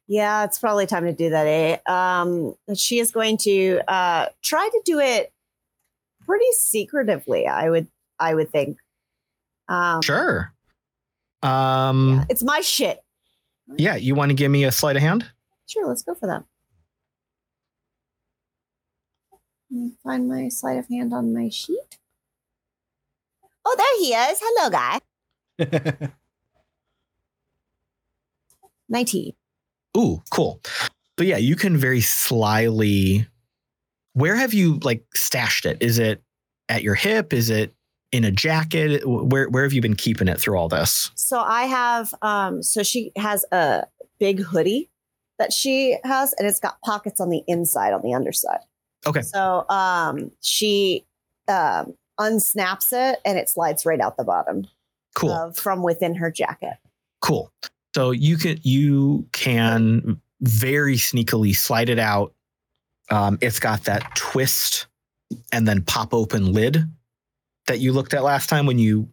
[0.07, 1.48] Yeah, it's probably time to do that.
[1.48, 1.77] Eh?
[1.88, 5.31] Um, she is going to uh, try to do it
[6.26, 7.48] pretty secretively.
[7.48, 7.88] I would,
[8.19, 8.77] I would think.
[9.69, 10.53] Um, Sure.
[11.43, 13.02] Um, It's my shit.
[13.77, 15.26] yeah, you want to give me a sleight of hand?
[15.68, 16.43] Sure, let's go for that.
[19.72, 21.98] Let me Find my sleight of hand on my sheet.
[23.64, 24.39] Oh, there he is.
[24.41, 26.11] Hello, guy.
[28.89, 29.34] 19.
[29.98, 30.61] Ooh, cool.
[31.15, 33.27] But yeah, you can very slyly.
[34.14, 35.77] Where have you like stashed it?
[35.81, 36.22] Is it
[36.68, 37.31] at your hip?
[37.31, 37.73] Is it
[38.11, 39.03] in a jacket?
[39.06, 41.11] Where where have you been keeping it through all this?
[41.15, 43.84] So I have, um, so she has a
[44.19, 44.89] big hoodie
[45.39, 48.60] that she has, and it's got pockets on the inside, on the underside.
[49.06, 49.22] Okay.
[49.22, 51.06] So um, she
[51.48, 54.68] um, unsnaps it, and it slides right out the bottom
[55.15, 55.32] Cool.
[55.32, 56.76] of, from within her jacket.
[57.22, 57.52] Cool.
[57.95, 62.34] So you can you can very sneakily slide it out.
[63.10, 64.88] Um, it's got that twist
[65.52, 66.86] and then pop open lid
[67.68, 69.10] that you looked at last time when you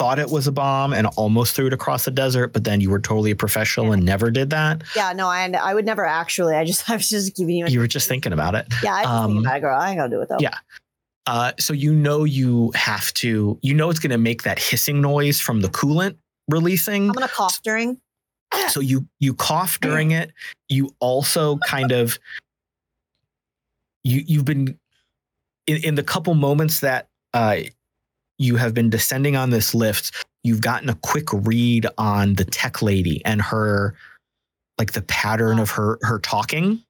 [0.00, 2.88] thought it was a bomb and almost threw it across the desert, but then you
[2.88, 4.82] were totally a professional and never did that.
[4.96, 6.56] Yeah, no, I I would never actually.
[6.56, 7.66] I just I was just giving you.
[7.66, 8.66] A, You were just thinking about it.
[8.82, 9.78] yeah, I um, think about it, girl.
[9.78, 10.38] I ain't gonna do it though.
[10.40, 10.56] Yeah.
[11.26, 15.02] Uh, so you know you have to, you know it's going to make that hissing
[15.02, 16.16] noise from the coolant
[16.48, 17.08] releasing.
[17.08, 18.00] I'm gonna cough during.
[18.68, 20.32] so you you cough during it
[20.70, 22.18] you also kind of
[24.02, 24.78] you you've been
[25.66, 27.58] in, in the couple moments that uh
[28.40, 32.82] you have been descending on this lift you've gotten a quick read on the tech
[32.82, 33.94] lady and her
[34.78, 36.82] like the pattern of her her talking.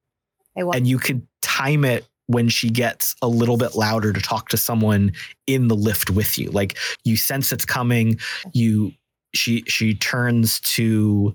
[0.76, 4.56] And you can time it when she gets a little bit louder to talk to
[4.56, 5.12] someone
[5.48, 6.50] in the lift with you.
[6.50, 8.18] Like you sense it's coming.
[8.52, 8.92] You
[9.34, 11.34] she she turns to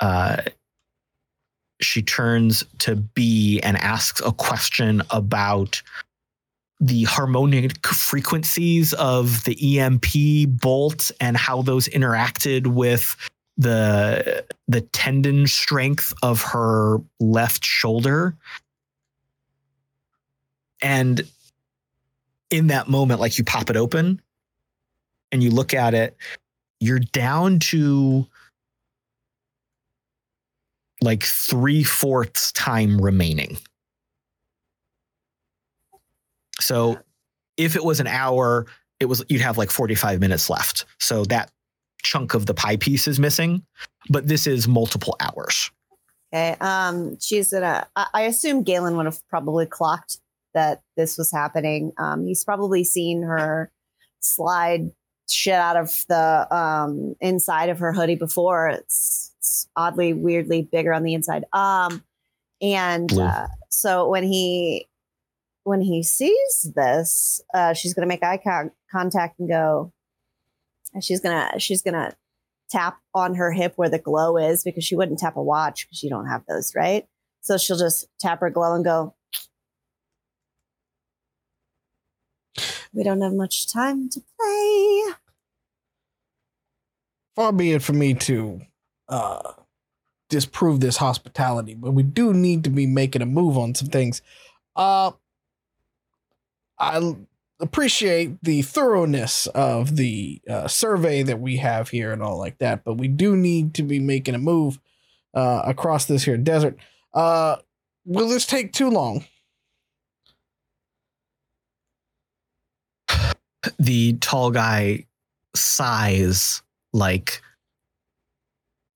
[0.00, 0.42] uh
[1.80, 5.80] she turns to Bee and asks a question about
[6.80, 10.06] the harmonic frequencies of the EMP
[10.60, 13.16] bolt and how those interacted with
[13.56, 18.36] the the tendon strength of her left shoulder
[20.80, 21.22] and
[22.50, 24.20] in that moment like you pop it open
[25.32, 26.16] and you look at it
[26.78, 28.24] you're down to
[31.00, 33.56] like three fourths time remaining.
[36.60, 36.98] So
[37.56, 38.66] if it was an hour,
[39.00, 40.84] it was you'd have like 45 minutes left.
[40.98, 41.50] So that
[42.02, 43.64] chunk of the pie piece is missing,
[44.10, 45.70] but this is multiple hours.
[46.32, 46.56] Okay.
[46.60, 47.86] Um, she's gonna.
[47.96, 50.18] I, I assume Galen would have probably clocked
[50.54, 51.92] that this was happening.
[51.98, 53.70] Um, he's probably seen her
[54.20, 54.90] slide
[55.30, 58.68] shit out of the um inside of her hoodie before.
[58.68, 61.44] It's, it's oddly, weirdly bigger on the inside.
[61.52, 62.02] Um,
[62.60, 64.86] and uh, so when he
[65.68, 69.92] when he sees this, uh, she's gonna make eye con- contact and go.
[71.00, 72.16] She's gonna she's gonna
[72.70, 76.02] tap on her hip where the glow is because she wouldn't tap a watch because
[76.02, 77.06] you don't have those, right?
[77.42, 79.14] So she'll just tap her glow and go.
[82.94, 85.14] We don't have much time to play.
[87.36, 88.62] Far be it for me to
[89.08, 89.52] uh,
[90.30, 94.22] disprove this hospitality, but we do need to be making a move on some things.
[94.74, 95.12] Uh,
[96.78, 97.14] I
[97.60, 102.84] appreciate the thoroughness of the uh, survey that we have here and all like that,
[102.84, 104.78] but we do need to be making a move
[105.34, 106.76] uh, across this here desert.
[107.12, 107.56] Uh,
[108.04, 109.24] will this take too long?
[113.78, 115.06] The tall guy
[115.54, 117.42] sighs like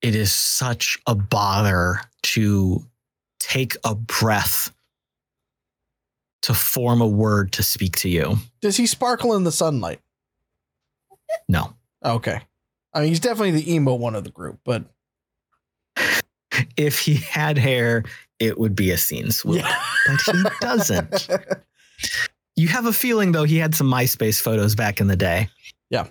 [0.00, 2.86] it is such a bother to
[3.38, 4.71] take a breath
[6.42, 8.36] to form a word to speak to you.
[8.60, 10.00] Does he sparkle in the sunlight?
[11.48, 11.74] No.
[12.04, 12.40] Okay.
[12.92, 14.84] I mean, he's definitely the emo one of the group, but
[16.76, 18.04] If he had hair,
[18.38, 19.64] it would be a scene swoop.
[20.06, 21.28] But he doesn't.
[22.54, 25.48] You have a feeling though he had some MySpace photos back in the day.
[25.88, 26.08] Yeah.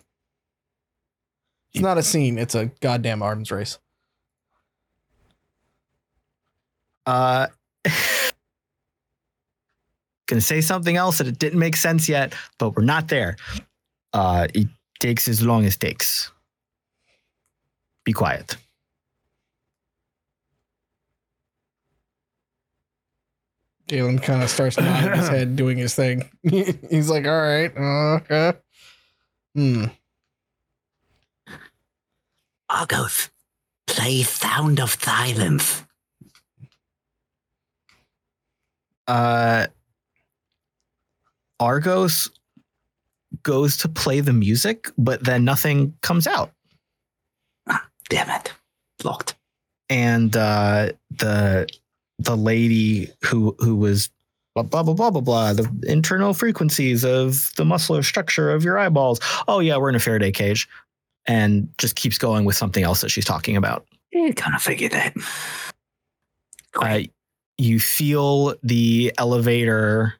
[1.71, 2.39] It's not a scene.
[2.39, 3.77] It's a goddamn arms race.
[7.05, 7.47] Uh
[10.31, 13.35] gonna say something else that it didn't make sense yet, but we're not there.
[14.13, 14.67] Uh it
[14.99, 16.31] takes as long as it takes.
[18.05, 18.55] Be quiet.
[23.87, 26.29] Galen kind of starts nodding his head, doing his thing.
[26.43, 28.53] He's like, all right, uh, okay.
[29.53, 29.85] Hmm.
[32.71, 33.29] Argoth,
[33.87, 35.83] play Sound of Silence.
[39.07, 39.67] Uh
[41.61, 42.29] Argos
[43.43, 46.51] goes to play the music, but then nothing comes out.
[47.69, 48.51] Ah, Damn it.
[49.03, 49.35] Locked.
[49.89, 51.67] and uh, the
[52.19, 54.09] the lady who who was
[54.53, 58.77] blah blah blah blah blah blah the internal frequencies of the muscular structure of your
[58.77, 59.19] eyeballs.
[59.47, 60.67] Oh yeah, we're in a Faraday cage,
[61.25, 63.85] and just keeps going with something else that she's talking about.
[64.11, 65.15] You kind of figured that.
[66.81, 66.99] Uh,
[67.57, 70.13] you feel the elevator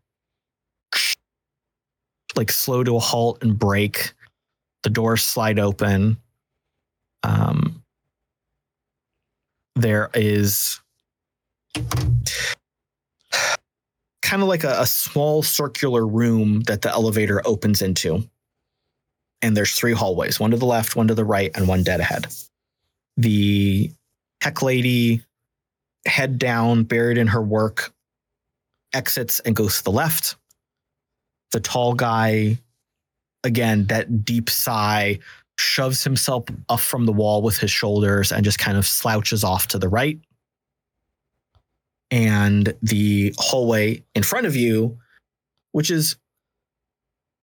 [2.36, 4.14] like slow to a halt and break.
[4.84, 6.18] The doors slide open.
[7.24, 7.84] Um,
[9.76, 10.80] there is
[14.22, 18.28] kind of like a, a small circular room that the elevator opens into.
[19.42, 22.00] And there's three hallways one to the left, one to the right, and one dead
[22.00, 22.28] ahead.
[23.18, 23.92] The
[24.40, 25.24] tech lady
[26.06, 27.92] head down, buried in her work,
[28.94, 30.36] exits and goes to the left.
[31.52, 32.58] The tall guy
[33.44, 35.20] again, that deep sigh
[35.58, 39.68] shoves himself up from the wall with his shoulders and just kind of slouches off
[39.68, 40.20] to the right.
[42.10, 44.98] And the hallway in front of you,
[45.72, 46.18] which is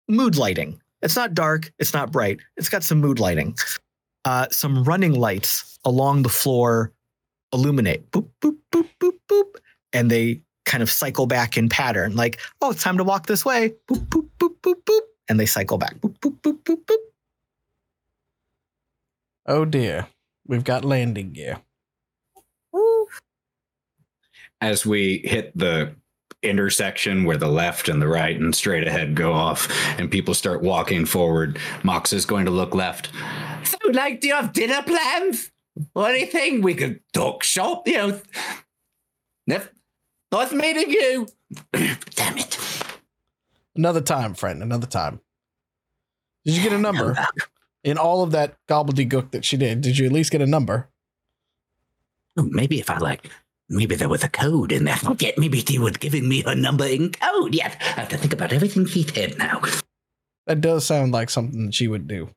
[0.09, 0.81] mood lighting.
[1.01, 3.57] It's not dark, it's not bright, it's got some mood lighting.
[4.25, 6.91] Uh, some running lights along the floor
[7.53, 9.55] illuminate boop, boop, boop, boop, boop.
[9.93, 13.43] And they kind of cycle back in pattern, like, oh, it's time to walk this
[13.43, 13.73] way.
[13.89, 15.01] Boop, boop, boop, boop, boop.
[15.29, 15.95] And they cycle back.
[15.95, 16.97] Boop, boop, boop, boop, boop.
[19.47, 20.07] Oh dear.
[20.45, 21.61] We've got landing gear.
[22.71, 23.07] Woo.
[24.61, 25.95] As we hit the
[26.43, 29.67] intersection where the left and the right and straight ahead go off
[29.99, 33.09] and people start walking forward, Mox is going to look left.
[33.63, 35.51] So, like, do you have dinner plans
[35.95, 36.61] or anything?
[36.61, 38.21] We could talk shop, you know.
[39.47, 39.67] Nice
[40.31, 41.27] nice meeting you.
[41.71, 42.57] Damn it.
[43.75, 44.61] Another time, friend.
[44.61, 45.21] Another time.
[46.45, 47.15] Did you get a number
[47.83, 49.81] in all of that gobbledygook that she did?
[49.81, 50.89] Did you at least get a number?
[52.35, 53.29] Maybe if I like,
[53.69, 54.95] maybe there was a code in there.
[54.95, 57.53] Forget, maybe she was giving me her number in code.
[57.53, 59.61] Yes, I have to think about everything she said now.
[60.45, 62.29] That does sound like something that she would do.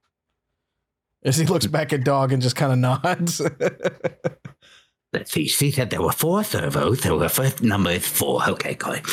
[1.22, 3.40] As he looks back at Dog and just kind of nods.
[5.12, 5.48] Let's see.
[5.48, 8.48] She said there were four servos, so her first number is four.
[8.48, 9.06] Okay, got it.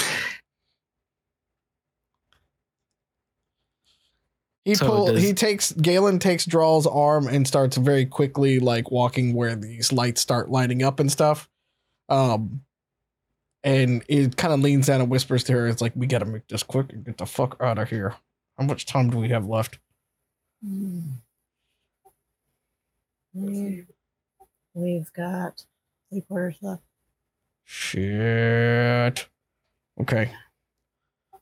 [4.64, 8.92] He So pull, does- he takes Galen takes Drall's arm and starts very quickly like
[8.92, 11.50] walking where these lights start lighting up and stuff.
[12.10, 12.62] Um
[13.64, 16.48] and it kind of leans down and whispers to her, it's like, we gotta make
[16.48, 18.14] this quick and get the fuck out of here.
[18.58, 19.80] How much time do we have left?
[20.66, 21.14] Mm.
[23.36, 23.86] Mm.
[24.74, 25.64] We've got
[26.10, 26.84] three quarters left.
[27.64, 29.28] Shit.
[30.02, 30.32] Okay.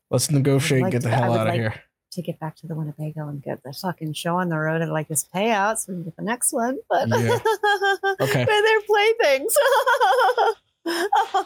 [0.09, 1.81] Let's negotiate like and get the to- hell out of like- here.
[2.11, 4.89] To get back to the Winnebago and get the fucking show on the road and
[4.89, 6.77] like this payout so we can get the next one.
[6.89, 7.15] But Yeah.
[8.21, 8.45] Okay.
[8.45, 9.53] they're their playthings.
[10.85, 11.45] oh,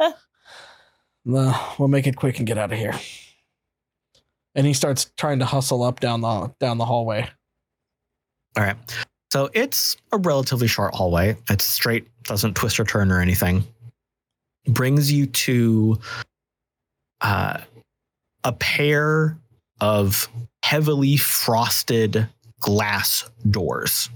[0.00, 0.12] yeah.
[1.24, 2.92] No, we'll make it quick and get out of here.
[4.54, 7.30] And he starts trying to hustle up down the down the hallway.
[8.58, 8.76] All right.
[9.32, 11.36] So it's a relatively short hallway.
[11.48, 13.64] It's straight, doesn't twist or turn or anything.
[14.66, 15.98] Brings you to
[17.20, 17.60] uh,
[18.44, 19.38] a pair
[19.80, 20.28] of
[20.64, 22.28] heavily frosted
[22.58, 24.10] glass doors.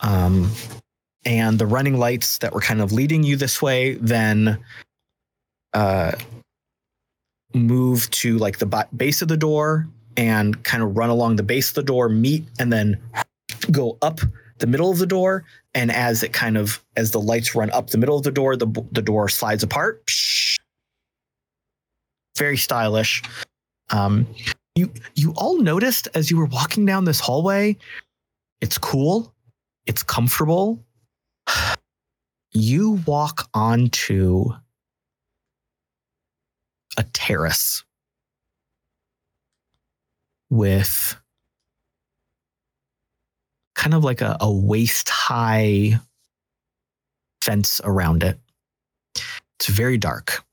[0.00, 0.50] Um,
[1.26, 4.58] and the running lights that were kind of leading you this way then
[5.74, 6.12] uh,
[7.52, 9.86] move to like the base of the door
[10.16, 13.00] and kind of run along the base of the door, meet, and then
[13.70, 14.20] go up
[14.58, 15.44] the middle of the door.
[15.74, 18.56] And as it kind of as the lights run up the middle of the door,
[18.56, 20.02] the the door slides apart.
[22.36, 23.22] Very stylish.
[23.90, 24.26] Um,
[24.74, 27.76] you you all noticed as you were walking down this hallway,
[28.60, 29.32] it's cool,
[29.86, 30.84] it's comfortable.
[32.52, 34.46] You walk onto
[36.96, 37.84] a terrace
[40.50, 41.19] with
[43.80, 45.98] kind of like a, a waist high
[47.40, 48.38] fence around it.
[49.58, 50.44] It's very dark.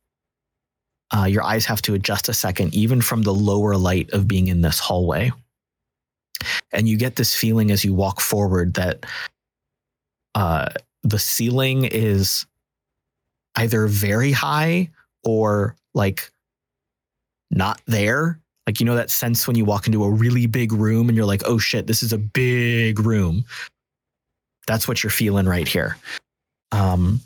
[1.13, 4.47] Uh, your eyes have to adjust a second, even from the lower light of being
[4.47, 5.33] in this hallway.
[6.71, 9.05] And you get this feeling as you walk forward that
[10.33, 10.69] uh,
[11.03, 12.45] the ceiling is
[13.57, 14.89] either very high
[15.25, 16.31] or like
[17.51, 18.39] not there.
[18.67, 21.25] Like, you know, that sense when you walk into a really big room and you're
[21.25, 23.45] like, oh shit, this is a big room.
[24.67, 25.95] That's what you're feeling right here.
[26.73, 27.21] Um,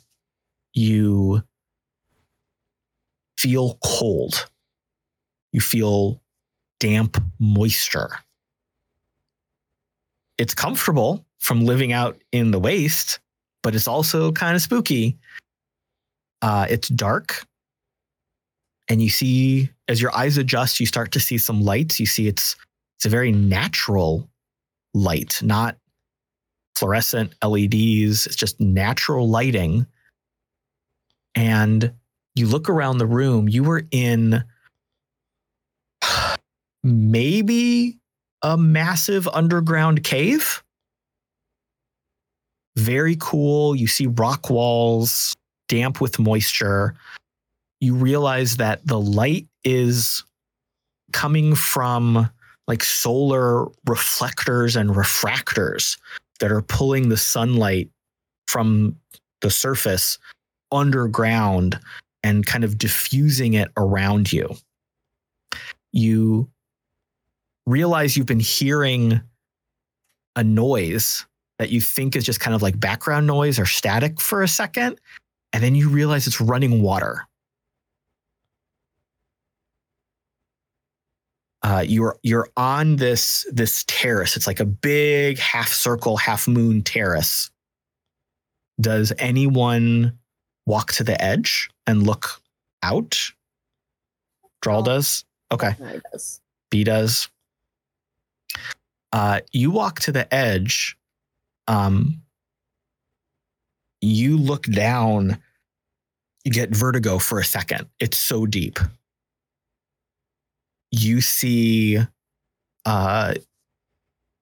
[0.74, 1.42] you
[3.38, 4.48] feel cold.
[5.52, 6.22] You feel
[6.80, 8.20] damp moisture.
[10.38, 13.20] It's comfortable from living out in the waste,
[13.64, 15.18] but it's also kind of spooky.
[16.44, 17.46] Uh, it's dark
[18.92, 22.00] and you see as your eyes adjust you start to see some lights.
[22.00, 22.56] You see it's
[22.98, 24.30] it's a very natural
[24.94, 25.78] light not
[26.76, 29.86] fluorescent leds it's just natural lighting.
[31.36, 31.94] And
[32.36, 34.44] you look around the room you were in
[36.84, 38.00] maybe
[38.42, 40.64] a massive underground cave.
[42.78, 43.76] Very cool.
[43.76, 45.36] You see rock walls
[45.68, 46.96] damp with moisture.
[47.82, 50.24] You realize that the light is
[51.12, 52.30] coming from
[52.68, 55.98] like solar reflectors and refractors
[56.40, 57.90] that are pulling the sunlight
[58.48, 58.96] from
[59.42, 60.18] the surface
[60.72, 61.80] underground
[62.24, 64.56] and kind of diffusing it around you.
[65.92, 66.50] You
[67.66, 69.22] realize you've been hearing
[70.36, 71.26] a noise
[71.60, 75.00] that you think is just kind of like background noise or static for a second.
[75.54, 77.28] And then you realize it's running water.
[81.64, 84.36] Uh, you're you're on this this terrace.
[84.36, 87.52] It's like a big half circle, half moon terrace.
[88.80, 90.18] Does anyone
[90.66, 92.42] walk to the edge and look
[92.82, 93.32] out?
[94.62, 95.24] Drall does.
[95.52, 95.76] Okay.
[96.12, 96.42] Does.
[96.72, 97.30] Bee does.
[99.14, 100.98] Uh, you walk to the edge.
[101.68, 102.22] Um,
[104.00, 105.38] you look down.
[106.44, 107.88] You get vertigo for a second.
[108.00, 108.80] It's so deep.
[110.92, 112.00] You see
[112.86, 113.34] uh,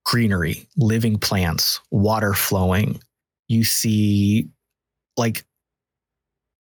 [0.06, 3.02] greenery, living plants, water flowing.
[3.48, 4.48] You see,
[5.18, 5.46] like,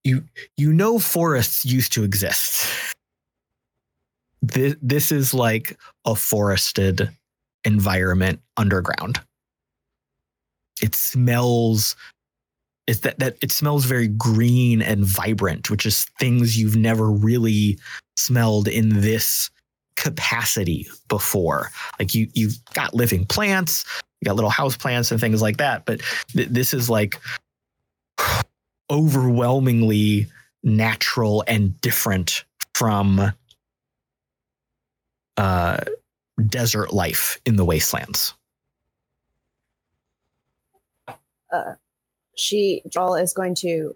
[0.03, 0.23] you
[0.57, 2.95] you know forests used to exist
[4.41, 7.09] this, this is like a forested
[7.65, 9.19] environment underground.
[10.81, 11.95] It smells
[12.87, 17.77] it's that that it smells very green and vibrant, which is things you've never really
[18.15, 19.49] smelled in this
[19.99, 21.71] capacity before.
[21.99, 23.85] Like you you've got living plants,
[24.21, 26.01] you got little house plants and things like that, but
[26.33, 27.19] th- this is like
[28.91, 30.27] overwhelmingly
[30.63, 32.45] natural and different
[32.75, 33.33] from
[35.37, 35.77] uh,
[36.47, 38.33] desert life in the wastelands.
[41.53, 41.75] Uh,
[42.37, 43.95] She Joel is going to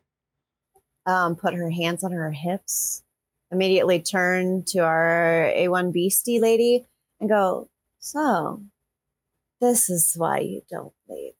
[1.05, 3.03] um, put her hands on her hips,
[3.53, 6.85] immediately turn to our A1 Beastie lady
[7.19, 7.69] and go,
[7.99, 8.63] So,
[9.61, 11.33] this is why you don't leave.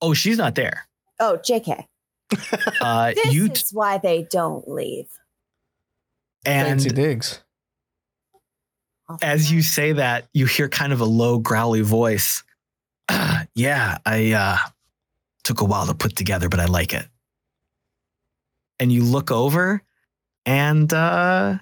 [0.00, 0.86] Oh, she's not there.
[1.20, 1.86] Oh, JK.
[2.80, 5.06] Uh, This you is why they don't leave.
[6.44, 7.40] Fancy and digs.
[9.08, 12.42] Off as you say that, you hear kind of a low, growly voice.
[13.08, 14.56] "Ah, yeah, I uh,
[15.44, 17.06] took a while to put together, but I like it.
[18.80, 19.82] And you look over,
[20.46, 21.58] and uh,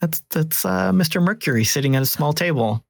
[0.00, 1.22] that's that's uh, Mr.
[1.22, 2.84] Mercury sitting at a small table.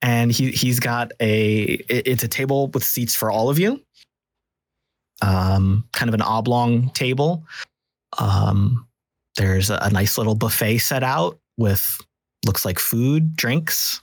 [0.00, 3.82] And he he's got a it's a table with seats for all of you.
[5.20, 7.44] Um, kind of an oblong table.
[8.18, 8.86] Um,
[9.36, 12.00] there's a, a nice little buffet set out with
[12.46, 14.02] looks like food, drinks.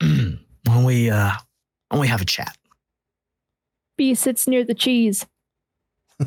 [0.00, 0.38] when
[0.84, 1.32] we uh
[1.90, 2.57] when we have a chat.
[3.98, 5.26] Bee sits near the cheese.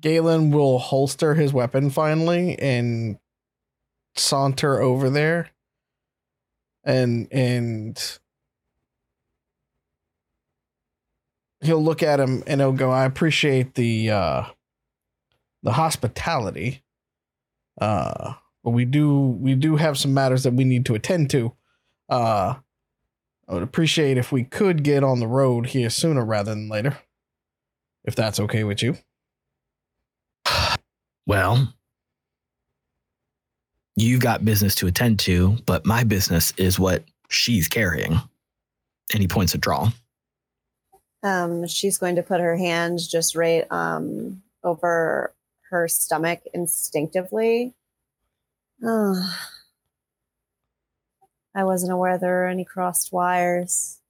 [0.00, 3.18] Galen will holster his weapon finally and
[4.16, 5.50] saunter over there
[6.84, 8.18] and and
[11.60, 14.44] he'll look at him and he'll go i appreciate the uh
[15.62, 16.82] the hospitality
[17.80, 21.52] uh but we do we do have some matters that we need to attend to
[22.08, 22.54] uh
[23.48, 26.98] i would appreciate if we could get on the road here sooner rather than later
[28.04, 28.96] if that's okay with you
[31.26, 31.72] Well,
[33.96, 38.20] you've got business to attend to, but my business is what she's carrying.
[39.12, 39.92] And he points a Drall.
[41.22, 45.32] Um, she's going to put her hand just right um, over
[45.70, 47.72] her stomach instinctively.
[48.86, 49.34] Oh,
[51.54, 54.00] I wasn't aware there were any crossed wires.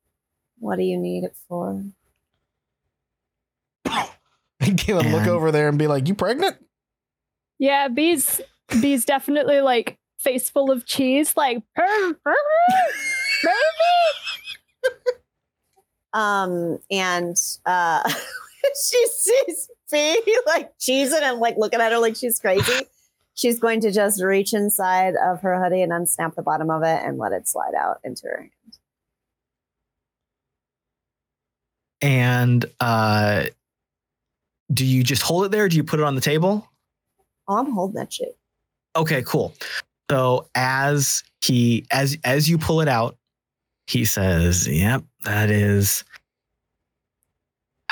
[0.59, 1.85] What do you need it for?
[4.61, 6.57] And Galen look over there and be like, "You pregnant?"
[7.59, 8.41] Yeah, bees.
[8.81, 12.35] Bees definitely like face full of cheese, like "Purr, purr,
[13.43, 13.55] baby.
[16.15, 18.09] Um, and uh,
[18.89, 22.87] she sees Bee like cheesing and like looking at her like she's crazy.
[23.35, 27.03] She's going to just reach inside of her hoodie and unsnap the bottom of it
[27.05, 28.79] and let it slide out into her hand.
[32.01, 33.47] And uh
[34.73, 35.69] do you just hold it there?
[35.69, 36.69] Do you put it on the table?
[37.49, 38.37] Oh, I'm holding that shit.
[38.97, 39.55] Okay, cool.
[40.11, 43.17] So as he as as you pull it out,
[43.87, 46.05] he says, "Yep, that is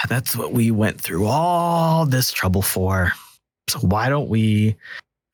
[0.08, 3.12] that's what we went through all this trouble for.
[3.68, 4.76] So why don't we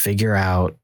[0.01, 0.77] figure out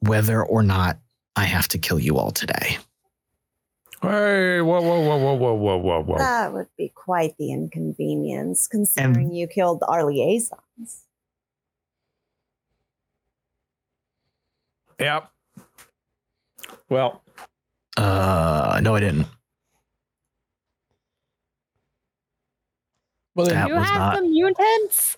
[0.00, 0.98] whether or not
[1.36, 2.78] I have to kill you all today?"
[4.02, 6.18] Hey, whoa, whoa, whoa, whoa, whoa, whoa, whoa, whoa.
[6.18, 11.04] That would be quite the inconvenience, considering you killed our liaisons.
[14.98, 15.30] Yep.
[16.88, 17.22] Well,
[17.96, 19.26] Uh, no, I didn't.
[23.34, 25.16] Well, then, That you have not- some mutants.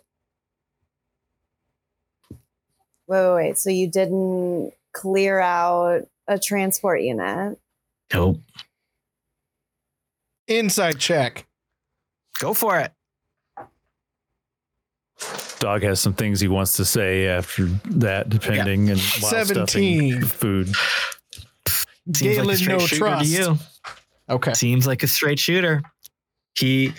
[3.07, 3.59] Wait, wait, wait.
[3.59, 7.59] So you didn't clear out a transport unit?
[8.13, 8.41] Nope.
[10.47, 11.47] inside check.
[12.39, 12.93] Go for it.
[15.59, 20.23] Dog has some things he wants to say after that, depending and while stuffing 17.
[20.23, 20.73] food.
[22.15, 23.25] Seems Galen, like a no trust.
[23.25, 23.59] to you.
[24.29, 24.53] Okay.
[24.53, 25.83] Seems like a straight shooter.
[26.55, 26.93] He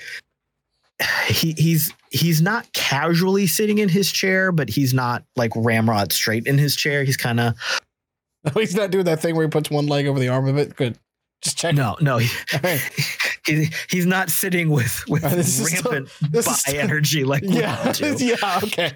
[1.28, 6.48] he he's he's not casually sitting in his chair, but he's not like ramrod straight
[6.48, 7.04] in his chair.
[7.04, 7.54] He's kind of
[8.56, 10.58] Oh, he's not doing that thing where he puts one leg over the arm of
[10.58, 10.76] it.
[10.76, 10.98] Good.
[11.42, 11.76] Just check.
[11.76, 12.80] no no he, Okay.
[13.46, 17.24] he, he's not sitting with with this is still- rampant this bi is still- energy
[17.26, 17.94] like Yeah.
[18.18, 18.60] yeah.
[18.64, 18.92] Okay.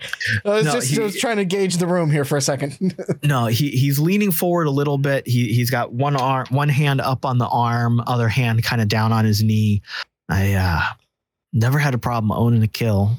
[0.46, 2.42] I was No, just he- I was trying to gauge the room here for a
[2.42, 2.96] second.
[3.24, 5.28] No, he he's leaning forward a little bit.
[5.28, 8.88] He he's got one arm, one hand up on the arm, other hand kind of
[8.88, 9.82] down on his knee.
[10.30, 10.82] I uh
[11.54, 13.12] never had a problem owning a kill.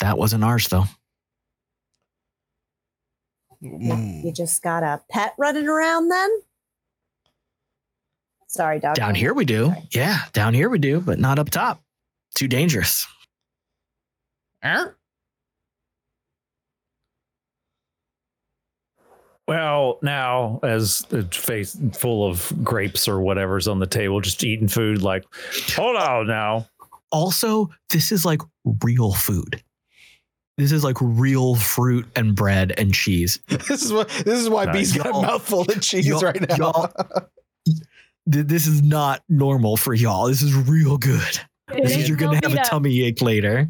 [0.00, 0.84] That wasn't ours though.
[3.62, 4.24] Mm.
[4.24, 6.30] You just got a pet running around then?
[8.48, 8.96] Sorry, dog.
[8.96, 9.72] Down here we do.
[9.92, 11.82] Yeah, down here we do, but not up top.
[12.34, 13.06] Too dangerous.
[19.48, 24.68] Well, now as a face full of grapes or whatever's on the table, just eating
[24.68, 25.24] food, like,
[25.74, 26.68] hold on now.
[27.10, 28.40] Also, this is like
[28.84, 29.62] real food.
[30.58, 33.40] This is like real fruit and bread and cheese.
[33.48, 34.74] This is what this is why Nice.
[34.76, 36.56] Bee's got a Y'all- mouthful of cheese y'all- right now.
[36.56, 36.92] y'all-
[38.26, 40.28] This is not normal for y'all.
[40.28, 41.40] This is real good.
[41.74, 43.68] It This is is you're gonna have a beat tummy ache later.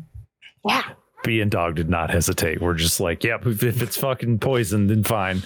[0.69, 0.83] Yeah.
[1.23, 2.61] Bee and Dog did not hesitate.
[2.61, 5.43] We're just like, yep, if if it's fucking poison, then fine.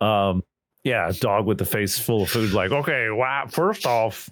[0.00, 0.42] Um,
[0.84, 4.30] yeah, dog with the face full of food, like, okay, wow, first off,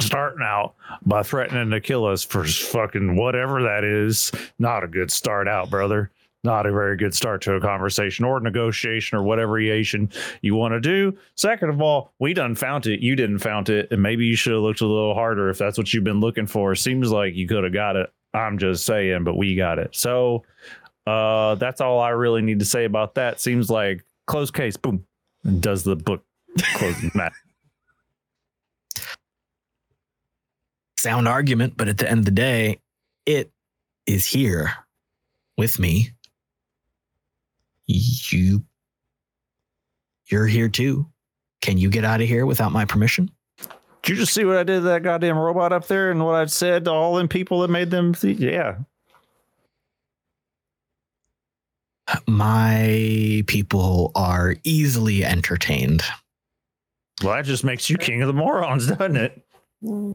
[0.00, 0.74] starting out
[1.04, 5.70] by threatening to kill us for fucking whatever that is, not a good start out,
[5.70, 6.10] brother.
[6.44, 10.80] Not a very good start to a conversation or negotiation or whatever you want to
[10.80, 11.16] do.
[11.36, 13.00] Second of all, we done found it.
[13.00, 13.90] You didn't found it.
[13.90, 16.46] And maybe you should have looked a little harder if that's what you've been looking
[16.46, 16.74] for.
[16.74, 18.12] Seems like you could have got it.
[18.34, 19.94] I'm just saying, but we got it.
[19.94, 20.44] So
[21.06, 23.40] uh that's all I really need to say about that.
[23.40, 25.06] Seems like close case, boom.
[25.60, 26.24] Does the book
[26.74, 27.32] closing mat.
[31.04, 32.80] sound argument, but at the end of the day,
[33.26, 33.52] it
[34.06, 34.72] is here
[35.58, 36.10] with me.
[37.86, 38.64] You
[40.30, 41.06] you're here too.
[41.60, 43.30] Can you get out of here without my permission?
[44.04, 46.34] Did you just see what I did to that goddamn robot up there and what
[46.34, 48.12] I said to all them people that made them?
[48.12, 48.32] See?
[48.32, 48.76] Yeah.
[52.28, 56.02] My people are easily entertained.
[57.22, 59.42] Well, that just makes you king of the morons, doesn't it?
[59.80, 60.14] Well,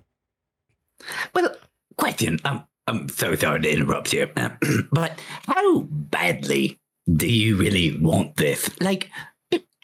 [1.97, 2.37] question.
[2.45, 4.29] Um, I'm so sorry to interrupt you,
[4.91, 6.79] but how badly
[7.11, 8.69] do you really want this?
[8.79, 9.09] Like,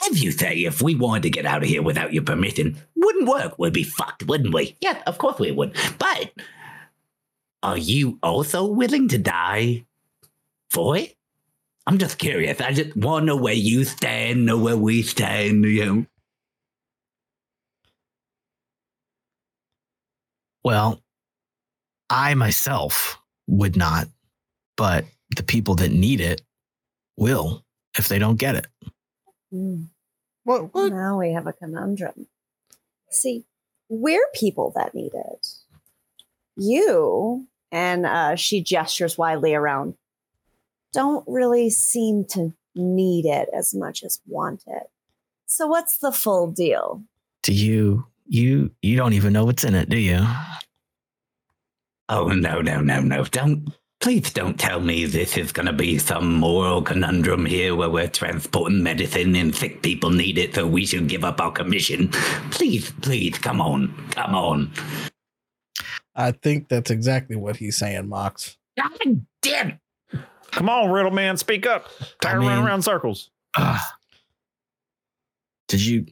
[0.10, 3.28] as you say, if we wanted to get out of here without your permission, wouldn't
[3.28, 3.58] work.
[3.58, 4.76] We'd be fucked, wouldn't we?
[4.82, 5.76] Yeah, of course we would.
[5.98, 6.32] But
[7.64, 9.86] are you also willing to die
[10.70, 11.16] for it?
[11.88, 12.62] I'm just curious.
[12.62, 16.06] I just want to know where you stand, know where we stand, you know.
[20.64, 21.02] Well,
[22.10, 24.08] I myself would not,
[24.78, 25.06] but
[25.36, 26.42] the people that need it
[27.18, 27.64] will
[27.98, 28.68] if they don't get it.
[29.56, 29.88] Mm.
[30.44, 30.74] What?
[30.74, 30.92] what?
[30.92, 32.28] Now we have a conundrum.
[33.10, 33.46] See,
[33.90, 35.48] we're people that need it.
[36.58, 39.96] You, and uh, she gestures widely around,
[40.94, 44.90] don't really seem to need it as much as want it.
[45.46, 47.04] So, what's the full deal?
[47.44, 50.26] Do you you you don't even know what's in it, do you?
[52.08, 53.24] Oh, no, no, no, no.
[53.26, 57.90] Don't, please don't tell me this is going to be some moral conundrum here where
[57.90, 62.10] we're transporting medicine and sick people need it, so we should give up our commission.
[62.52, 64.72] Please, please, come on, come on.
[66.16, 68.58] I think that's exactly what he's saying, Mox.
[68.78, 69.80] God damn.
[70.52, 71.88] Come on, Riddle Man, speak up.
[72.22, 73.30] Tired I of running around circles.
[73.58, 73.82] Ugh.
[75.68, 76.06] Did you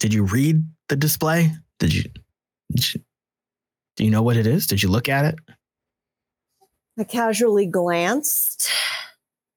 [0.00, 1.52] did you read the display?
[1.78, 2.04] Did you,
[2.72, 3.00] did you
[3.96, 4.66] do you know what it is?
[4.66, 5.38] Did you look at it?
[6.98, 8.70] I casually glanced,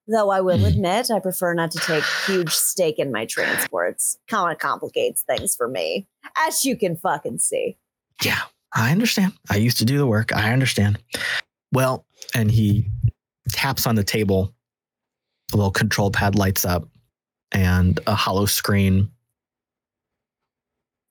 [0.07, 0.65] though I will Hmm.
[0.65, 4.17] admit I prefer not to take huge stake in my transports.
[4.27, 6.07] Kind of complicates things for me,
[6.37, 7.77] as you can fucking see.
[8.23, 8.41] Yeah,
[8.73, 9.33] I understand.
[9.49, 10.35] I used to do the work.
[10.35, 10.97] I understand.
[11.71, 12.89] Well, and he
[13.49, 14.53] taps on the table.
[15.53, 16.89] A little control pad lights up,
[17.51, 19.09] and a holo screen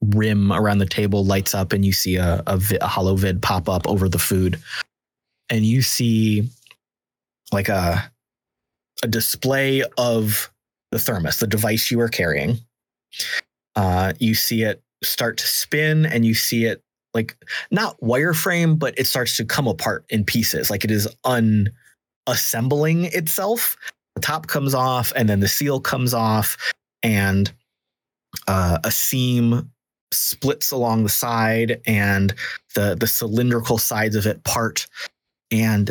[0.02, 3.40] rim around the table lights up, and you see a, a, vi- a holo vid
[3.40, 4.60] pop up over the food.
[5.50, 6.48] And you see
[7.52, 8.10] like a
[9.02, 10.50] a display of
[10.90, 12.58] the thermos, the device you are carrying.
[13.74, 16.82] Uh, you see it start to spin, and you see it
[17.14, 17.36] like
[17.70, 23.76] not wireframe, but it starts to come apart in pieces, like it is unassembling itself.
[24.14, 26.56] The top comes off, and then the seal comes off,
[27.02, 27.52] and
[28.48, 29.70] uh, a seam
[30.12, 32.34] splits along the side, and
[32.74, 34.86] the the cylindrical sides of it part,
[35.50, 35.90] and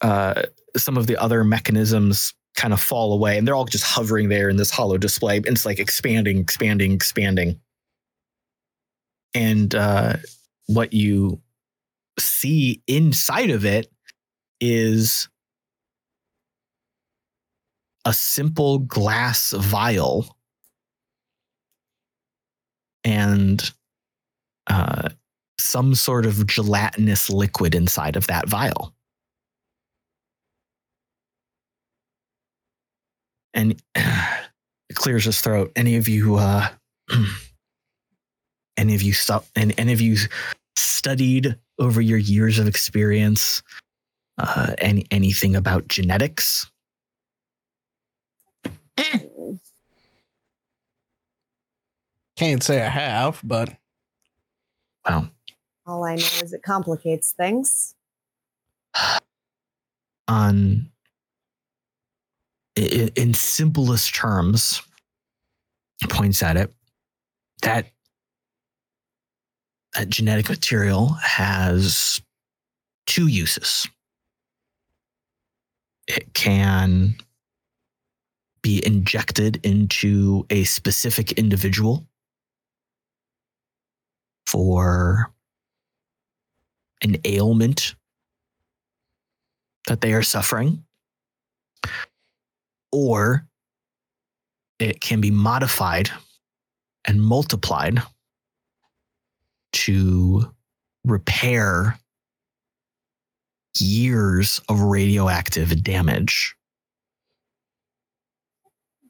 [0.00, 0.42] uh,
[0.76, 4.48] some of the other mechanisms kind of fall away, and they're all just hovering there
[4.48, 7.60] in this holo display, and it's like expanding, expanding, expanding.
[9.34, 10.16] And uh,
[10.66, 11.40] what you
[12.18, 13.90] see inside of it
[14.60, 15.28] is
[18.04, 20.36] a simple glass vial
[23.02, 23.72] and
[24.66, 25.08] uh,
[25.58, 28.94] some sort of gelatinous liquid inside of that vial.
[33.52, 35.72] And it clears his throat.
[35.76, 36.68] Any of you uh,
[38.76, 40.16] any of you stop and any of you
[40.76, 43.62] studied over your years of experience
[44.38, 46.70] uh, any anything about genetics?
[52.36, 53.76] Can't say I have, but
[55.08, 55.30] Well,
[55.86, 57.94] All I know is it complicates things.
[60.28, 60.90] on
[62.76, 64.82] in, in simplest terms,
[66.08, 66.72] points at it
[67.62, 67.86] that
[69.94, 72.20] that genetic material has
[73.06, 73.86] two uses.
[76.08, 77.14] It can
[78.62, 82.04] be injected into a specific individual
[84.46, 85.33] for
[87.04, 87.94] an ailment
[89.86, 90.84] that they are suffering,
[92.90, 93.46] or
[94.78, 96.10] it can be modified
[97.06, 98.02] and multiplied
[99.72, 100.52] to
[101.04, 101.98] repair
[103.78, 106.56] years of radioactive damage.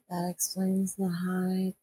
[0.09, 1.73] That explains the high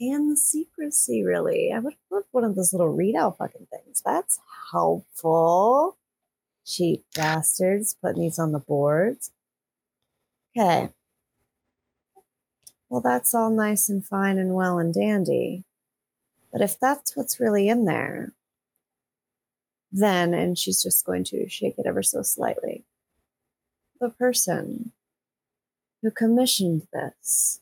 [0.00, 1.72] and the secrecy, really.
[1.72, 4.02] I would love one of those little readout fucking things.
[4.04, 4.38] That's
[4.72, 5.96] helpful.
[6.64, 9.30] Cheap bastards putting these on the boards.
[10.56, 10.90] Okay.
[12.88, 15.64] Well, that's all nice and fine and well and dandy.
[16.52, 18.32] But if that's what's really in there,
[19.92, 22.84] then, and she's just going to shake it ever so slightly,
[24.00, 24.92] the person
[26.02, 27.60] who commissioned this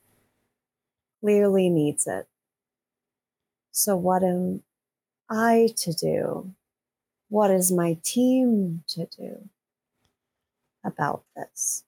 [1.20, 2.26] clearly needs it.
[3.70, 4.62] So, what am
[5.30, 6.54] I to do?
[7.28, 9.48] What is my team to do
[10.84, 11.84] about this?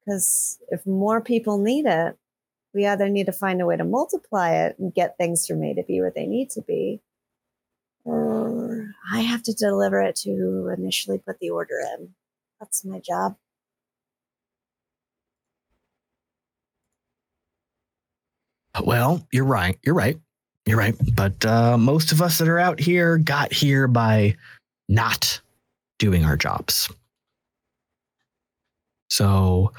[0.00, 2.16] Because if more people need it,
[2.72, 5.74] we either need to find a way to multiply it and get things from me
[5.74, 7.00] to be where they need to be,
[8.04, 12.10] or I have to deliver it to who initially put the order in.
[12.60, 13.36] That's my job.
[18.84, 19.78] Well, you're right.
[19.82, 20.18] You're right.
[20.66, 20.94] You're right.
[21.14, 24.36] But uh, most of us that are out here got here by
[24.88, 25.40] not
[25.98, 26.90] doing our jobs.
[29.08, 29.72] So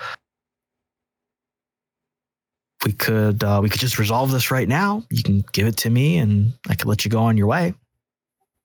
[2.85, 5.03] we could uh, we could just resolve this right now.
[5.09, 7.73] You can give it to me, and I could let you go on your way.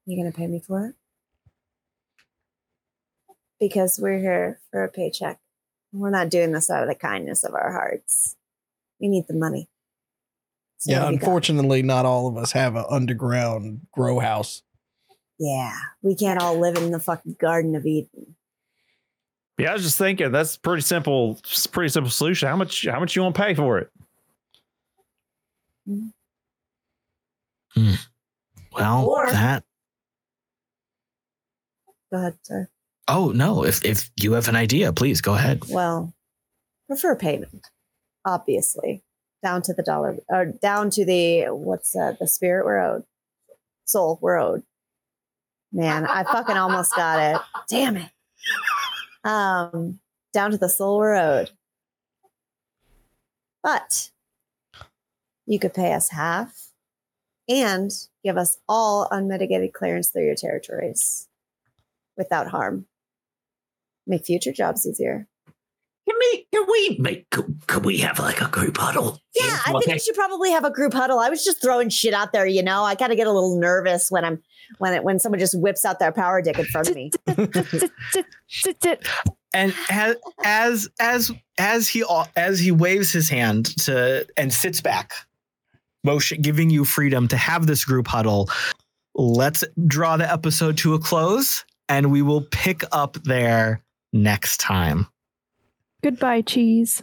[0.07, 0.95] You gonna pay me for it?
[3.59, 5.39] Because we're here for a paycheck.
[5.93, 8.37] We're not doing this out of the kindness of our hearts.
[9.01, 9.69] We need the money.
[10.83, 14.63] So yeah, what do unfortunately, not all of us have an underground grow house.
[15.39, 18.35] Yeah, we can't all live in the fucking Garden of Eden.
[19.59, 21.39] Yeah, I was just thinking that's pretty simple.
[21.39, 22.49] it's a Pretty simple solution.
[22.49, 22.85] How much?
[22.85, 23.91] How much you want to pay for it?
[25.87, 26.07] Hmm.
[27.75, 27.95] Hmm.
[28.73, 29.63] Well, Or- that.
[32.11, 32.69] Go ahead, sir.
[33.07, 33.65] Oh no!
[33.65, 35.63] If if you have an idea, please go ahead.
[35.69, 36.13] Well,
[36.89, 37.69] prefer payment,
[38.25, 39.05] obviously,
[39.43, 43.05] down to the dollar or down to the what's uh, the spirit we're owed,
[43.85, 44.63] soul we're owed.
[45.73, 47.41] Man, I fucking almost got it.
[47.69, 48.11] Damn it.
[49.25, 50.01] Um,
[50.33, 51.51] down to the soul we're owed.
[53.63, 54.11] But
[55.47, 56.69] you could pay us half
[57.49, 57.91] and
[58.25, 61.29] give us all unmitigated clearance through your territories
[62.17, 62.87] without harm.
[64.07, 65.29] Make future jobs easier.
[66.09, 69.21] Can we can we make could, could we have like a group huddle?
[69.35, 71.21] Yeah, I think we should probably have a group huddle.
[71.21, 72.85] I was just throwing shit out there, you know.
[72.85, 74.43] I kind of get a little nervous when I'm
[74.79, 77.13] when it when someone just whips out their power dick in front of me.
[79.55, 82.05] and as as as as he
[82.37, 85.13] as he waves his hand to and sits back
[86.05, 88.51] motion giving you freedom to have this group huddle
[89.15, 95.07] let's draw the episode to a close and we will pick up there next time
[96.03, 97.03] Goodbye, cheese.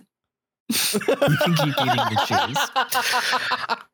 [0.69, 3.85] you can keep eating the cheese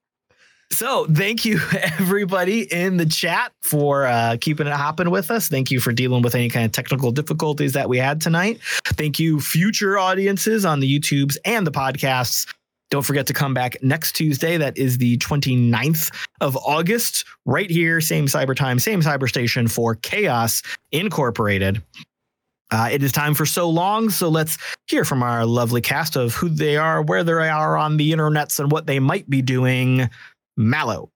[0.72, 5.48] So, thank you everybody in the chat for uh, keeping it hopping with us.
[5.48, 8.60] Thank you for dealing with any kind of technical difficulties that we had tonight.
[8.84, 12.52] Thank you, future audiences on the YouTubes and the podcasts.
[12.90, 14.58] Don't forget to come back next Tuesday.
[14.58, 19.96] That is the 29th of August, right here, same cyber time, same cyber station for
[19.96, 20.62] Chaos
[20.92, 21.82] Incorporated.
[22.72, 26.34] Uh, it is time for so long, so let's hear from our lovely cast of
[26.34, 30.10] who they are, where they are on the internets, and what they might be doing.
[30.58, 31.12] Mallo.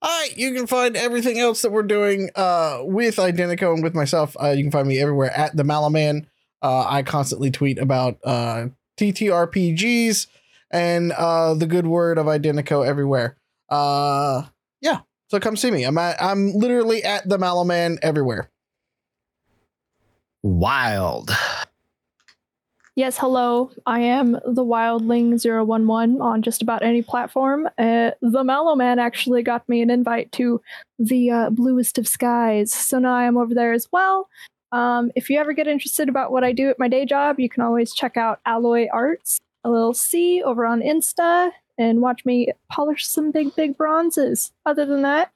[0.00, 3.94] All right, you can find everything else that we're doing uh, with Identeco and with
[3.94, 4.36] myself.
[4.40, 6.28] Uh, you can find me everywhere at the Mallo Man.
[6.62, 10.28] Uh, I constantly tweet about uh, TTRPGs
[10.70, 13.36] and uh, the good word of Identeco everywhere.
[13.70, 15.82] Yeah, so come see me.
[15.82, 18.50] I'm at, I'm literally at the Mallo Man everywhere.
[20.42, 21.30] Wild.
[22.98, 23.70] Yes, hello.
[23.86, 27.68] I am the Wildling011 on just about any platform.
[27.78, 30.60] Uh, the Mallo Man actually got me an invite to
[30.98, 34.28] the uh, Bluest of Skies, so now I am over there as well.
[34.72, 37.48] Um, if you ever get interested about what I do at my day job, you
[37.48, 43.30] can always check out Alloy Arts LLC over on Insta and watch me polish some
[43.30, 44.50] big, big bronzes.
[44.66, 45.30] Other than that,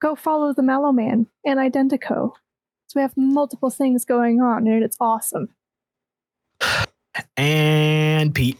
[0.00, 2.32] go follow the Mallo Man and Identeco.
[2.88, 5.50] So we have multiple things going on, and it's awesome.
[7.36, 8.58] And Pete.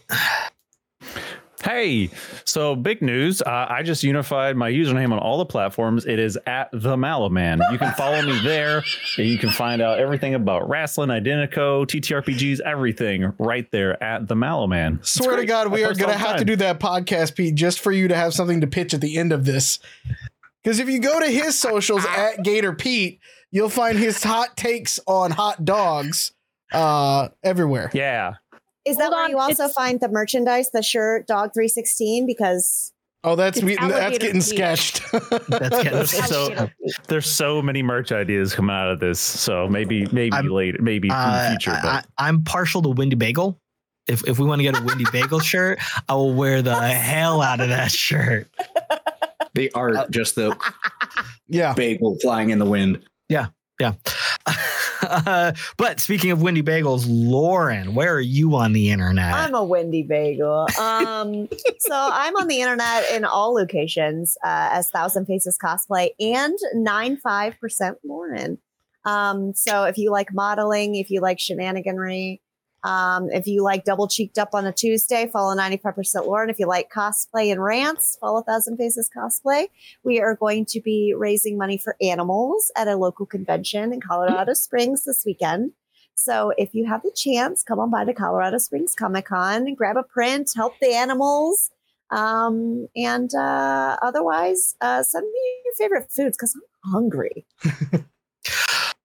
[1.63, 2.11] Hey,
[2.45, 3.41] so big news.
[3.41, 6.05] Uh, I just unified my username on all the platforms.
[6.05, 7.59] It is at the Mallo Man.
[7.71, 8.83] You can follow me there.
[9.17, 14.35] And you can find out everything about wrestling, Identeco, TTRPGs, everything right there at the
[14.35, 14.99] Mallo Man.
[15.01, 15.45] Swear to.
[15.45, 17.91] God, we I are going to the have to do that podcast, Pete, just for
[17.91, 19.79] you to have something to pitch at the end of this.
[20.63, 23.19] Because if you go to his socials at Gator Pete,
[23.51, 26.31] you'll find his hot takes on hot dogs
[26.71, 27.89] uh, everywhere.
[27.93, 28.35] Yeah.
[28.85, 31.67] Is that Hold where on, you also it's- find the merchandise, the shirt, Dog Three
[31.67, 32.25] Sixteen?
[32.25, 34.43] Because Oh, that's we, that's getting Pete.
[34.43, 35.01] sketched.
[35.49, 36.69] That's getting So
[37.09, 39.19] there's so many merch ideas coming out of this.
[39.19, 41.77] So maybe maybe I'm- later, maybe in the Uh, future.
[41.83, 43.59] But I, am partial to Windy Bagel.
[44.07, 47.41] If, if we want to get a Windy Bagel shirt, I will wear the hell
[47.41, 48.47] out of that shirt.
[49.53, 50.55] The art, just the
[51.49, 51.73] yeah.
[51.73, 53.03] bagel flying in the wind.
[55.01, 59.33] Uh, but speaking of Wendy Bagels, Lauren, where are you on the internet?
[59.33, 60.67] I'm a Wendy Bagel.
[60.79, 61.47] Um,
[61.79, 67.95] so I'm on the internet in all locations uh, as Thousand Faces Cosplay and 95%
[68.03, 68.57] Lauren.
[69.05, 72.41] Um, so if you like modeling, if you like shenaniganry,
[72.83, 76.49] um, if you like double cheeked up on a Tuesday, follow 95% Lauren.
[76.49, 79.67] If you like cosplay and rants, follow Thousand Faces Cosplay.
[80.03, 84.53] We are going to be raising money for animals at a local convention in Colorado
[84.53, 85.73] Springs this weekend.
[86.15, 89.77] So if you have the chance, come on by to Colorado Springs Comic Con and
[89.77, 91.69] grab a print, help the animals.
[92.11, 97.45] Um, and uh, otherwise, uh, send me your favorite foods because I'm hungry.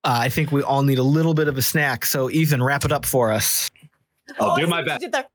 [0.05, 2.05] Uh, I think we all need a little bit of a snack.
[2.05, 3.69] So, Ethan, wrap it up for us.
[4.39, 5.01] I'll Oh, do my best.
[5.01, 5.25] you did there.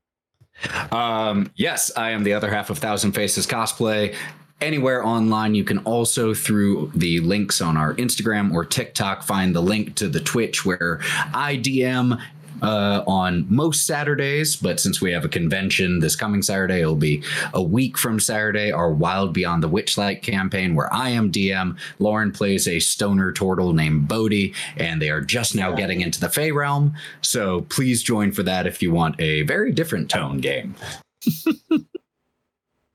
[0.91, 4.15] Um, yes, I am the other half of Thousand Faces Cosplay.
[4.61, 9.61] Anywhere online, you can also, through the links on our Instagram or TikTok, find the
[9.61, 10.99] link to the Twitch where
[11.33, 12.21] I DM
[12.61, 14.55] uh, on most Saturdays.
[14.55, 17.23] But since we have a convention this coming Saturday, it'll be
[17.53, 21.77] a week from Saturday, our Wild Beyond the Witchlight campaign, where I am DM.
[21.99, 26.29] Lauren plays a stoner turtle named Bodhi, and they are just now getting into the
[26.29, 26.93] Fey realm.
[27.21, 30.75] So please join for that if you want a very different tone game.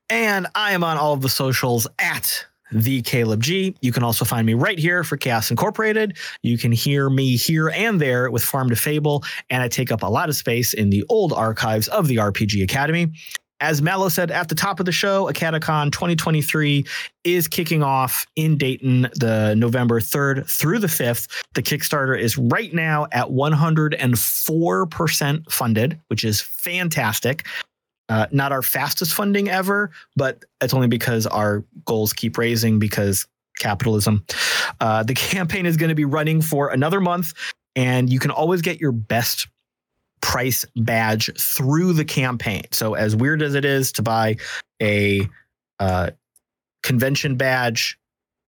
[0.08, 3.76] And I am on all of the socials at the Caleb G.
[3.80, 6.16] You can also find me right here for Chaos Incorporated.
[6.42, 10.02] You can hear me here and there with Farm to Fable, and I take up
[10.02, 13.12] a lot of space in the old archives of the RPG Academy.
[13.60, 16.84] As Mallo said at the top of the show, Acadecon 2023
[17.24, 21.26] is kicking off in Dayton the November 3rd through the 5th.
[21.54, 27.46] The Kickstarter is right now at 104% funded, which is fantastic.
[28.08, 33.26] Uh, not our fastest funding ever, but it's only because our goals keep raising because
[33.58, 34.24] capitalism.
[34.80, 37.34] Uh, the campaign is going to be running for another month,
[37.74, 39.48] and you can always get your best
[40.20, 42.62] price badge through the campaign.
[42.72, 44.36] So as weird as it is to buy
[44.80, 45.28] a
[45.78, 46.10] uh,
[46.82, 47.98] convention badge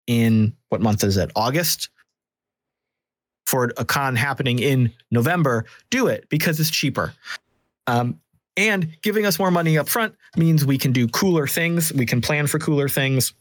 [0.06, 1.30] in what month is it?
[1.36, 1.90] August
[3.46, 7.14] for a con happening in November, do it because it's cheaper.
[7.86, 8.20] Um,
[8.58, 11.92] and giving us more money up front means we can do cooler things.
[11.92, 13.32] We can plan for cooler things.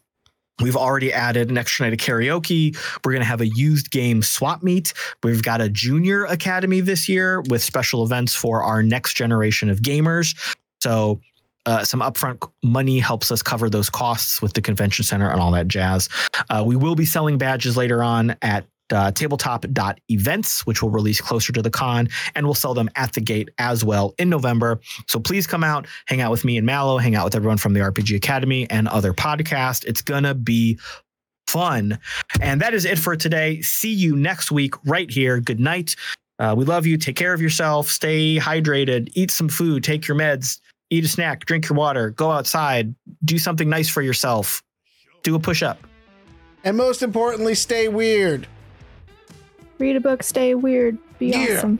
[0.61, 2.77] We've already added an extra night of karaoke.
[3.03, 4.93] We're going to have a used game swap meet.
[5.23, 9.79] We've got a junior academy this year with special events for our next generation of
[9.79, 10.35] gamers.
[10.81, 11.19] So,
[11.65, 15.51] uh, some upfront money helps us cover those costs with the convention center and all
[15.51, 16.07] that jazz.
[16.49, 21.51] Uh, we will be selling badges later on at uh, tabletop.events, which will release closer
[21.53, 24.79] to the con, and we'll sell them at the gate as well in November.
[25.07, 27.73] So please come out, hang out with me and Mallo, hang out with everyone from
[27.73, 29.83] the RPG Academy and other podcasts.
[29.85, 30.79] It's going to be
[31.47, 31.99] fun.
[32.41, 33.61] And that is it for today.
[33.61, 35.39] See you next week right here.
[35.39, 35.95] Good night.
[36.39, 36.97] Uh, we love you.
[36.97, 37.89] Take care of yourself.
[37.89, 39.09] Stay hydrated.
[39.15, 39.83] Eat some food.
[39.83, 40.59] Take your meds.
[40.89, 41.45] Eat a snack.
[41.45, 42.11] Drink your water.
[42.11, 42.93] Go outside.
[43.25, 44.61] Do something nice for yourself.
[45.23, 45.79] Do a push up.
[46.63, 48.47] And most importantly, stay weird.
[49.79, 51.57] Read a book, stay weird, be Yeah.
[51.57, 51.79] awesome.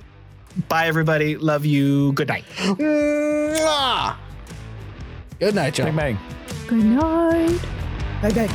[0.69, 1.35] Bye, everybody.
[1.37, 2.11] Love you.
[2.13, 2.45] Good night.
[2.57, 4.15] Mwah!
[5.39, 5.85] Good night, y'all.
[5.87, 6.19] Bang bang.
[6.67, 7.59] Good night.
[8.21, 8.49] Bye, bye.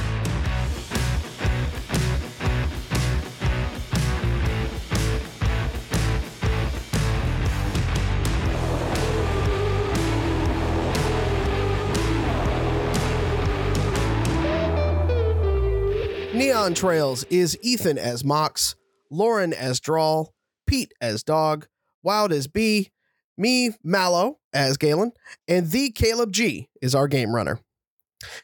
[16.34, 18.74] Neon Trails is Ethan as Mox,
[19.12, 20.34] Lauren as Drall,
[20.66, 21.68] Pete as Dog,
[22.02, 22.90] Wild as Bee,
[23.36, 25.12] me, Mallo, as Galen,
[25.46, 27.60] and the Caleb G is our game runner.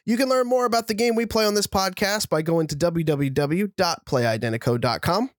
[0.05, 2.75] You can learn more about the game we play on this podcast by going to
[2.75, 5.29] www.playidenteco.com.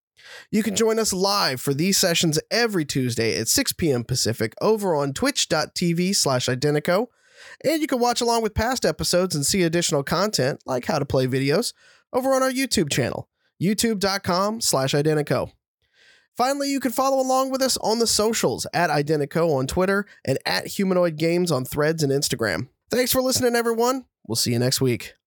[0.51, 4.03] You can join us live for these sessions every Tuesday at 6 p.m.
[4.05, 7.07] Pacific over on twitch.tv slash Identeco.
[7.65, 11.07] And you can watch along with past episodes and see additional content like how to
[11.07, 11.73] play videos
[12.13, 13.30] over on our YouTube channel,
[13.61, 15.53] youtube.com slash Identeco.
[16.37, 20.39] Finally, you can follow along with us on the socials at Identeco on Twitter and
[20.47, 22.69] at Humanoid Games on Threads and Instagram.
[22.91, 24.07] Thanks for listening, everyone.
[24.27, 25.20] We'll see you next week.